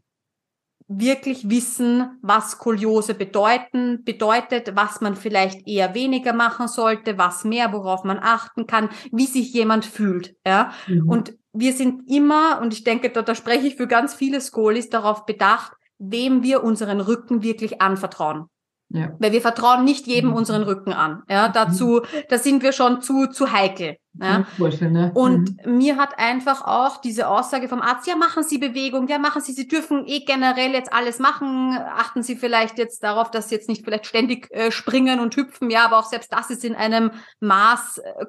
wirklich 0.88 1.50
wissen, 1.50 2.18
was 2.22 2.52
Skoliose 2.52 3.14
bedeuten, 3.14 4.04
bedeutet, 4.04 4.74
was 4.74 5.02
man 5.02 5.16
vielleicht 5.16 5.68
eher 5.68 5.94
weniger 5.94 6.32
machen 6.32 6.66
sollte, 6.66 7.18
was 7.18 7.44
mehr, 7.44 7.72
worauf 7.72 8.04
man 8.04 8.18
achten 8.18 8.66
kann, 8.66 8.88
wie 9.12 9.26
sich 9.26 9.52
jemand 9.52 9.84
fühlt, 9.84 10.34
ja. 10.46 10.72
Mhm. 10.86 11.08
Und 11.08 11.38
wir 11.52 11.74
sind 11.74 12.10
immer, 12.10 12.60
und 12.62 12.72
ich 12.72 12.84
denke, 12.84 13.10
da, 13.10 13.20
da 13.20 13.34
spreche 13.34 13.66
ich 13.66 13.76
für 13.76 13.86
ganz 13.86 14.14
viele 14.14 14.40
Skolis, 14.40 14.88
darauf 14.88 15.26
bedacht, 15.26 15.72
wem 15.98 16.42
wir 16.42 16.64
unseren 16.64 17.00
Rücken 17.00 17.42
wirklich 17.42 17.82
anvertrauen. 17.82 18.46
Ja. 18.90 19.12
Weil 19.18 19.33
wir 19.33 19.42
vertrauen 19.42 19.85
nicht 19.85 20.07
jedem 20.07 20.31
mhm. 20.31 20.37
unseren 20.37 20.62
Rücken 20.62 20.94
an. 20.94 21.22
Ja, 21.29 21.48
dazu, 21.48 22.01
mhm. 22.03 22.22
da 22.31 22.38
sind 22.38 22.62
wir 22.62 22.72
schon 22.72 23.03
zu, 23.03 23.27
zu 23.27 23.53
heikel. 23.53 23.98
Ja. 24.14 24.46
Ne? 24.81 25.12
Und 25.14 25.64
mhm. 25.66 25.77
mir 25.77 25.96
hat 25.96 26.18
einfach 26.18 26.62
auch 26.62 26.96
diese 27.01 27.29
Aussage 27.29 27.68
vom 27.68 27.83
Arzt, 27.83 28.07
ja, 28.07 28.16
machen 28.16 28.42
Sie 28.42 28.57
Bewegung, 28.57 29.07
ja, 29.07 29.18
machen 29.18 29.43
Sie, 29.43 29.53
Sie 29.53 29.68
dürfen 29.68 30.05
eh 30.07 30.20
generell 30.20 30.72
jetzt 30.72 30.93
alles 30.93 31.18
machen. 31.18 31.78
Achten 31.78 32.22
Sie 32.22 32.34
vielleicht 32.34 32.78
jetzt 32.78 33.03
darauf, 33.03 33.30
dass 33.30 33.51
Sie 33.51 33.57
jetzt 33.57 33.68
nicht 33.68 33.84
vielleicht 33.84 34.07
ständig 34.07 34.51
äh, 34.53 34.70
springen 34.70 35.20
und 35.20 35.36
hüpfen. 35.36 35.70
Ja, 35.70 35.84
aber 35.84 35.99
auch 35.99 36.07
selbst 36.07 36.32
das 36.32 36.49
ist 36.49 36.64
in 36.64 36.74
einem 36.74 37.11
Maß 37.41 37.99
äh, 37.99 38.26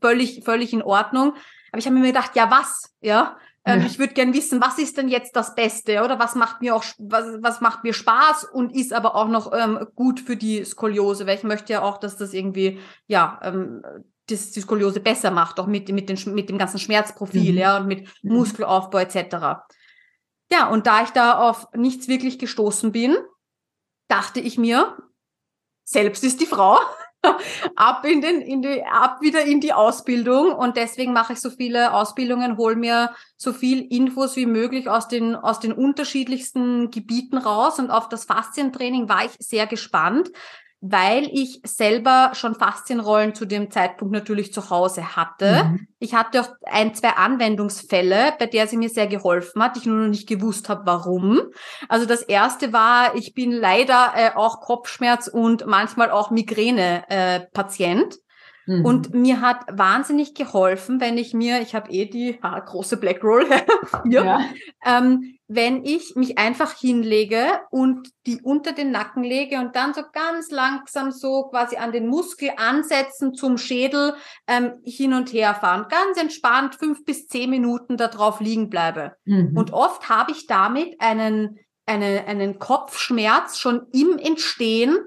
völlig, 0.00 0.44
völlig 0.44 0.72
in 0.72 0.82
Ordnung. 0.82 1.34
Aber 1.72 1.78
ich 1.78 1.86
habe 1.86 1.96
mir 1.96 2.06
gedacht, 2.06 2.36
ja, 2.36 2.48
was? 2.50 2.94
Ja, 3.00 3.36
ähm, 3.66 3.80
ja. 3.80 3.86
Ich 3.86 3.98
würde 3.98 4.14
gern 4.14 4.32
wissen, 4.32 4.60
was 4.60 4.78
ist 4.78 4.96
denn 4.96 5.08
jetzt 5.08 5.34
das 5.34 5.54
Beste 5.54 6.02
oder 6.02 6.18
was 6.18 6.36
macht 6.36 6.62
mir 6.62 6.74
auch 6.74 6.84
was, 6.98 7.26
was 7.40 7.60
macht 7.60 7.84
mir 7.84 7.92
Spaß 7.92 8.44
und 8.44 8.74
ist 8.74 8.92
aber 8.92 9.16
auch 9.16 9.28
noch 9.28 9.52
ähm, 9.52 9.86
gut 9.94 10.20
für 10.20 10.36
die 10.36 10.64
Skoliose, 10.64 11.26
weil 11.26 11.36
ich 11.36 11.42
möchte 11.42 11.72
ja 11.72 11.82
auch, 11.82 11.98
dass 11.98 12.16
das 12.16 12.32
irgendwie 12.32 12.78
ja 13.08 13.40
ähm, 13.42 13.82
das 14.28 14.52
die 14.52 14.60
Skoliose 14.60 15.00
besser 15.00 15.30
macht, 15.30 15.60
auch 15.60 15.66
mit, 15.66 15.88
mit, 15.88 16.08
den, 16.08 16.34
mit 16.34 16.48
dem 16.48 16.58
ganzen 16.58 16.78
Schmerzprofil, 16.78 17.52
mhm. 17.52 17.58
ja, 17.58 17.76
und 17.78 17.86
mit 17.86 18.08
mhm. 18.22 18.34
Muskelaufbau 18.34 18.98
etc. 18.98 19.64
Ja, 20.50 20.68
und 20.68 20.86
da 20.86 21.02
ich 21.02 21.10
da 21.10 21.38
auf 21.38 21.68
nichts 21.74 22.08
wirklich 22.08 22.38
gestoßen 22.38 22.92
bin, 22.92 23.16
dachte 24.08 24.40
ich 24.40 24.58
mir, 24.58 24.96
selbst 25.84 26.24
ist 26.24 26.40
die 26.40 26.46
Frau, 26.46 26.78
ab 27.76 28.04
in 28.04 28.20
den, 28.20 28.40
in 28.40 28.62
die, 28.62 28.84
ab 28.84 29.20
wieder 29.20 29.44
in 29.44 29.60
die 29.60 29.72
Ausbildung. 29.72 30.52
Und 30.52 30.76
deswegen 30.76 31.12
mache 31.12 31.34
ich 31.34 31.40
so 31.40 31.50
viele 31.50 31.92
Ausbildungen, 31.92 32.56
hol 32.56 32.76
mir 32.76 33.10
so 33.36 33.52
viel 33.52 33.86
Infos 33.90 34.36
wie 34.36 34.46
möglich 34.46 34.88
aus 34.88 35.08
den, 35.08 35.34
aus 35.34 35.60
den 35.60 35.72
unterschiedlichsten 35.72 36.90
Gebieten 36.90 37.38
raus. 37.38 37.78
Und 37.78 37.90
auf 37.90 38.08
das 38.08 38.24
Faszientraining 38.24 39.08
war 39.08 39.24
ich 39.24 39.32
sehr 39.38 39.66
gespannt, 39.66 40.30
weil 40.80 41.28
ich 41.32 41.60
selber 41.64 42.32
schon 42.34 42.54
Faszienrollen 42.54 43.34
zu 43.34 43.46
dem 43.46 43.70
Zeitpunkt 43.70 44.12
natürlich 44.12 44.52
zu 44.52 44.70
Hause 44.70 45.16
hatte. 45.16 45.64
Mhm. 45.64 45.88
Ich 45.98 46.14
hatte 46.14 46.42
auch 46.42 46.48
ein, 46.64 46.94
zwei 46.94 47.10
Anwendungsfälle, 47.10 48.34
bei 48.38 48.46
der 48.46 48.66
sie 48.66 48.76
mir 48.76 48.90
sehr 48.90 49.06
geholfen 49.06 49.62
hat, 49.62 49.76
ich 49.76 49.86
nur 49.86 49.96
noch 49.96 50.08
nicht 50.08 50.28
gewusst 50.28 50.68
habe, 50.68 50.82
warum. 50.84 51.40
Also 51.88 52.06
das 52.06 52.22
erste 52.22 52.72
war, 52.72 53.14
ich 53.14 53.34
bin 53.34 53.52
leider 53.52 54.12
äh, 54.14 54.30
auch 54.34 54.60
Kopfschmerz 54.60 55.28
und 55.28 55.66
manchmal 55.66 56.10
auch 56.10 56.30
Migräne-Patient. 56.30 58.14
Äh, 58.14 58.25
Mhm. 58.66 58.84
Und 58.84 59.14
mir 59.14 59.40
hat 59.40 59.64
wahnsinnig 59.70 60.34
geholfen, 60.34 61.00
wenn 61.00 61.16
ich 61.18 61.32
mir, 61.32 61.60
ich 61.62 61.74
habe 61.74 61.90
eh 61.90 62.06
die 62.06 62.38
ah, 62.42 62.58
große 62.58 62.96
Black 62.96 63.22
Roll 63.22 63.46
hier, 64.04 64.24
ja. 64.24 64.40
ähm, 64.84 65.38
wenn 65.48 65.84
ich 65.84 66.16
mich 66.16 66.38
einfach 66.38 66.72
hinlege 66.72 67.46
und 67.70 68.10
die 68.26 68.40
unter 68.42 68.72
den 68.72 68.90
Nacken 68.90 69.22
lege 69.22 69.60
und 69.60 69.76
dann 69.76 69.94
so 69.94 70.02
ganz 70.12 70.50
langsam 70.50 71.12
so 71.12 71.44
quasi 71.44 71.76
an 71.76 71.92
den 71.92 72.08
Muskel 72.08 72.50
ansetzen 72.56 73.34
zum 73.34 73.56
Schädel 73.56 74.14
ähm, 74.48 74.72
hin 74.84 75.14
und 75.14 75.32
her 75.32 75.54
fahren. 75.54 75.86
Ganz 75.88 76.20
entspannt 76.20 76.74
fünf 76.74 77.04
bis 77.04 77.28
zehn 77.28 77.48
Minuten 77.48 77.96
darauf 77.96 78.40
liegen 78.40 78.68
bleibe. 78.68 79.12
Mhm. 79.24 79.56
Und 79.56 79.72
oft 79.72 80.08
habe 80.08 80.32
ich 80.32 80.48
damit 80.48 81.00
einen, 81.00 81.60
eine, 81.86 82.24
einen 82.26 82.58
Kopfschmerz 82.58 83.58
schon 83.58 83.86
im 83.92 84.18
Entstehen 84.18 84.98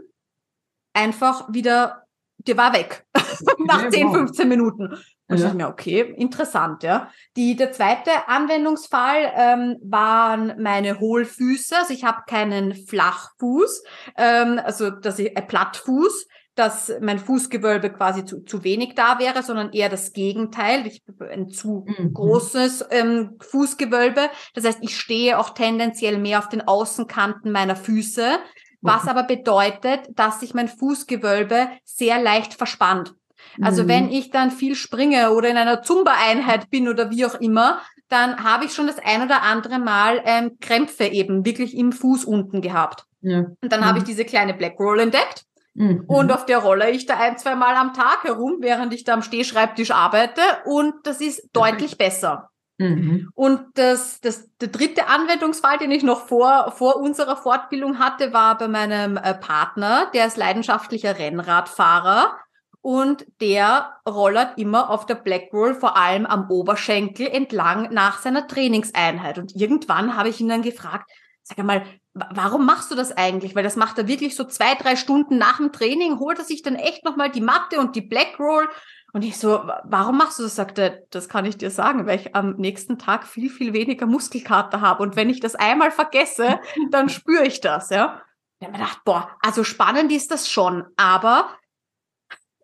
einfach 0.94 1.52
wieder 1.52 2.06
der 2.48 2.58
war 2.58 2.74
weg. 2.74 3.06
Nach 3.66 3.90
10, 3.90 4.12
15 4.12 4.48
Minuten. 4.48 4.98
Und 5.28 5.38
ja. 5.38 5.48
ich 5.48 5.54
mir, 5.54 5.68
okay, 5.68 6.02
interessant, 6.18 6.84
ja. 6.84 7.10
Die, 7.36 7.56
der 7.56 7.72
zweite 7.72 8.12
Anwendungsfall 8.28 9.32
ähm, 9.36 9.78
waren 9.84 10.56
meine 10.62 11.00
Hohlfüße. 11.00 11.76
Also 11.78 11.94
ich 11.94 12.04
habe 12.04 12.24
keinen 12.28 12.74
Flachfuß, 12.74 13.84
ähm, 14.18 14.60
also 14.64 14.90
dass 14.90 15.20
ich 15.20 15.38
ein 15.38 15.48
Plattfuß, 15.48 16.28
dass 16.56 16.92
mein 17.00 17.20
Fußgewölbe 17.20 17.92
quasi 17.92 18.26
zu, 18.26 18.44
zu 18.44 18.64
wenig 18.64 18.96
da 18.96 19.20
wäre, 19.20 19.44
sondern 19.44 19.72
eher 19.72 19.88
das 19.88 20.14
Gegenteil. 20.14 20.88
Ich 20.88 21.04
ein 21.32 21.48
zu 21.50 21.86
mhm. 21.88 22.14
großes 22.14 22.86
ähm, 22.90 23.38
Fußgewölbe. 23.40 24.30
Das 24.56 24.66
heißt, 24.66 24.80
ich 24.82 24.98
stehe 24.98 25.38
auch 25.38 25.52
tendenziell 25.52 26.18
mehr 26.18 26.40
auf 26.40 26.50
den 26.50 26.68
Außenkanten 26.68 27.52
meiner 27.52 27.76
Füße 27.76 28.40
was 28.82 29.08
aber 29.08 29.24
bedeutet, 29.24 30.02
dass 30.16 30.40
sich 30.40 30.54
mein 30.54 30.68
Fußgewölbe 30.68 31.70
sehr 31.84 32.22
leicht 32.22 32.54
verspannt. 32.54 33.14
Also 33.62 33.84
mhm. 33.84 33.88
wenn 33.88 34.10
ich 34.12 34.32
dann 34.32 34.52
viel 34.52 34.76
springe 34.76 35.32
oder 35.32 35.50
in 35.50 35.58
einer 35.58 35.82
Zumba-Einheit 35.82 36.70
bin 36.70 36.88
oder 36.88 37.10
wie 37.10 37.26
auch 37.26 37.36
immer, 37.36 37.82
dann 38.10 38.44
habe 38.44 38.66
ich 38.66 38.74
schon 38.74 38.88
das 38.88 39.00
ein 39.00 39.24
oder 39.24 39.44
andere 39.44 39.80
Mal 39.80 40.22
ähm, 40.26 40.58
Krämpfe 40.60 41.06
eben 41.06 41.46
wirklich 41.46 41.78
im 41.78 41.92
Fuß 41.92 42.26
unten 42.26 42.62
gehabt. 42.62 43.06
Ja. 43.22 43.46
Und 43.62 43.72
dann 43.72 43.82
mhm. 43.82 43.86
habe 43.86 43.98
ich 44.00 44.04
diese 44.04 44.26
kleine 44.26 44.54
Black 44.54 44.80
Roll 44.80 45.00
entdeckt. 45.00 45.46
Mhm. 45.76 46.06
Und 46.08 46.32
auf 46.32 46.46
der 46.46 46.58
rolle 46.60 46.90
ich 46.90 47.06
da 47.06 47.18
ein, 47.18 47.38
zwei 47.38 47.56
Mal 47.56 47.76
am 47.76 47.94
Tag 47.94 48.24
herum, 48.24 48.58
während 48.60 48.94
ich 48.94 49.04
da 49.04 49.14
am 49.14 49.22
Stehschreibtisch 49.22 49.92
arbeite. 49.92 50.42
Und 50.66 50.94
das 51.04 51.22
ist 51.22 51.50
deutlich 51.54 51.98
besser. 51.98 52.50
Mhm. 52.80 53.30
Und 53.36 53.62
das, 53.76 54.22
das, 54.22 54.50
der 54.58 54.70
dritte 54.70 55.08
Anwendungsfall, 55.08 55.78
den 55.78 55.92
ich 55.92 56.02
noch 56.02 56.28
vor, 56.28 56.74
vor 56.76 56.96
unserer 56.96 57.36
Fortbildung 57.36 58.00
hatte, 58.00 58.32
war 58.32 58.58
bei 58.58 58.70
meinem 58.70 59.18
äh, 59.18 59.34
Partner, 59.34 60.10
der 60.14 60.28
ist 60.28 60.38
leidenschaftlicher 60.38 61.20
Rennradfahrer 61.20 62.40
und 62.82 63.26
der 63.42 63.98
rollert 64.08 64.58
immer 64.58 64.90
auf 64.90 65.06
der 65.06 65.16
Black 65.16 65.52
Roll, 65.52 65.76
vor 65.76 65.98
allem 65.98 66.26
am 66.26 66.50
Oberschenkel 66.50 67.28
entlang 67.28 67.94
nach 67.94 68.20
seiner 68.20 68.48
Trainingseinheit. 68.48 69.38
Und 69.38 69.54
irgendwann 69.54 70.16
habe 70.16 70.30
ich 70.30 70.40
ihn 70.40 70.48
dann 70.48 70.62
gefragt, 70.62 71.12
sag 71.44 71.58
mal, 71.66 71.84
warum 72.14 72.66
machst 72.66 72.92
du 72.92 72.96
das 72.96 73.12
eigentlich? 73.12 73.56
Weil 73.56 73.64
das 73.64 73.76
macht 73.76 73.98
er 73.98 74.08
wirklich 74.08 74.38
so 74.38 74.46
zwei, 74.46 74.76
drei 74.76 74.96
Stunden 74.96 75.38
nach 75.38 75.58
dem 75.58 75.74
Training, 75.74 76.20
holt 76.20 76.40
er 76.40 76.46
sich 76.46 76.62
dann 76.62 76.76
echt 76.76 77.04
nochmal 77.04 77.30
die 77.30 77.42
Matte 77.42 77.80
und 77.80 77.98
die 77.98 78.02
Black 78.02 78.40
Roll 78.40 78.70
und 79.14 79.24
ich 79.24 79.38
so, 79.38 79.64
warum 79.84 80.18
machst 80.18 80.40
du 80.40 80.44
das? 80.44 80.56
Sagte, 80.56 81.08
das 81.10 81.30
kann 81.30 81.46
ich 81.46 81.58
dir 81.58 81.72
sagen, 81.72 82.06
weil 82.06 82.20
ich 82.20 82.36
am 82.36 82.56
nächsten 82.58 83.00
Tag 83.00 83.26
viel, 83.26 83.50
viel 83.50 83.74
weniger 83.74 84.06
Muskelkater 84.06 84.82
habe. 84.82 85.02
Und 85.02 85.16
wenn 85.16 85.30
ich 85.30 85.40
das 85.40 85.56
einmal 85.56 85.92
vergesse, 85.92 86.60
dann 86.92 87.10
spüre 87.10 87.46
ich 87.46 87.62
das, 87.62 87.90
ja. 87.90 88.22
Ich 88.60 88.68
habe 88.68 88.78
mir 88.78 88.84
gedacht, 88.84 89.04
boah, 89.06 89.38
also 89.42 89.64
spannend 89.64 90.12
ist 90.12 90.32
das 90.32 90.50
schon, 90.50 90.86
aber 90.98 91.50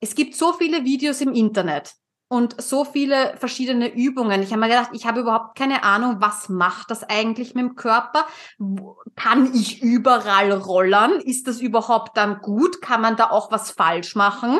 es 0.01 0.13
gibt 0.13 0.35
so 0.35 0.53
viele 0.53 0.83
Videos 0.83 1.21
im 1.21 1.33
Internet 1.33 1.93
und 2.27 2.61
so 2.61 2.85
viele 2.85 3.35
verschiedene 3.37 3.93
Übungen. 3.93 4.41
Ich 4.41 4.51
habe 4.51 4.59
mir 4.59 4.67
gedacht, 4.67 4.89
ich 4.93 5.05
habe 5.05 5.21
überhaupt 5.21 5.57
keine 5.57 5.83
Ahnung, 5.83 6.17
was 6.19 6.49
macht 6.49 6.91
das 6.91 7.03
eigentlich 7.03 7.55
mit 7.55 7.63
dem 7.63 7.75
Körper? 7.75 8.25
Kann 9.15 9.53
ich 9.53 9.81
überall 9.81 10.51
rollern? 10.51 11.13
Ist 11.21 11.47
das 11.47 11.61
überhaupt 11.61 12.17
dann 12.17 12.39
gut? 12.39 12.81
Kann 12.81 13.01
man 13.01 13.15
da 13.15 13.29
auch 13.29 13.51
was 13.51 13.71
falsch 13.71 14.15
machen? 14.15 14.59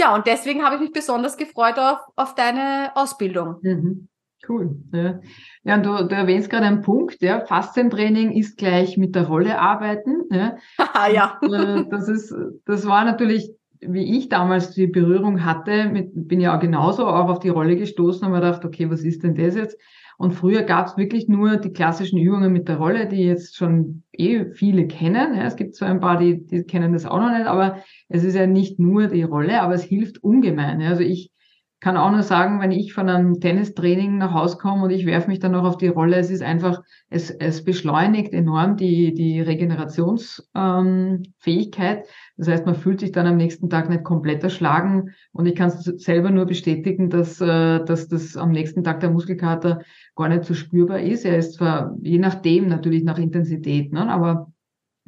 Ja, 0.00 0.14
und 0.14 0.26
deswegen 0.26 0.64
habe 0.64 0.76
ich 0.76 0.80
mich 0.80 0.92
besonders 0.92 1.36
gefreut 1.36 1.78
auf, 1.78 1.98
auf 2.16 2.34
deine 2.34 2.90
Ausbildung. 2.94 3.56
Mhm. 3.60 4.08
Cool. 4.48 4.76
Ja, 4.94 5.20
ja 5.62 5.74
und 5.74 5.84
du, 5.84 6.08
du 6.08 6.14
erwähnst 6.14 6.48
gerade 6.48 6.64
einen 6.64 6.80
Punkt, 6.80 7.20
ja, 7.20 7.44
Faszientraining 7.44 8.32
ist 8.32 8.56
gleich 8.56 8.96
mit 8.96 9.14
der 9.14 9.26
Rolle 9.26 9.58
arbeiten. 9.58 10.22
Ja. 10.30 10.56
ja. 11.12 11.38
Und, 11.42 11.52
äh, 11.52 11.84
das 11.90 12.08
ist, 12.08 12.34
das 12.64 12.86
war 12.86 13.04
natürlich, 13.04 13.52
wie 13.80 14.18
ich 14.18 14.28
damals 14.28 14.72
die 14.72 14.86
Berührung 14.86 15.44
hatte, 15.44 15.88
mit, 15.88 16.10
bin 16.14 16.40
ja 16.40 16.56
auch 16.56 16.60
genauso 16.60 17.06
auch 17.06 17.28
auf 17.28 17.38
die 17.38 17.48
Rolle 17.48 17.76
gestoßen 17.76 18.24
und 18.26 18.32
mir 18.32 18.40
gedacht, 18.40 18.64
okay, 18.64 18.90
was 18.90 19.02
ist 19.02 19.22
denn 19.22 19.34
das 19.34 19.54
jetzt? 19.54 19.78
Und 20.18 20.32
früher 20.32 20.64
gab 20.64 20.86
es 20.86 20.98
wirklich 20.98 21.28
nur 21.28 21.56
die 21.56 21.72
klassischen 21.72 22.18
Übungen 22.18 22.52
mit 22.52 22.68
der 22.68 22.76
Rolle, 22.76 23.08
die 23.08 23.24
jetzt 23.24 23.56
schon 23.56 24.02
eh 24.12 24.52
viele 24.52 24.86
kennen. 24.86 25.34
Ja, 25.34 25.44
es 25.44 25.56
gibt 25.56 25.74
zwar 25.74 25.88
ein 25.88 26.00
paar, 26.00 26.18
die, 26.18 26.44
die 26.46 26.64
kennen 26.64 26.92
das 26.92 27.06
auch 27.06 27.18
noch 27.18 27.30
nicht, 27.30 27.46
aber 27.46 27.78
es 28.08 28.22
ist 28.22 28.34
ja 28.34 28.46
nicht 28.46 28.78
nur 28.78 29.06
die 29.06 29.22
Rolle, 29.22 29.62
aber 29.62 29.72
es 29.72 29.82
hilft 29.82 30.22
ungemein. 30.22 30.82
Also 30.82 31.02
ich 31.02 31.30
kann 31.80 31.96
auch 31.96 32.10
nur 32.10 32.22
sagen, 32.22 32.60
wenn 32.60 32.72
ich 32.72 32.92
von 32.92 33.08
einem 33.08 33.40
Tennistraining 33.40 34.18
nach 34.18 34.34
Hause 34.34 34.58
komme 34.58 34.84
und 34.84 34.90
ich 34.90 35.06
werfe 35.06 35.28
mich 35.28 35.38
dann 35.38 35.52
noch 35.52 35.64
auf 35.64 35.78
die 35.78 35.88
Rolle, 35.88 36.16
es 36.16 36.30
ist 36.30 36.42
einfach, 36.42 36.82
es, 37.08 37.30
es 37.30 37.64
beschleunigt 37.64 38.34
enorm 38.34 38.76
die, 38.76 39.14
die 39.14 39.40
Regenerationsfähigkeit. 39.40 41.98
Ähm, 41.98 42.04
das 42.36 42.48
heißt, 42.48 42.66
man 42.66 42.74
fühlt 42.74 43.00
sich 43.00 43.12
dann 43.12 43.26
am 43.26 43.38
nächsten 43.38 43.70
Tag 43.70 43.88
nicht 43.88 44.04
komplett 44.04 44.44
erschlagen 44.44 45.14
und 45.32 45.46
ich 45.46 45.54
kann 45.54 45.68
es 45.68 45.84
selber 45.84 46.30
nur 46.30 46.44
bestätigen, 46.44 47.08
dass, 47.08 47.40
äh, 47.40 47.82
dass 47.82 48.08
das 48.08 48.36
am 48.36 48.50
nächsten 48.50 48.84
Tag 48.84 49.00
der 49.00 49.10
Muskelkater 49.10 49.80
gar 50.16 50.28
nicht 50.28 50.44
so 50.44 50.52
spürbar 50.52 51.00
ist. 51.00 51.24
Er 51.24 51.38
ist 51.38 51.54
zwar 51.54 51.96
je 52.02 52.18
nachdem 52.18 52.68
natürlich 52.68 53.04
nach 53.04 53.18
Intensität, 53.18 53.90
ne, 53.90 54.06
aber 54.10 54.52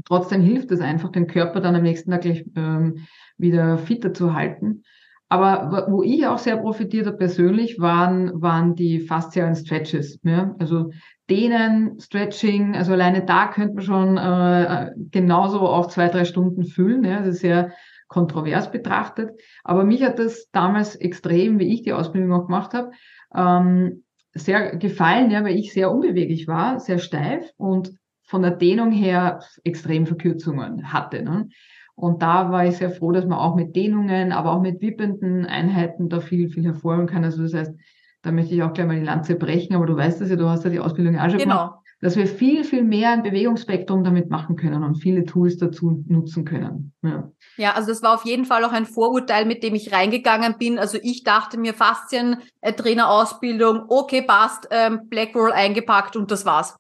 trotzdem 0.07 0.41
hilft 0.41 0.71
es 0.71 0.81
einfach, 0.81 1.13
den 1.13 1.27
Körper 1.27 1.61
dann 1.61 1.77
am 1.77 1.83
nächsten 1.83 2.11
Tag 2.11 2.23
gleich 2.23 2.47
ähm, 2.57 3.07
wieder 3.37 3.77
fitter 3.77 4.15
zu 4.15 4.33
halten. 4.33 4.85
Aber 5.33 5.87
wo 5.89 6.03
ich 6.03 6.27
auch 6.27 6.37
sehr 6.37 6.59
profitiert 6.59 7.07
habe 7.07 7.17
persönlich, 7.17 7.81
waren, 7.81 8.43
waren 8.43 8.75
die 8.75 9.01
faszialen 9.01 9.57
Stretches. 9.57 10.21
Ja? 10.25 10.55
Also 10.59 10.91
Dehnen, 11.31 11.99
Stretching, 11.99 12.77
also 12.77 12.93
alleine 12.93 13.25
da 13.25 13.47
könnte 13.47 13.77
man 13.77 13.83
schon 13.83 14.19
äh, 14.19 14.91
genauso 15.11 15.61
auch 15.61 15.87
zwei, 15.87 16.09
drei 16.09 16.27
Stunden 16.27 16.67
füllen. 16.67 17.03
Ja? 17.05 17.21
Ist 17.21 17.41
sehr 17.41 17.73
kontrovers 18.09 18.71
betrachtet. 18.71 19.31
Aber 19.65 19.85
mich 19.85 20.03
hat 20.03 20.19
das 20.19 20.51
damals 20.51 20.97
extrem, 20.97 21.59
wie 21.59 21.73
ich 21.73 21.81
die 21.81 21.95
Ausbildung 21.95 22.35
auch 22.35 22.45
gemacht 22.45 22.75
habe, 22.75 22.91
ähm, 23.35 24.05
sehr 24.35 24.77
gefallen, 24.77 25.31
ja, 25.31 25.43
weil 25.45 25.57
ich 25.57 25.73
sehr 25.73 25.91
unbeweglich 25.91 26.47
war, 26.47 26.79
sehr 26.79 26.99
steif 26.99 27.51
und 27.57 27.95
von 28.23 28.43
der 28.43 28.51
Dehnung 28.51 28.93
her 28.93 29.41
extrem 29.65 30.05
Verkürzungen 30.05 30.93
hatte. 30.93 31.23
Ne? 31.23 31.49
Und 31.95 32.23
da 32.23 32.51
war 32.51 32.67
ich 32.67 32.79
sehr 32.79 32.91
froh, 32.91 33.13
dass 33.13 33.27
man 33.27 33.39
auch 33.39 33.55
mit 33.55 33.77
Dehnungen, 33.77 34.33
aber 34.33 34.53
auch 34.53 34.63
mit 34.63 34.81
wippenden 34.81 35.47
Einheiten 35.47 36.09
da 36.09 36.21
viel, 36.21 36.49
viel 36.49 36.65
hervorholen 36.65 37.07
kann. 37.07 37.25
Also 37.25 37.43
das 37.43 37.55
heißt, 37.55 37.75
da 38.23 38.33
möchte 38.33 38.55
ich 38.55 38.63
auch 38.63 38.73
gleich 38.73 38.87
mal 38.87 38.99
die 38.99 39.05
Lanze 39.05 39.35
brechen, 39.35 39.75
aber 39.75 39.85
du 39.87 39.97
weißt 39.97 40.21
das 40.21 40.31
ja, 40.31 40.37
du 40.37 40.49
hast 40.49 40.65
ja 40.65 40.71
die 40.71 40.81
Ausbildung 40.81 41.19
auch 41.19 41.29
schon 41.29 41.39
genau. 41.39 41.67
gemacht, 41.67 41.79
dass 42.01 42.17
wir 42.17 42.27
viel, 42.27 42.65
viel 42.65 42.83
mehr 42.83 43.11
ein 43.11 43.23
Bewegungsspektrum 43.23 44.05
damit 44.05 44.31
machen 44.31 44.57
können 44.57 44.83
und 44.85 44.95
viele 44.97 45.25
Tools 45.25 45.59
dazu 45.59 46.03
nutzen 46.09 46.45
können. 46.45 46.93
Ja. 47.03 47.31
ja, 47.57 47.73
also 47.75 47.89
das 47.89 48.03
war 48.03 48.15
auf 48.15 48.25
jeden 48.25 48.45
Fall 48.45 48.65
auch 48.65 48.73
ein 48.73 48.87
Vorurteil, 48.87 49.45
mit 49.45 49.63
dem 49.63 49.75
ich 49.75 49.93
reingegangen 49.93 50.57
bin. 50.59 50.79
Also 50.79 50.99
ich 51.03 51.25
dachte 51.25 51.59
mir 51.59 51.75
Faszien-Trainerausbildung, 51.75 53.87
okay, 53.89 54.23
passt, 54.23 54.69
ähm, 54.71 55.09
Black 55.09 55.35
Roll 55.35 55.53
eingepackt 55.53 56.17
und 56.17 56.31
das 56.31 56.47
war's. 56.47 56.77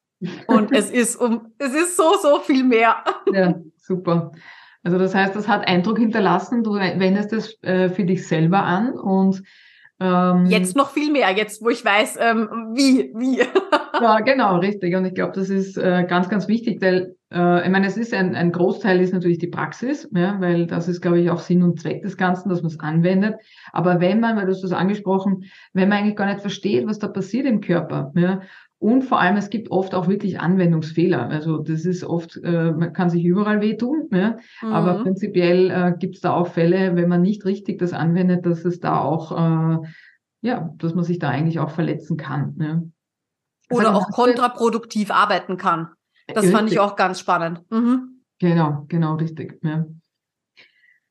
Und 0.46 0.70
es 0.76 0.90
ist 0.90 1.16
um, 1.16 1.52
es 1.58 1.74
ist 1.74 1.96
so, 1.96 2.14
so 2.20 2.38
viel 2.40 2.64
mehr. 2.64 3.04
Ja, 3.32 3.54
super. 3.76 4.32
Also 4.82 4.98
das 4.98 5.14
heißt, 5.14 5.36
das 5.36 5.48
hat 5.48 5.66
Eindruck 5.66 5.98
hinterlassen, 5.98 6.64
du 6.64 6.74
wendest 6.74 7.32
es 7.32 7.62
äh, 7.62 7.88
für 7.88 8.04
dich 8.04 8.26
selber 8.26 8.62
an 8.64 8.92
und 8.92 9.42
ähm, 10.02 10.46
jetzt 10.46 10.74
noch 10.74 10.90
viel 10.90 11.12
mehr, 11.12 11.30
jetzt 11.30 11.62
wo 11.62 11.68
ich 11.68 11.84
weiß, 11.84 12.18
ähm, 12.20 12.48
wie, 12.74 13.12
wie. 13.14 13.38
ja, 14.02 14.18
genau, 14.20 14.58
richtig. 14.58 14.96
Und 14.96 15.04
ich 15.04 15.14
glaube, 15.14 15.32
das 15.34 15.48
ist 15.48 15.76
äh, 15.76 16.04
ganz, 16.08 16.28
ganz 16.28 16.48
wichtig, 16.48 16.82
weil 16.82 17.14
äh, 17.32 17.64
ich 17.64 17.70
meine, 17.70 17.86
es 17.86 17.96
ist 17.96 18.12
ein, 18.12 18.34
ein 18.34 18.50
Großteil 18.50 19.00
ist 19.00 19.12
natürlich 19.12 19.38
die 19.38 19.46
Praxis, 19.46 20.08
ja, 20.12 20.40
weil 20.40 20.66
das 20.66 20.88
ist, 20.88 21.02
glaube 21.02 21.20
ich, 21.20 21.30
auch 21.30 21.38
Sinn 21.38 21.62
und 21.62 21.80
Zweck 21.80 22.02
des 22.02 22.16
Ganzen, 22.16 22.48
dass 22.48 22.62
man 22.62 22.72
es 22.72 22.80
anwendet. 22.80 23.36
Aber 23.72 24.00
wenn 24.00 24.18
man, 24.18 24.36
weil 24.36 24.46
du 24.46 24.52
hast 24.52 24.64
das 24.64 24.72
angesprochen, 24.72 25.44
wenn 25.72 25.88
man 25.88 25.98
eigentlich 25.98 26.16
gar 26.16 26.26
nicht 26.26 26.40
versteht, 26.40 26.86
was 26.86 26.98
da 26.98 27.06
passiert 27.06 27.46
im 27.46 27.60
Körper, 27.60 28.12
ja, 28.16 28.40
und 28.82 29.02
vor 29.02 29.20
allem, 29.20 29.36
es 29.36 29.48
gibt 29.48 29.70
oft 29.70 29.94
auch 29.94 30.08
wirklich 30.08 30.40
Anwendungsfehler. 30.40 31.28
Also 31.28 31.58
das 31.58 31.84
ist 31.84 32.02
oft, 32.02 32.36
äh, 32.42 32.72
man 32.72 32.92
kann 32.92 33.10
sich 33.10 33.24
überall 33.24 33.60
wehtun, 33.60 34.08
ja? 34.12 34.38
Mhm. 34.60 34.72
aber 34.72 35.02
prinzipiell 35.04 35.70
äh, 35.70 35.94
gibt 35.96 36.16
es 36.16 36.20
da 36.20 36.32
auch 36.32 36.48
Fälle, 36.48 36.96
wenn 36.96 37.08
man 37.08 37.22
nicht 37.22 37.44
richtig 37.44 37.78
das 37.78 37.92
anwendet, 37.92 38.44
dass 38.44 38.64
es 38.64 38.80
da 38.80 39.00
auch, 39.00 39.30
äh, 39.30 39.86
ja, 40.40 40.70
dass 40.78 40.96
man 40.96 41.04
sich 41.04 41.20
da 41.20 41.28
eigentlich 41.28 41.60
auch 41.60 41.70
verletzen 41.70 42.16
kann. 42.16 42.56
Ja? 42.58 42.82
Oder 43.70 43.94
auch 43.94 44.08
kontraproduktiv 44.10 45.12
arbeiten 45.12 45.56
kann. 45.56 45.90
Das 46.26 46.38
richtig. 46.38 46.52
fand 46.52 46.72
ich 46.72 46.80
auch 46.80 46.96
ganz 46.96 47.20
spannend. 47.20 47.62
Mhm. 47.70 48.24
Genau, 48.40 48.84
genau, 48.88 49.14
richtig. 49.14 49.60
Ja. 49.62 49.86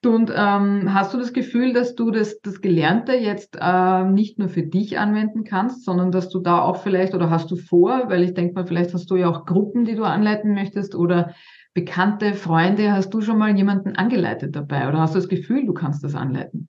Und 0.03 0.31
ähm, 0.35 0.93
hast 0.93 1.13
du 1.13 1.19
das 1.19 1.31
Gefühl, 1.31 1.73
dass 1.73 1.93
du 1.93 2.09
das, 2.09 2.41
das 2.41 2.61
Gelernte 2.61 3.13
jetzt 3.13 3.55
äh, 3.61 4.03
nicht 4.03 4.39
nur 4.39 4.49
für 4.49 4.63
dich 4.63 4.97
anwenden 4.97 5.43
kannst, 5.43 5.85
sondern 5.85 6.11
dass 6.11 6.29
du 6.29 6.39
da 6.39 6.59
auch 6.59 6.77
vielleicht, 6.77 7.13
oder 7.13 7.29
hast 7.29 7.51
du 7.51 7.55
vor, 7.55 8.09
weil 8.09 8.23
ich 8.23 8.33
denke 8.33 8.55
mal, 8.55 8.65
vielleicht 8.65 8.95
hast 8.95 9.11
du 9.11 9.15
ja 9.15 9.29
auch 9.29 9.45
Gruppen, 9.45 9.85
die 9.85 9.95
du 9.95 10.03
anleiten 10.03 10.55
möchtest 10.55 10.95
oder 10.95 11.35
Bekannte, 11.73 12.33
Freunde, 12.33 12.91
hast 12.91 13.13
du 13.13 13.21
schon 13.21 13.37
mal 13.37 13.55
jemanden 13.55 13.95
angeleitet 13.95 14.55
dabei? 14.55 14.89
Oder 14.89 14.99
hast 14.99 15.13
du 15.13 15.19
das 15.19 15.29
Gefühl, 15.29 15.65
du 15.65 15.73
kannst 15.73 16.03
das 16.03 16.15
anleiten? 16.15 16.67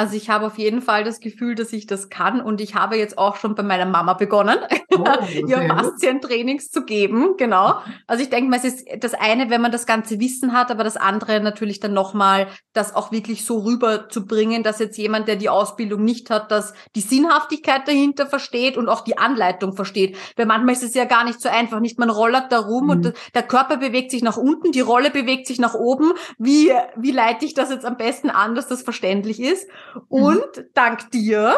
Also 0.00 0.16
ich 0.16 0.30
habe 0.30 0.46
auf 0.46 0.56
jeden 0.56 0.80
Fall 0.80 1.04
das 1.04 1.20
Gefühl, 1.20 1.54
dass 1.54 1.74
ich 1.74 1.86
das 1.86 2.08
kann 2.08 2.40
und 2.40 2.62
ich 2.62 2.74
habe 2.74 2.96
jetzt 2.96 3.18
auch 3.18 3.36
schon 3.36 3.54
bei 3.54 3.62
meiner 3.62 3.84
Mama 3.84 4.14
begonnen, 4.14 4.56
oh, 4.96 5.04
ihr 5.46 5.58
Faszientrainings 5.58 6.70
zu 6.70 6.86
geben. 6.86 7.36
Genau. 7.36 7.74
Also 8.06 8.24
ich 8.24 8.30
denke 8.30 8.50
mal, 8.50 8.56
es 8.56 8.64
ist 8.64 8.88
das 9.00 9.14
eine, 9.14 9.50
wenn 9.50 9.60
man 9.60 9.70
das 9.70 9.86
ganze 9.86 10.18
Wissen 10.18 10.52
hat, 10.52 10.70
aber 10.70 10.82
das 10.82 10.96
andere 10.96 11.40
natürlich 11.40 11.78
dann 11.80 11.92
nochmal, 11.92 12.48
das 12.72 12.94
auch 12.94 13.12
wirklich 13.12 13.44
so 13.44 13.58
rüberzubringen, 13.58 14.62
dass 14.62 14.80
jetzt 14.80 14.96
jemand, 14.96 15.28
der 15.28 15.36
die 15.36 15.48
Ausbildung 15.48 16.02
nicht 16.02 16.30
hat, 16.30 16.50
dass 16.50 16.72
die 16.96 17.02
Sinnhaftigkeit 17.02 17.86
dahinter 17.86 18.26
versteht 18.26 18.76
und 18.76 18.88
auch 18.88 19.02
die 19.02 19.18
Anleitung 19.18 19.74
versteht. 19.74 20.16
Weil 20.36 20.46
manchmal 20.46 20.74
ist 20.74 20.82
es 20.82 20.94
ja 20.94 21.04
gar 21.04 21.24
nicht 21.24 21.40
so 21.40 21.48
einfach. 21.48 21.78
Nicht 21.78 21.98
man 21.98 22.10
rollert 22.10 22.50
da 22.50 22.58
rum 22.58 22.84
mhm. 22.84 22.90
und 22.90 23.12
der 23.34 23.42
Körper 23.42 23.76
bewegt 23.76 24.10
sich 24.10 24.22
nach 24.22 24.36
unten, 24.36 24.72
die 24.72 24.80
Rolle 24.80 25.10
bewegt 25.10 25.46
sich 25.46 25.60
nach 25.60 25.74
oben. 25.74 26.12
Wie, 26.38 26.72
wie 26.96 27.12
leite 27.12 27.44
ich 27.44 27.54
das 27.54 27.70
jetzt 27.70 27.84
am 27.84 27.96
besten 27.96 28.30
an, 28.30 28.54
dass 28.54 28.66
das 28.66 28.82
verständlich 28.82 29.40
ist? 29.40 29.68
Und 30.08 30.56
mhm. 30.56 30.64
dank 30.74 31.10
dir 31.10 31.56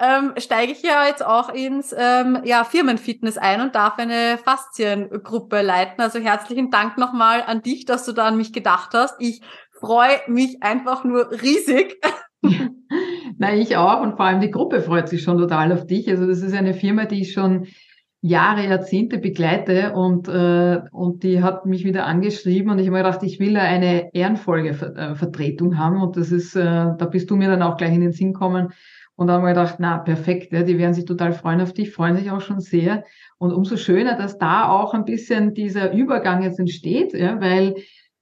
ähm, 0.00 0.32
steige 0.36 0.72
ich 0.72 0.82
ja 0.82 1.06
jetzt 1.06 1.24
auch 1.24 1.52
ins 1.52 1.94
ähm, 1.96 2.40
ja, 2.44 2.64
Firmenfitness 2.64 3.36
ein 3.36 3.60
und 3.60 3.74
darf 3.74 3.98
eine 3.98 4.38
Fasziengruppe 4.38 5.60
leiten. 5.60 6.00
Also 6.00 6.20
herzlichen 6.20 6.70
Dank 6.70 6.98
nochmal 6.98 7.42
an 7.44 7.62
dich, 7.62 7.84
dass 7.84 8.04
du 8.04 8.12
da 8.12 8.26
an 8.26 8.36
mich 8.36 8.52
gedacht 8.52 8.90
hast. 8.94 9.16
Ich 9.18 9.40
freue 9.72 10.20
mich 10.28 10.62
einfach 10.62 11.04
nur 11.04 11.30
riesig. 11.30 12.00
Na, 13.38 13.54
ich 13.54 13.76
auch. 13.76 14.00
Und 14.00 14.16
vor 14.16 14.26
allem 14.26 14.40
die 14.40 14.50
Gruppe 14.50 14.80
freut 14.80 15.08
sich 15.08 15.22
schon 15.22 15.38
total 15.38 15.72
auf 15.72 15.86
dich. 15.86 16.08
Also 16.08 16.26
das 16.26 16.42
ist 16.42 16.54
eine 16.54 16.74
Firma, 16.74 17.04
die 17.04 17.22
ich 17.22 17.32
schon 17.32 17.66
Jahre, 18.20 18.66
Jahrzehnte 18.66 19.18
begleite 19.18 19.92
und, 19.92 20.26
äh, 20.28 20.80
und 20.90 21.22
die 21.22 21.42
hat 21.42 21.66
mich 21.66 21.84
wieder 21.84 22.06
angeschrieben 22.06 22.70
und 22.72 22.78
ich 22.80 22.86
habe 22.86 22.96
mir 22.96 23.04
gedacht, 23.04 23.22
ich 23.22 23.38
will 23.38 23.54
da 23.54 23.60
eine 23.60 24.12
Ehrenfolgevertretung 24.12 25.72
äh, 25.72 25.76
haben 25.76 26.02
und 26.02 26.16
das 26.16 26.32
ist, 26.32 26.56
äh, 26.56 26.62
da 26.62 27.08
bist 27.10 27.30
du 27.30 27.36
mir 27.36 27.48
dann 27.48 27.62
auch 27.62 27.76
gleich 27.76 27.94
in 27.94 28.00
den 28.00 28.12
Sinn 28.12 28.32
kommen. 28.32 28.72
Und 29.14 29.26
dann 29.26 29.36
haben 29.36 29.44
wir 29.44 29.54
gedacht, 29.54 29.76
na 29.80 29.98
perfekt, 29.98 30.52
ja, 30.52 30.62
die 30.62 30.78
werden 30.78 30.94
sich 30.94 31.04
total 31.04 31.32
freuen 31.32 31.60
auf 31.60 31.72
dich, 31.72 31.90
freuen 31.90 32.16
sich 32.16 32.30
auch 32.30 32.40
schon 32.40 32.60
sehr. 32.60 33.02
Und 33.38 33.52
umso 33.52 33.76
schöner, 33.76 34.16
dass 34.16 34.38
da 34.38 34.68
auch 34.68 34.94
ein 34.94 35.04
bisschen 35.04 35.54
dieser 35.54 35.92
Übergang 35.92 36.42
jetzt 36.42 36.60
entsteht, 36.60 37.14
ja, 37.14 37.40
weil 37.40 37.74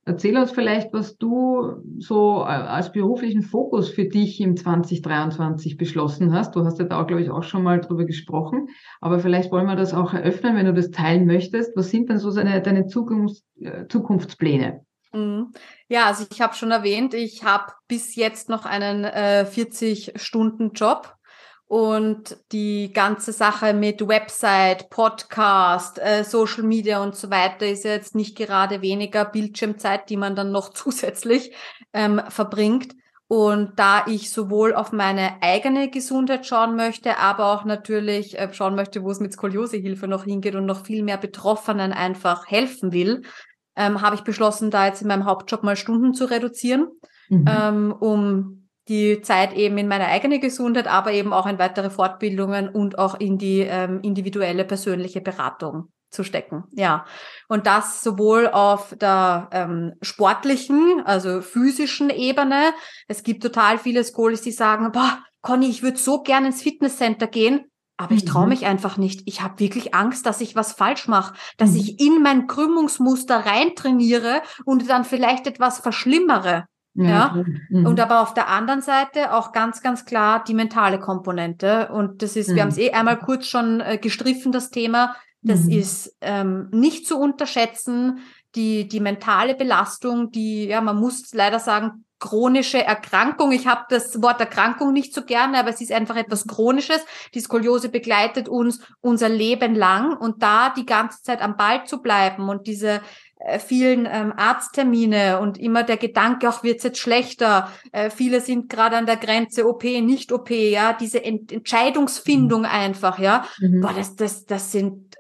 Erzähl 0.09 0.37
uns 0.39 0.53
vielleicht, 0.53 0.93
was 0.93 1.17
du 1.17 1.83
so 1.99 2.43
äh, 2.43 2.47
als 2.47 2.93
beruflichen 2.93 3.43
Fokus 3.43 3.89
für 3.91 4.05
dich 4.05 4.41
im 4.41 4.57
2023 4.57 5.77
beschlossen 5.77 6.33
hast. 6.33 6.55
Du 6.55 6.65
hast 6.65 6.79
ja 6.79 6.85
da, 6.85 7.03
glaube 7.03 7.23
ich, 7.23 7.31
auch 7.31 7.43
schon 7.43 7.65
mal 7.65 7.81
drüber 7.81 8.05
gesprochen. 8.05 8.69
Aber 9.01 9.19
vielleicht 9.19 9.51
wollen 9.51 9.67
wir 9.67 9.75
das 9.75 9.95
auch 9.95 10.15
eröffnen, 10.15 10.55
wenn 10.55 10.67
du 10.67 10.75
das 10.75 10.93
teilen 10.93 11.27
möchtest. 11.27 11.77
Was 11.77 11.91
sind 11.91 12.09
denn 12.09 12.19
so 12.19 12.33
deine, 12.33 12.63
deine 12.63 12.87
Zukunfts-, 12.87 13.43
äh, 13.61 13.89
Zukunftspläne? 13.89 14.87
Mhm. 15.13 15.53
Ja, 15.89 16.07
also 16.07 16.25
ich 16.31 16.41
habe 16.41 16.55
schon 16.55 16.71
erwähnt, 16.71 17.13
ich 17.13 17.43
habe 17.43 17.73
bis 17.89 18.15
jetzt 18.15 18.49
noch 18.49 18.65
einen 18.65 19.03
äh, 19.03 19.45
40-Stunden-Job 19.51 21.16
und 21.69 22.37
die 22.53 22.93
ganze 22.93 23.33
Sache 23.33 23.75
mit 23.75 24.07
Website, 24.07 24.89
Podcast, 24.89 25.99
äh, 25.99 26.23
Social 26.23 26.63
Media 26.63 27.03
und 27.03 27.17
so 27.17 27.29
weiter 27.29 27.67
ist 27.67 27.85
jetzt 27.85 28.15
nicht 28.15 28.37
gerade 28.37 28.83
weniger 28.83 29.25
Bildschirmzeit, 29.25 30.09
die 30.09 30.17
man 30.17 30.37
dann 30.37 30.53
noch 30.53 30.71
zusätzlich 30.75 31.53
ähm, 31.93 32.21
verbringt. 32.29 32.95
Und 33.29 33.73
da 33.81 34.05
ich 34.07 34.31
sowohl 34.31 34.73
auf 34.73 34.93
meine 34.93 35.43
eigene 35.43 35.91
Gesundheit 35.91 36.47
schauen 36.47 36.77
möchte, 36.77 37.19
aber 37.19 37.53
auch 37.53 37.65
natürlich 37.65 38.39
äh, 38.39 38.53
schauen 38.53 38.77
möchte, 38.77 39.03
wo 39.03 39.11
es 39.11 39.19
mit 39.19 39.33
Skoliosehilfe 39.33 40.07
noch 40.07 40.23
hingeht 40.23 40.55
und 40.55 40.67
noch 40.67 40.87
viel 40.87 41.03
mehr 41.03 41.19
Betroffenen 41.19 41.93
einfach 41.93 42.47
helfen 42.47 42.93
will, 42.93 43.23
ähm, 43.75 44.01
habe 44.01 44.15
ich 44.15 44.23
beschlossen, 44.23 44.71
da 44.71 44.87
jetzt 44.87 45.03
in 45.03 45.09
meinem 45.09 45.25
Hauptjob 45.25 45.65
mal 45.65 45.75
Stunden 45.75 46.15
zu 46.15 46.27
reduzieren, 46.27 46.87
mhm. 47.29 47.45
ähm, 47.49 47.93
um 47.99 48.66
die 48.89 49.21
Zeit 49.23 49.53
eben 49.53 49.79
in 49.79 49.89
meine 49.89 50.07
eigene 50.07 50.39
Gesundheit, 50.39 50.87
aber 50.87 51.13
eben 51.13 51.33
auch 51.33 51.47
in 51.47 51.59
weitere 51.59 51.91
Fortbildungen 51.91 52.69
und 52.69 52.99
auch 52.99 53.19
in 53.19 53.39
die 53.39 53.61
ähm, 53.61 54.01
individuelle 54.03 54.65
persönliche 54.65 55.21
Beratung 55.21 55.89
zu 56.11 56.23
stecken. 56.23 56.65
Ja, 56.73 57.05
und 57.49 57.67
das 57.67 58.03
sowohl 58.03 58.49
auf 58.49 58.97
der 58.97 59.49
ähm, 59.53 59.95
sportlichen, 60.03 61.03
also 61.05 61.41
physischen 61.41 62.11
Ebene. 62.11 62.73
Es 63.09 63.23
gibt 63.23 63.43
total 63.43 63.79
viele 63.79 64.05
Skolis, 64.05 64.41
die 64.41 64.53
sagen, 64.53 64.93
boah, 64.93 65.19
Conny, 65.43 65.69
ich 65.69 65.83
würde 65.83 65.99
so 65.99 66.23
gerne 66.23 66.49
ins 66.49 66.63
Fitnesscenter 66.63 67.27
gehen, 67.27 67.67
aber 67.97 68.15
ich 68.15 68.25
traue 68.25 68.45
mhm. 68.45 68.51
mich 68.51 68.67
einfach 68.67 68.97
nicht. 68.99 69.23
Ich 69.27 69.43
habe 69.43 69.59
wirklich 69.59 69.95
Angst, 69.95 70.27
dass 70.27 70.41
ich 70.41 70.55
was 70.55 70.73
falsch 70.73 71.09
mache, 71.09 71.35
dass 71.57 71.71
mhm. 71.71 71.77
ich 71.77 72.01
in 72.01 72.23
mein 72.23 72.47
Krümmungsmuster 72.47 73.47
reintrainiere 73.47 74.43
und 74.65 74.89
dann 74.89 75.05
vielleicht 75.05 75.47
etwas 75.47 75.79
verschlimmere. 75.79 76.67
Ja. 76.97 77.45
Mhm. 77.69 77.87
Und 77.87 78.01
aber 78.01 78.23
auf 78.23 78.35
der 78.35 78.49
anderen 78.49 78.81
Seite 78.81 79.35
auch 79.35 79.53
ganz, 79.53 79.83
ganz 79.83 80.05
klar 80.05 80.43
die 80.45 80.55
mentale 80.55 80.99
Komponente. 80.99 81.89
Und 81.93 82.23
das 82.23 82.37
ist, 82.37 82.49
mhm. 82.49 82.55
wir 82.55 82.63
haben 82.63 82.71
es 82.71 82.79
eh 82.79 82.93
einmal 82.93 83.19
kurz 83.19 83.47
schon 83.47 83.81
äh, 83.81 83.99
gestriffen, 83.99 84.53
das 84.53 84.71
Thema. 84.71 85.17
Das 85.43 85.65
mhm. 85.65 85.73
ist 85.73 86.17
ähm, 86.21 86.69
nicht 86.73 87.07
zu 87.07 87.19
unterschätzen. 87.19 88.21
Die, 88.55 88.89
die 88.89 89.01
mentale 89.01 89.55
Belastung, 89.55 90.31
die, 90.31 90.65
ja, 90.65 90.81
man 90.81 90.97
muss 90.97 91.35
leider 91.35 91.59
sagen, 91.59 92.07
chronische 92.19 92.83
Erkrankung. 92.83 93.53
Ich 93.53 93.67
habe 93.67 93.85
das 93.91 94.23
Wort 94.23 94.41
Erkrankung 94.41 94.93
nicht 94.93 95.13
so 95.13 95.23
gerne, 95.23 95.59
aber 95.59 95.71
es 95.71 95.81
ist 95.81 95.93
einfach 95.93 96.17
etwas 96.17 96.47
Chronisches. 96.47 97.05
Die 97.35 97.41
Skoliose 97.41 97.91
begleitet 97.91 98.49
uns 98.49 98.81
unser 99.01 99.29
Leben 99.29 99.75
lang 99.75 100.17
und 100.17 100.43
da 100.43 100.71
die 100.71 100.87
ganze 100.87 101.23
Zeit 101.23 101.43
am 101.43 101.57
Ball 101.57 101.85
zu 101.87 102.01
bleiben 102.01 102.49
und 102.49 102.67
diese 102.67 103.03
vielen 103.59 104.09
ähm, 104.11 104.33
Arzttermine 104.37 105.41
und 105.41 105.59
immer 105.59 105.83
der 105.83 105.99
Gedanke, 105.99 106.49
auch 106.49 106.63
wird's 106.63 106.85
jetzt 106.85 106.99
schlechter. 106.99 107.71
Äh, 107.93 108.11
viele 108.11 108.41
sind 108.41 108.71
gerade 108.71 108.97
an 108.97 109.07
der 109.07 109.17
Grenze 109.17 109.69
OP, 109.69 109.85
nicht 109.85 110.33
OP, 110.33 110.51
ja, 110.51 110.95
diese 110.95 111.23
Ent 111.23 111.53
Entscheidungsfindung 111.53 112.61
mhm. 112.61 112.67
einfach, 112.67 113.19
ja. 113.19 113.45
Mhm. 113.59 113.83
Boah, 113.83 113.93
das, 113.95 114.17
das, 114.17 114.47
das 114.47 114.73
sind, 114.73 115.17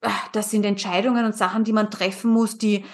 äh, 0.00 0.08
das 0.32 0.50
sind 0.50 0.64
Entscheidungen 0.64 1.26
und 1.26 1.36
Sachen, 1.36 1.64
die 1.64 1.74
man 1.74 1.90
treffen 1.90 2.30
muss, 2.30 2.56
die, 2.56 2.84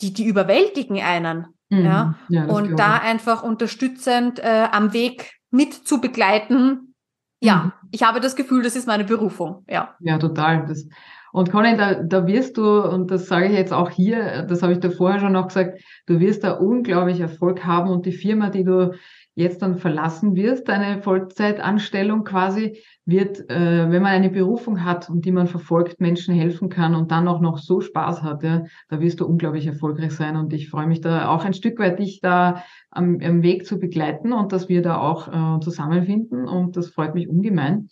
die, 0.00 0.12
die 0.12 0.26
überwältigen 0.26 1.00
einen, 1.00 1.46
mhm. 1.68 1.84
ja. 1.84 2.14
ja 2.28 2.44
und 2.46 2.76
da 2.78 2.94
einfach 2.94 3.44
unterstützend 3.44 4.40
äh, 4.40 4.68
am 4.72 4.92
Weg 4.92 5.32
mit 5.50 5.74
zu 5.74 6.00
begleiten. 6.00 6.94
Ja, 7.40 7.56
mhm. 7.56 7.72
ich 7.92 8.02
habe 8.02 8.18
das 8.18 8.34
Gefühl, 8.34 8.64
das 8.64 8.74
ist 8.74 8.88
meine 8.88 9.04
Berufung, 9.04 9.64
ja. 9.68 9.94
Ja, 10.00 10.18
total. 10.18 10.66
Das 10.66 10.88
und 11.32 11.50
Conny, 11.50 11.76
da, 11.76 11.94
da 11.94 12.26
wirst 12.26 12.58
du, 12.58 12.82
und 12.82 13.10
das 13.10 13.26
sage 13.26 13.46
ich 13.46 13.52
jetzt 13.52 13.72
auch 13.72 13.90
hier, 13.90 14.42
das 14.42 14.62
habe 14.62 14.74
ich 14.74 14.80
da 14.80 14.90
vorher 14.90 15.18
schon 15.18 15.32
noch 15.32 15.48
gesagt, 15.48 15.80
du 16.06 16.20
wirst 16.20 16.44
da 16.44 16.52
unglaublich 16.52 17.20
Erfolg 17.20 17.64
haben 17.64 17.90
und 17.90 18.04
die 18.04 18.12
Firma, 18.12 18.50
die 18.50 18.64
du 18.64 18.92
jetzt 19.34 19.62
dann 19.62 19.76
verlassen 19.76 20.36
wirst, 20.36 20.68
deine 20.68 21.00
Vollzeitanstellung 21.00 22.24
quasi, 22.24 22.78
wird, 23.06 23.48
äh, 23.50 23.90
wenn 23.90 24.02
man 24.02 24.12
eine 24.12 24.28
Berufung 24.28 24.84
hat 24.84 25.08
und 25.08 25.24
die 25.24 25.32
man 25.32 25.46
verfolgt, 25.46 26.00
Menschen 26.00 26.34
helfen 26.34 26.68
kann 26.68 26.94
und 26.94 27.10
dann 27.10 27.26
auch 27.28 27.40
noch 27.40 27.56
so 27.58 27.80
Spaß 27.80 28.22
hat, 28.22 28.42
ja, 28.42 28.64
da 28.90 29.00
wirst 29.00 29.20
du 29.20 29.26
unglaublich 29.26 29.66
erfolgreich 29.66 30.12
sein. 30.12 30.36
Und 30.36 30.52
ich 30.52 30.68
freue 30.68 30.86
mich 30.86 31.00
da 31.00 31.28
auch 31.28 31.44
ein 31.46 31.54
Stück 31.54 31.78
weit, 31.78 31.98
dich 31.98 32.20
da 32.20 32.62
am, 32.90 33.18
am 33.22 33.42
Weg 33.42 33.66
zu 33.66 33.78
begleiten 33.78 34.34
und 34.34 34.52
dass 34.52 34.68
wir 34.68 34.82
da 34.82 34.98
auch 34.98 35.28
äh, 35.28 35.60
zusammenfinden. 35.60 36.46
Und 36.46 36.76
das 36.76 36.90
freut 36.90 37.14
mich 37.14 37.28
ungemein. 37.28 37.88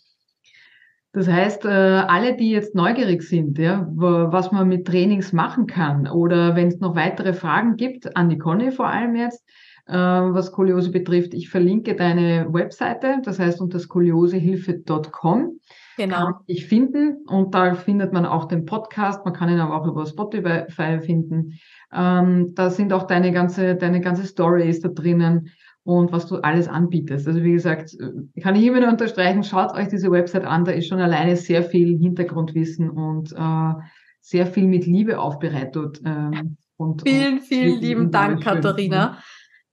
Das 1.13 1.27
heißt, 1.27 1.65
äh, 1.65 1.67
alle, 1.67 2.37
die 2.37 2.51
jetzt 2.51 2.73
neugierig 2.73 3.23
sind, 3.23 3.57
ja, 3.57 3.85
was 3.91 4.51
man 4.53 4.69
mit 4.69 4.87
Trainings 4.87 5.33
machen 5.33 5.67
kann 5.67 6.07
oder 6.07 6.55
wenn 6.55 6.69
es 6.69 6.79
noch 6.79 6.95
weitere 6.95 7.33
Fragen 7.33 7.75
gibt, 7.75 8.15
an 8.15 8.29
die 8.29 8.37
Conny 8.37 8.71
vor 8.71 8.87
allem 8.87 9.15
jetzt, 9.15 9.45
äh, 9.87 9.93
was 9.93 10.47
Skoliose 10.47 10.89
betrifft, 10.89 11.33
ich 11.33 11.49
verlinke 11.49 11.97
deine 11.97 12.47
Webseite, 12.49 13.17
das 13.25 13.39
heißt 13.39 13.59
unter 13.59 13.79
skoliosehilfe.com. 13.79 15.59
Genau. 15.97 16.15
Kann 16.15 16.35
ich 16.47 16.65
finden 16.65 17.25
und 17.27 17.53
da 17.53 17.73
findet 17.73 18.13
man 18.13 18.25
auch 18.25 18.45
den 18.45 18.65
Podcast, 18.65 19.25
man 19.25 19.33
kann 19.33 19.49
ihn 19.49 19.59
aber 19.59 19.75
auch 19.75 19.87
über 19.87 20.05
Spotify 20.05 20.99
finden. 21.01 21.59
Ähm, 21.93 22.53
da 22.55 22.69
sind 22.69 22.93
auch 22.93 23.03
deine 23.03 23.33
ganze, 23.33 23.75
deine 23.75 23.99
ganze 23.99 24.25
Story 24.25 24.69
ist 24.69 24.85
da 24.85 24.87
drinnen 24.87 25.49
und 25.83 26.11
was 26.11 26.27
du 26.27 26.37
alles 26.37 26.67
anbietest. 26.67 27.27
Also 27.27 27.43
wie 27.43 27.53
gesagt, 27.53 27.95
kann 28.41 28.55
ich 28.55 28.65
immer 28.65 28.79
nur 28.79 28.89
unterstreichen, 28.89 29.43
schaut 29.43 29.73
euch 29.73 29.87
diese 29.87 30.11
Website 30.11 30.45
an, 30.45 30.65
da 30.65 30.71
ist 30.71 30.87
schon 30.87 30.99
alleine 30.99 31.35
sehr 31.35 31.63
viel 31.63 31.97
Hintergrundwissen 31.97 32.89
und 32.89 33.31
äh, 33.33 33.73
sehr 34.21 34.45
viel 34.45 34.67
mit 34.67 34.85
Liebe 34.85 35.19
aufbereitet. 35.19 36.01
Ähm, 36.05 36.57
und, 36.77 37.01
vielen, 37.07 37.39
und 37.39 37.41
vielen 37.41 37.79
lieben 37.79 38.11
Dank, 38.11 38.43
Katharina. 38.43 39.17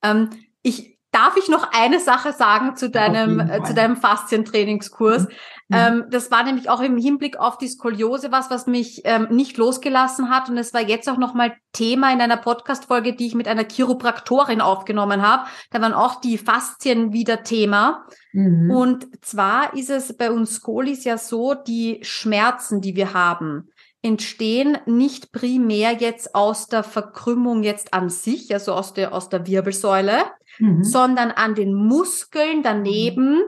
Ähm, 0.02 0.30
ich 0.62 0.98
Darf 1.10 1.36
ich 1.38 1.48
noch 1.48 1.72
eine 1.72 2.00
Sache 2.00 2.32
sagen 2.32 2.76
zu 2.76 2.90
deinem, 2.90 3.40
äh, 3.40 3.62
zu 3.62 3.72
deinem 3.72 3.96
Faszientrainingskurs? 3.96 5.24
Mhm. 5.24 5.32
Ähm, 5.70 6.04
das 6.10 6.30
war 6.30 6.44
nämlich 6.44 6.70
auch 6.70 6.80
im 6.80 6.96
Hinblick 6.96 7.38
auf 7.38 7.58
die 7.58 7.68
Skoliose 7.68 8.32
was, 8.32 8.50
was 8.50 8.66
mich 8.66 9.02
ähm, 9.04 9.28
nicht 9.30 9.58
losgelassen 9.58 10.30
hat. 10.30 10.48
Und 10.48 10.56
es 10.56 10.72
war 10.72 10.80
jetzt 10.80 11.08
auch 11.08 11.18
nochmal 11.18 11.54
Thema 11.72 12.12
in 12.12 12.20
einer 12.20 12.38
Podcast-Folge, 12.38 13.14
die 13.14 13.26
ich 13.26 13.34
mit 13.34 13.48
einer 13.48 13.64
Chiropraktorin 13.64 14.60
aufgenommen 14.60 15.22
habe. 15.22 15.44
Da 15.70 15.80
waren 15.80 15.92
auch 15.92 16.20
die 16.20 16.38
Faszien 16.38 17.12
wieder 17.12 17.42
Thema. 17.42 18.06
Mhm. 18.32 18.70
Und 18.70 19.24
zwar 19.24 19.74
ist 19.74 19.90
es 19.90 20.16
bei 20.16 20.30
uns 20.30 20.54
Skolis 20.54 21.04
ja 21.04 21.18
so, 21.18 21.54
die 21.54 21.98
Schmerzen, 22.02 22.80
die 22.80 22.96
wir 22.96 23.12
haben, 23.12 23.68
entstehen 24.00 24.78
nicht 24.86 25.32
primär 25.32 25.92
jetzt 25.92 26.34
aus 26.34 26.68
der 26.68 26.82
Verkrümmung 26.82 27.62
jetzt 27.62 27.92
an 27.92 28.08
sich, 28.08 28.52
also 28.54 28.72
aus 28.72 28.94
der, 28.94 29.12
aus 29.12 29.28
der 29.28 29.46
Wirbelsäule, 29.46 30.22
mhm. 30.58 30.84
sondern 30.84 31.30
an 31.30 31.54
den 31.54 31.74
Muskeln 31.74 32.62
daneben, 32.62 33.42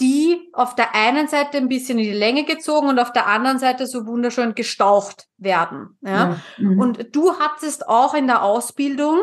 die 0.00 0.50
auf 0.52 0.74
der 0.74 0.94
einen 0.94 1.28
Seite 1.28 1.58
ein 1.58 1.68
bisschen 1.68 1.98
in 1.98 2.04
die 2.04 2.18
Länge 2.18 2.44
gezogen 2.44 2.88
und 2.88 2.98
auf 2.98 3.12
der 3.12 3.26
anderen 3.26 3.58
Seite 3.58 3.86
so 3.86 4.06
wunderschön 4.06 4.54
gestaucht 4.54 5.28
werden. 5.36 5.98
Ja? 6.00 6.10
ja. 6.10 6.40
Mhm. 6.58 6.80
Und 6.80 7.14
du 7.14 7.38
hattest 7.38 7.88
auch 7.88 8.14
in 8.14 8.26
der 8.26 8.42
Ausbildung, 8.42 9.22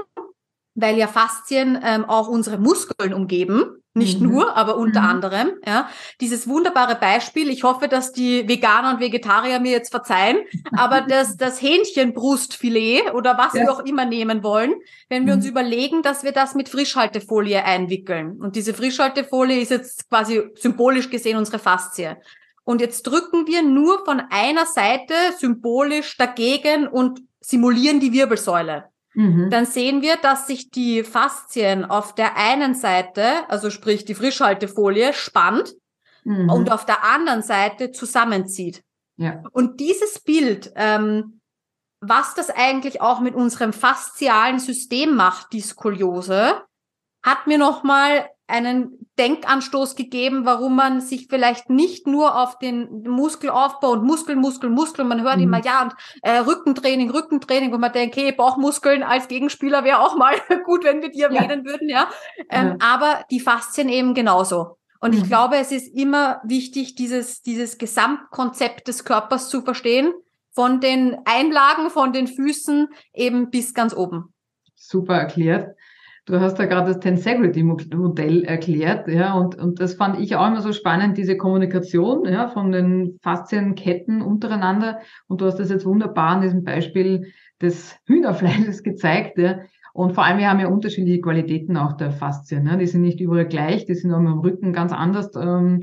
weil 0.76 0.98
ja 0.98 1.08
Faszien 1.08 1.78
ähm, 1.84 2.06
auch 2.06 2.28
unsere 2.28 2.58
Muskeln 2.58 3.14
umgeben, 3.14 3.79
nicht 4.00 4.20
mhm. 4.20 4.30
nur, 4.30 4.58
aber 4.58 4.78
unter 4.78 5.02
mhm. 5.02 5.08
anderem. 5.08 5.52
Ja, 5.66 5.88
dieses 6.20 6.48
wunderbare 6.48 6.96
Beispiel. 6.96 7.50
Ich 7.50 7.64
hoffe, 7.64 7.88
dass 7.88 8.12
die 8.12 8.48
Veganer 8.48 8.96
und 8.96 9.00
Vegetarier 9.00 9.60
mir 9.60 9.72
jetzt 9.72 9.92
verzeihen, 9.92 10.40
aber 10.76 11.02
das, 11.08 11.38
das 11.38 11.62
Hähnchenbrustfilet 11.62 13.14
oder 13.14 13.38
was 13.38 13.54
ja. 13.54 13.62
wir 13.62 13.72
auch 13.72 13.86
immer 13.86 14.06
nehmen 14.06 14.42
wollen, 14.42 14.74
wenn 15.10 15.28
wir 15.28 15.34
mhm. 15.34 15.40
uns 15.40 15.46
überlegen, 15.48 16.02
dass 16.02 16.24
wir 16.24 16.32
das 16.32 16.56
mit 16.56 16.70
Frischhaltefolie 16.70 17.64
einwickeln. 17.64 18.40
Und 18.42 18.56
diese 18.56 18.74
Frischhaltefolie 18.74 19.62
ist 19.62 19.70
jetzt 19.70 20.10
quasi 20.10 20.42
symbolisch 20.56 21.12
gesehen 21.12 21.38
unsere 21.38 21.60
Faszie. 21.60 22.18
Und 22.64 22.82
jetzt 22.82 23.04
drücken 23.04 23.48
wir 23.48 23.64
nur 23.64 24.06
von 24.06 24.22
einer 24.30 24.66
Seite 24.66 25.14
symbolisch 25.38 26.18
dagegen 26.18 26.88
und 26.88 27.22
simulieren 27.40 28.00
die 28.00 28.14
Wirbelsäule. 28.14 28.86
Mhm. 29.14 29.50
dann 29.50 29.66
sehen 29.66 30.02
wir, 30.02 30.18
dass 30.18 30.48
sich 30.48 30.70
die 30.70 31.04
Faszien 31.04 31.84
auf 31.84 32.14
der 32.14 32.38
einen 32.38 32.76
Seite, 32.76 33.50
also 33.50 33.70
sprich 33.70 34.06
die 34.06 34.14
Frischhaltefolie, 34.14 35.14
spannt 35.14 35.74
mhm. 36.24 36.50
und 36.50 36.72
auf 36.72 36.86
der 36.86 37.04
anderen 37.04 37.42
Seite 37.42 37.92
zusammenzieht. 37.92 38.84
Ja. 39.18 39.44
Und 39.52 39.80
dieses 39.80 40.20
Bild, 40.20 40.72
ähm, 40.76 41.42
was 42.02 42.36
das 42.36 42.50
eigentlich 42.50 43.02
auch 43.02 43.20
mit 43.20 43.36
unserem 43.36 43.74
faszialen 43.74 44.60
System 44.60 45.16
macht, 45.16 45.52
die 45.54 45.62
Skoliose, 45.62 46.62
hat 47.24 47.48
mir 47.48 47.58
nochmal 47.58 48.30
einen 48.50 49.08
Denkanstoß 49.18 49.96
gegeben, 49.96 50.46
warum 50.46 50.76
man 50.76 51.02
sich 51.02 51.28
vielleicht 51.30 51.70
nicht 51.70 52.08
nur 52.08 52.40
auf 52.40 52.58
den 52.58 53.04
Muskelaufbau 53.04 53.92
und 53.92 54.04
Muskel, 54.04 54.36
Muskel, 54.36 54.70
Muskel, 54.70 55.06
man 55.06 55.22
hört 55.22 55.38
mhm. 55.38 55.44
immer, 55.44 55.64
ja, 55.64 55.84
und 55.84 55.94
äh, 56.24 56.38
Rückentraining, 56.40 57.12
Rückentraining, 57.12 57.72
wo 57.72 57.78
man 57.78 57.94
denkt, 57.94 58.16
hey, 58.16 58.32
Bauchmuskeln 58.32 59.04
als 59.04 59.28
Gegenspieler 59.28 59.84
wäre 59.84 60.00
auch 60.00 60.18
mal 60.18 60.36
gut, 60.66 60.84
wenn 60.84 61.02
wir 61.02 61.10
die 61.10 61.22
erwähnen 61.22 61.64
ja. 61.64 61.72
würden, 61.72 61.90
ja. 61.90 62.10
Ähm, 62.50 62.68
ja. 62.68 62.76
Aber 62.80 63.24
die 63.30 63.40
Faszien 63.40 63.90
eben 63.90 64.14
genauso. 64.14 64.78
Und 65.00 65.14
mhm. 65.14 65.22
ich 65.22 65.24
glaube, 65.28 65.58
es 65.58 65.72
ist 65.72 65.96
immer 65.96 66.42
wichtig, 66.44 66.96
dieses, 66.96 67.42
dieses 67.42 67.78
Gesamtkonzept 67.78 68.88
des 68.88 69.06
Körpers 69.06 69.50
zu 69.50 69.62
verstehen, 69.62 70.14
von 70.52 70.82
den 70.82 71.18
Einlagen, 71.26 71.90
von 71.90 72.12
den 72.12 72.28
Füßen 72.28 72.88
eben 73.14 73.50
bis 73.50 73.74
ganz 73.74 73.94
oben. 73.94 74.34
Super 74.76 75.16
erklärt. 75.16 75.76
Du 76.30 76.40
hast 76.40 76.60
da 76.60 76.66
gerade 76.66 76.90
das 76.90 77.00
Tensegrity-Modell 77.00 78.44
erklärt, 78.44 79.08
ja, 79.08 79.34
und, 79.34 79.56
und 79.56 79.82
das 79.82 79.96
fand 79.96 80.20
ich 80.20 80.36
auch 80.36 80.46
immer 80.46 80.62
so 80.62 80.74
spannend, 80.74 81.18
diese 81.18 81.36
Kommunikation, 81.36 82.24
ja, 82.26 82.50
von 82.50 82.72
den 82.72 83.18
Faszienketten 83.24 84.22
untereinander. 84.22 85.00
Und 85.28 85.42
du 85.42 85.46
hast 85.46 85.58
das 85.58 85.72
jetzt 85.72 85.88
wunderbar 85.88 86.36
an 86.36 86.42
diesem 86.42 86.64
Beispiel 86.64 87.34
des 87.60 87.98
Hühnerfleisches 88.06 88.84
gezeigt, 88.84 89.40
ja. 89.40 89.62
Und 89.92 90.14
vor 90.14 90.24
allem, 90.24 90.38
wir 90.38 90.48
haben 90.48 90.60
ja 90.60 90.68
unterschiedliche 90.68 91.20
Qualitäten 91.20 91.76
auch 91.76 91.94
der 91.94 92.12
Faszien. 92.12 92.64
Ne? 92.64 92.78
Die 92.78 92.86
sind 92.86 93.02
nicht 93.02 93.20
überall 93.20 93.48
gleich, 93.48 93.86
die 93.86 93.96
sind 93.96 94.14
auch 94.14 94.18
am 94.18 94.40
Rücken 94.40 94.72
ganz 94.72 94.94
anders 94.94 95.32
ähm, 95.36 95.82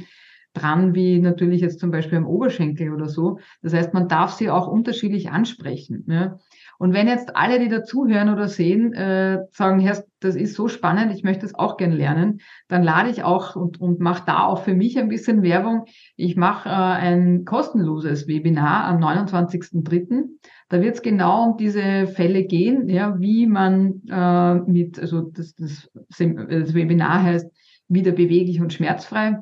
dran, 0.56 0.94
wie 0.94 1.18
natürlich 1.18 1.60
jetzt 1.60 1.80
zum 1.80 1.90
Beispiel 1.90 2.18
am 2.18 2.26
Oberschenkel 2.26 2.92
oder 2.92 3.08
so. 3.08 3.38
Das 3.62 3.74
heißt, 3.74 3.94
man 3.94 4.08
darf 4.08 4.32
sie 4.32 4.50
auch 4.50 4.66
unterschiedlich 4.66 5.30
ansprechen. 5.30 6.04
Ja? 6.08 6.38
Und 6.78 6.92
wenn 6.92 7.08
jetzt 7.08 7.36
alle, 7.36 7.58
die 7.58 7.68
dazuhören 7.68 8.28
oder 8.28 8.48
sehen, 8.48 8.92
äh, 8.92 9.38
sagen, 9.50 9.80
Herr, 9.80 10.04
das 10.20 10.36
ist 10.36 10.54
so 10.54 10.68
spannend, 10.68 11.12
ich 11.14 11.24
möchte 11.24 11.46
es 11.46 11.54
auch 11.54 11.76
gern 11.76 11.92
lernen, 11.92 12.40
dann 12.68 12.82
lade 12.82 13.10
ich 13.10 13.22
auch 13.22 13.56
und, 13.56 13.80
und 13.80 14.00
mache 14.00 14.24
da 14.26 14.44
auch 14.44 14.62
für 14.62 14.74
mich 14.74 14.98
ein 14.98 15.08
bisschen 15.08 15.42
Werbung. 15.42 15.84
Ich 16.16 16.36
mache 16.36 16.68
äh, 16.68 16.72
ein 16.72 17.44
kostenloses 17.44 18.26
Webinar 18.26 18.84
am 18.84 19.02
29.03. 19.02 20.24
Da 20.68 20.82
wird 20.82 20.96
es 20.96 21.02
genau 21.02 21.50
um 21.50 21.56
diese 21.56 22.06
Fälle 22.06 22.44
gehen, 22.44 22.88
ja, 22.88 23.18
wie 23.20 23.46
man 23.46 24.02
äh, 24.10 24.54
mit, 24.70 24.98
also 24.98 25.22
das, 25.22 25.54
das, 25.54 25.90
das 25.94 26.74
Webinar 26.74 27.22
heißt 27.22 27.50
wieder 27.88 28.12
beweglich 28.12 28.60
und 28.60 28.72
schmerzfrei, 28.72 29.38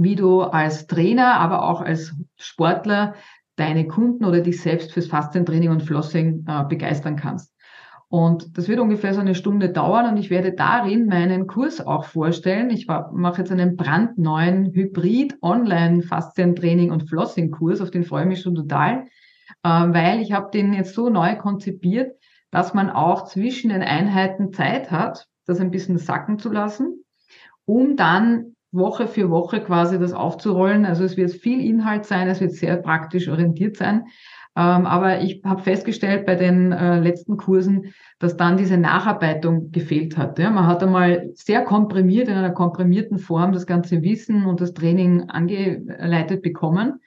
wie 0.00 0.16
du 0.16 0.40
als 0.40 0.86
Trainer, 0.86 1.34
aber 1.34 1.68
auch 1.68 1.82
als 1.82 2.14
Sportler 2.36 3.14
deine 3.56 3.86
Kunden 3.86 4.24
oder 4.24 4.40
dich 4.40 4.62
selbst 4.62 4.92
fürs 4.92 5.08
Faszientraining 5.08 5.68
und 5.68 5.82
Flossing 5.82 6.46
äh, 6.48 6.64
begeistern 6.64 7.16
kannst. 7.16 7.54
Und 8.08 8.56
das 8.56 8.66
wird 8.66 8.80
ungefähr 8.80 9.12
so 9.12 9.20
eine 9.20 9.34
Stunde 9.34 9.68
dauern 9.68 10.10
und 10.10 10.16
ich 10.16 10.30
werde 10.30 10.52
darin 10.52 11.04
meinen 11.06 11.46
Kurs 11.46 11.86
auch 11.86 12.06
vorstellen. 12.06 12.70
Ich 12.70 12.86
mache 12.88 13.42
jetzt 13.42 13.52
einen 13.52 13.76
brandneuen 13.76 14.72
Hybrid-Online-Faszientraining 14.72 16.90
und 16.90 17.06
Flossing-Kurs, 17.08 17.82
auf 17.82 17.90
den 17.90 18.04
freue 18.04 18.22
ich 18.22 18.28
mich 18.28 18.40
schon 18.40 18.54
total, 18.54 19.04
äh, 19.62 19.68
weil 19.68 20.22
ich 20.22 20.32
habe 20.32 20.50
den 20.50 20.72
jetzt 20.72 20.94
so 20.94 21.10
neu 21.10 21.36
konzipiert, 21.36 22.16
dass 22.50 22.72
man 22.72 22.88
auch 22.88 23.26
zwischen 23.26 23.68
den 23.68 23.82
Einheiten 23.82 24.54
Zeit 24.54 24.90
hat, 24.90 25.26
das 25.44 25.60
ein 25.60 25.70
bisschen 25.70 25.98
sacken 25.98 26.38
zu 26.38 26.50
lassen, 26.50 27.04
um 27.66 27.96
dann 27.96 28.54
Woche 28.72 29.06
für 29.06 29.30
Woche 29.30 29.60
quasi 29.60 29.98
das 29.98 30.12
aufzurollen. 30.12 30.84
Also 30.84 31.04
es 31.04 31.16
wird 31.16 31.32
viel 31.32 31.60
Inhalt 31.60 32.04
sein, 32.04 32.28
es 32.28 32.40
wird 32.40 32.52
sehr 32.52 32.76
praktisch 32.76 33.28
orientiert 33.28 33.76
sein. 33.76 34.04
Ähm, 34.56 34.86
aber 34.86 35.20
ich 35.20 35.42
habe 35.44 35.62
festgestellt 35.62 36.26
bei 36.26 36.34
den 36.34 36.72
äh, 36.72 36.98
letzten 37.00 37.36
Kursen, 37.36 37.92
dass 38.18 38.36
dann 38.36 38.56
diese 38.56 38.76
Nacharbeitung 38.76 39.70
gefehlt 39.70 40.16
hat. 40.16 40.38
Man 40.38 40.66
hat 40.66 40.82
einmal 40.82 41.30
sehr 41.34 41.62
komprimiert, 41.64 42.28
in 42.28 42.34
einer 42.34 42.50
komprimierten 42.50 43.18
Form 43.18 43.52
das 43.52 43.66
ganze 43.66 44.02
Wissen 44.02 44.46
und 44.46 44.60
das 44.60 44.74
Training 44.74 45.30
angeleitet 45.30 46.42
bekommen. 46.42 47.00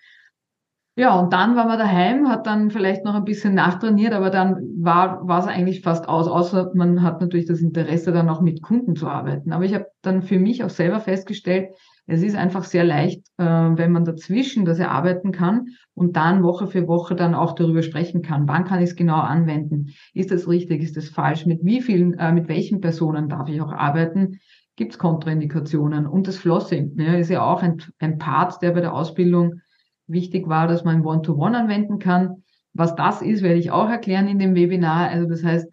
Ja, 0.96 1.20
und 1.20 1.34
dann 1.34 1.56
war 1.56 1.66
man 1.66 1.80
daheim, 1.80 2.30
hat 2.30 2.46
dann 2.46 2.70
vielleicht 2.70 3.04
noch 3.04 3.16
ein 3.16 3.24
bisschen 3.24 3.56
nachtrainiert, 3.56 4.14
aber 4.14 4.30
dann 4.30 4.58
war, 4.78 5.28
war 5.28 5.40
es 5.40 5.48
eigentlich 5.48 5.82
fast 5.82 6.08
aus, 6.08 6.28
außer 6.28 6.72
man 6.76 7.02
hat 7.02 7.20
natürlich 7.20 7.48
das 7.48 7.62
Interesse, 7.62 8.12
dann 8.12 8.30
auch 8.30 8.42
mit 8.42 8.62
Kunden 8.62 8.96
zu 8.96 9.08
arbeiten. 9.08 9.54
Aber 9.54 9.66
ich 9.66 9.74
habe 9.74 9.88
dann 10.04 10.22
für 10.22 10.38
mich 10.38 10.64
auch 10.64 10.70
selber 10.70 11.00
festgestellt, 11.00 11.70
es 12.06 12.22
ist 12.22 12.36
einfach 12.36 12.64
sehr 12.64 12.84
leicht, 12.84 13.26
äh, 13.38 13.44
wenn 13.44 13.92
man 13.92 14.06
dazwischen 14.06 14.66
das 14.66 14.78
erarbeiten 14.78 15.32
kann 15.32 15.70
und 15.96 16.16
dann 16.16 16.44
Woche 16.44 16.68
für 16.68 16.88
Woche 16.88 17.16
dann 17.16 17.34
auch 17.34 17.54
darüber 17.54 17.82
sprechen 17.82 18.22
kann. 18.22 18.48
Wann 18.48 18.66
kann 18.66 18.80
ich 18.80 18.90
es 18.92 18.96
genau 18.96 19.18
anwenden? 19.18 19.94
Ist 20.14 20.30
das 20.30 20.48
richtig? 20.48 20.84
Ist 20.84 20.98
das 20.98 21.10
falsch? 21.10 21.48
Mit 21.48 21.64
wie 21.64 21.82
vielen, 21.82 22.14
äh, 22.20 22.32
mit 22.34 22.48
welchen 22.50 22.82
Personen 22.82 23.30
darf 23.30 23.50
ich 23.50 23.62
auch 23.62 23.72
arbeiten? 23.72 24.42
Gibt 24.76 24.92
es 24.92 25.00
Kontraindikationen? 25.00 26.06
Und 26.06 26.28
das 26.28 26.38
Flossing 26.38 26.94
ne, 26.96 27.20
ist 27.20 27.30
ja 27.30 27.42
auch 27.42 27.64
ein, 27.64 27.82
ein 28.00 28.18
Part, 28.20 28.62
der 28.62 28.72
bei 28.72 28.82
der 28.82 28.94
Ausbildung 28.94 29.62
wichtig 30.08 30.48
war, 30.48 30.68
dass 30.68 30.84
man 30.84 31.06
One-to-One 31.06 31.58
-One 31.58 31.62
anwenden 31.62 32.00
kann. 32.00 32.44
Was 32.74 32.96
das 32.96 33.22
ist, 33.22 33.44
werde 33.44 33.60
ich 33.60 33.72
auch 33.72 33.90
erklären 33.90 34.28
in 34.28 34.40
dem 34.40 34.56
Webinar. 34.56 35.10
Also 35.10 35.28
das 35.28 35.44
heißt, 35.44 35.68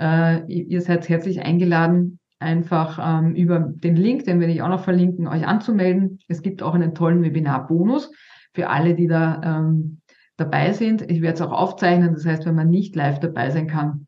äh, 0.00 0.44
ihr 0.46 0.80
seid 0.80 1.08
herzlich 1.08 1.42
eingeladen, 1.42 2.18
einfach 2.38 2.98
ähm, 3.02 3.34
über 3.34 3.60
den 3.60 3.96
Link, 3.96 4.24
den 4.24 4.40
werde 4.40 4.52
ich 4.52 4.62
auch 4.62 4.68
noch 4.68 4.84
verlinken, 4.84 5.28
euch 5.28 5.46
anzumelden. 5.46 6.18
Es 6.28 6.42
gibt 6.42 6.62
auch 6.62 6.74
einen 6.74 6.94
tollen 6.94 7.22
Webinar-Bonus. 7.22 8.10
für 8.54 8.68
alle, 8.68 8.94
die 8.94 9.06
da 9.06 9.40
ähm, 9.42 10.02
dabei 10.36 10.72
sind. 10.72 11.10
Ich 11.10 11.22
werde 11.22 11.34
es 11.36 11.40
auch 11.40 11.52
aufzeichnen. 11.52 12.12
Das 12.12 12.26
heißt, 12.26 12.44
wenn 12.44 12.54
man 12.54 12.68
nicht 12.68 12.94
live 12.96 13.18
dabei 13.18 13.48
sein 13.50 13.66
kann, 13.66 14.06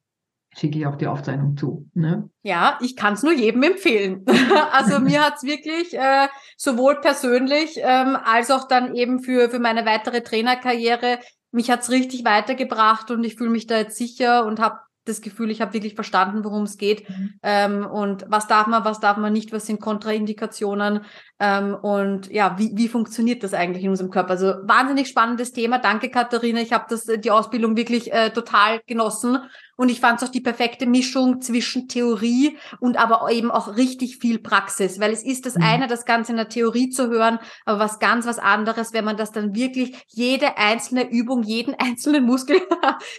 schicke 0.57 0.78
ich 0.78 0.86
auch 0.86 0.96
die 0.96 1.07
Aufzeichnung 1.07 1.57
zu. 1.57 1.88
Ne? 1.94 2.28
Ja, 2.42 2.78
ich 2.80 2.96
kann 2.96 3.14
es 3.14 3.22
nur 3.22 3.32
jedem 3.32 3.62
empfehlen. 3.62 4.24
also 4.72 5.00
mir 5.00 5.24
hat's 5.24 5.42
wirklich 5.42 5.94
äh, 5.94 6.28
sowohl 6.57 7.00
persönlich 7.00 7.78
ähm, 7.78 8.16
als 8.24 8.50
auch 8.50 8.68
dann 8.68 8.94
eben 8.94 9.20
für, 9.20 9.50
für 9.50 9.59
meine 9.59 9.84
weitere 9.84 10.22
Trainerkarriere, 10.22 11.18
mich 11.50 11.70
hat's 11.70 11.90
richtig 11.90 12.24
weitergebracht 12.24 13.11
und 13.11 13.24
ich 13.24 13.36
fühle 13.36 13.50
mich 13.50 13.66
da 13.66 13.78
jetzt 13.78 13.96
sicher 13.96 14.44
und 14.44 14.61
habe 14.61 14.78
das 15.05 15.20
Gefühl, 15.20 15.50
ich 15.50 15.61
habe 15.61 15.74
wirklich 15.74 15.94
verstanden, 15.94 16.44
worum 16.44 16.62
es 16.62 16.78
geht 16.78 17.09
mhm. 17.09 17.34
ähm, 17.42 17.86
und 17.86 18.24
was 18.28 18.46
darf 18.46 18.66
man, 18.66 18.84
was 18.84 19.00
darf 19.00 19.18
man 19.18 19.32
nicht, 19.32 19.52
was 19.52 19.66
sind 19.66 19.80
Kontraindikationen 19.80 21.05
ähm, 21.38 21.74
und 21.74 22.30
ja, 22.32 22.57
wie, 22.59 22.72
wie 22.74 22.88
funktioniert 22.88 23.42
das 23.42 23.52
eigentlich 23.52 23.84
in 23.84 23.90
unserem 23.90 24.11
Körper? 24.11 24.30
Also 24.30 24.55
wahnsinnig 24.62 25.09
spannendes 25.09 25.52
Thema. 25.52 25.78
Danke, 25.78 26.11
Katharina. 26.11 26.61
Ich 26.61 26.72
habe 26.72 26.86
das 26.88 27.05
die 27.05 27.30
Ausbildung 27.30 27.76
wirklich 27.76 28.12
äh, 28.12 28.30
total 28.30 28.80
genossen 28.86 29.38
und 29.76 29.90
ich 29.90 30.00
fand 30.00 30.20
es 30.20 30.28
auch 30.28 30.32
die 30.32 30.40
perfekte 30.40 30.86
Mischung 30.86 31.40
zwischen 31.40 31.88
Theorie 31.88 32.58
und 32.80 32.96
aber 32.96 33.30
eben 33.30 33.50
auch 33.50 33.76
richtig 33.76 34.18
viel 34.18 34.38
Praxis, 34.38 35.00
weil 35.00 35.12
es 35.12 35.24
ist 35.24 35.46
das 35.46 35.56
mhm. 35.56 35.64
eine, 35.64 35.86
das 35.86 36.04
Ganze 36.04 36.32
in 36.32 36.36
der 36.36 36.48
Theorie 36.48 36.90
zu 36.90 37.08
hören, 37.08 37.38
aber 37.64 37.78
was 37.78 37.98
ganz 37.98 38.26
was 38.26 38.38
anderes, 38.38 38.92
wenn 38.92 39.04
man 39.04 39.16
das 39.16 39.32
dann 39.32 39.54
wirklich 39.54 39.96
jede 40.08 40.56
einzelne 40.56 41.10
Übung, 41.10 41.42
jeden 41.42 41.74
einzelnen 41.78 42.24
Muskel 42.24 42.60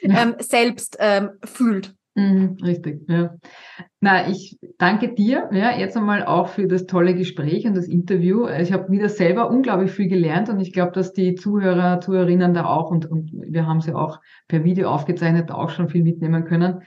ähm, 0.01 0.35
selbst 0.39 0.97
ähm, 0.99 1.31
fühlt. 1.43 1.95
Mhm, 2.17 2.55
richtig, 2.63 3.09
ja. 3.09 3.35
Na, 3.99 4.29
ich 4.29 4.57
danke 4.77 5.13
dir, 5.13 5.49
ja, 5.51 5.77
jetzt 5.77 5.97
einmal 5.97 6.25
auch 6.25 6.47
für 6.47 6.65
das 6.65 6.85
tolle 6.85 7.13
Gespräch 7.13 7.65
und 7.65 7.75
das 7.75 7.87
Interview. 7.87 8.47
Ich 8.47 8.71
habe 8.71 8.89
wieder 8.89 9.09
selber 9.09 9.49
unglaublich 9.49 9.91
viel 9.91 10.07
gelernt 10.07 10.47
und 10.47 10.61
ich 10.61 10.71
glaube, 10.71 10.93
dass 10.93 11.11
die 11.11 11.35
Zuhörer, 11.35 11.99
Zuhörerinnen 11.99 12.53
da 12.53 12.65
auch 12.65 12.89
und, 12.89 13.05
und 13.05 13.31
wir 13.33 13.67
haben 13.67 13.81
sie 13.81 13.93
auch 13.93 14.21
per 14.47 14.63
Video 14.63 14.89
aufgezeichnet, 14.89 15.51
auch 15.51 15.69
schon 15.69 15.89
viel 15.89 16.03
mitnehmen 16.03 16.45
können. 16.45 16.83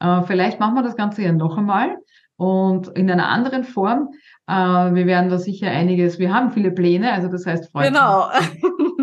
Äh, 0.00 0.22
vielleicht 0.22 0.58
machen 0.58 0.74
wir 0.74 0.82
das 0.82 0.96
Ganze 0.96 1.22
ja 1.22 1.32
noch 1.32 1.56
einmal 1.56 1.96
und 2.34 2.88
in 2.88 3.08
einer 3.08 3.28
anderen 3.28 3.62
Form. 3.62 4.08
Äh, 4.48 4.52
wir 4.52 5.06
werden 5.06 5.30
da 5.30 5.38
sicher 5.38 5.70
einiges, 5.70 6.18
wir 6.18 6.34
haben 6.34 6.50
viele 6.50 6.72
Pläne, 6.72 7.12
also 7.12 7.28
das 7.28 7.46
heißt, 7.46 7.70
freut 7.70 7.86
genau. 7.86 8.30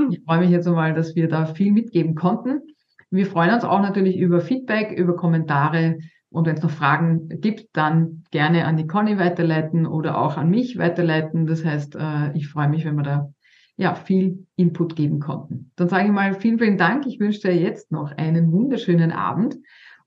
mich, 0.08 0.18
ich 0.18 0.26
freue 0.26 0.40
mich 0.40 0.50
jetzt 0.50 0.68
einmal, 0.68 0.94
dass 0.94 1.16
wir 1.16 1.30
da 1.30 1.46
viel 1.46 1.72
mitgeben 1.72 2.16
konnten. 2.16 2.64
Wir 3.12 3.26
freuen 3.26 3.53
uns 3.53 3.64
auch 3.64 3.82
natürlich 3.82 4.18
über 4.18 4.41
Feedback, 4.41 4.91
über 4.91 5.16
Kommentare. 5.16 5.99
Und 6.30 6.45
wenn 6.45 6.55
es 6.55 6.62
noch 6.62 6.70
Fragen 6.70 7.28
gibt, 7.41 7.70
dann 7.74 8.24
gerne 8.32 8.66
an 8.66 8.78
die 8.78 8.86
Conny 8.86 9.18
weiterleiten 9.18 9.88
oder 9.88 10.20
auch 10.20 10.38
an 10.38 10.49
mich 10.49 10.78
weiterleiten. 10.78 11.47
Das 11.47 11.66
heißt, 11.66 11.95
äh, 11.95 12.32
ich 12.36 12.47
freue 12.47 12.70
mich, 12.70 12.86
wenn 12.86 12.95
wir 12.95 13.03
da 13.03 13.34
ja 13.78 13.95
viel 13.95 14.45
Input 14.55 14.95
geben 14.95 15.20
konnten. 15.20 15.72
Dann 15.76 15.88
sage 15.88 16.05
ich 16.05 16.12
mal 16.12 16.34
vielen, 16.36 16.60
vielen 16.60 16.78
Dank. 16.78 17.07
Ich 17.07 17.20
wünsche 17.20 17.41
dir 17.41 17.55
jetzt 17.55 17.91
noch 17.91 18.12
einen 18.12 18.51
wunderschönen 18.51 19.12
Abend 19.12 19.57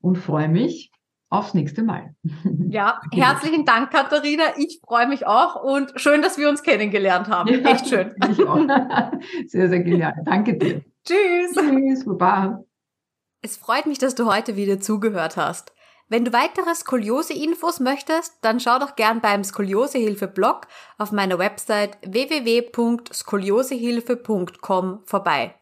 und 0.01 0.19
freue 0.19 0.49
mich 0.49 0.93
aufs 1.31 1.55
nächste 1.55 1.83
Mal. 1.83 2.15
Ja, 2.69 3.03
herzlichen 3.13 3.67
Dank, 3.67 3.91
Katharina. 3.91 4.45
Ich 4.57 4.81
freue 4.83 5.07
mich 5.07 5.27
auch 5.27 5.63
und 5.63 5.93
schön, 5.97 6.23
dass 6.23 6.39
wir 6.39 6.49
uns 6.49 6.63
kennengelernt 6.63 7.29
haben. 7.29 7.53
Ja, 7.53 7.71
Echt 7.71 7.87
schön. 7.87 8.15
Ich 8.31 8.43
auch. 8.47 8.57
Sehr, 9.47 9.69
sehr 9.69 9.81
genial. 9.81 10.15
Danke 10.25 10.57
dir. 10.57 10.83
Tschüss. 11.05 11.55
Tschüss. 11.55 12.05
Baba. 12.07 12.65
Es 13.45 13.57
freut 13.57 13.87
mich, 13.87 13.99
dass 13.99 14.15
du 14.15 14.33
heute 14.33 14.55
wieder 14.55 14.79
zugehört 14.79 15.37
hast. 15.37 15.73
Wenn 16.09 16.25
du 16.25 16.33
weitere 16.33 16.73
Skoliose-Infos 16.75 17.81
möchtest, 17.81 18.35
dann 18.43 18.61
schau 18.61 18.79
doch 18.79 18.95
gern 18.95 19.21
beim 19.21 19.43
Skoliosehilfe-Blog 19.43 20.69
auf 20.97 21.11
meiner 21.11 21.41
Website 21.41 21.99
www.skoliosehilfe.com 22.07 25.01
vorbei. 25.07 25.57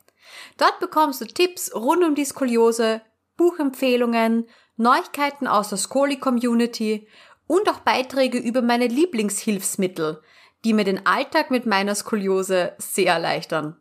Dort 0.59 0.79
bekommst 0.79 1.23
du 1.23 1.25
Tipps 1.25 1.75
rund 1.75 2.05
um 2.05 2.15
die 2.15 2.27
Skoliose, 2.27 3.01
Buchempfehlungen, 3.39 4.47
Neuigkeiten 4.77 5.47
aus 5.47 5.71
der 5.71 5.79
Skoli-Community 5.79 7.09
und 7.47 7.67
auch 7.71 7.81
Beiträge 7.81 8.37
über 8.37 8.61
meine 8.61 8.89
Lieblingshilfsmittel, 8.89 10.21
die 10.65 10.75
mir 10.75 10.85
den 10.85 11.07
Alltag 11.07 11.51
mit 11.51 11.65
meiner 11.65 11.95
Skoliose 11.95 12.75
sehr 12.77 13.15
erleichtern. 13.15 13.81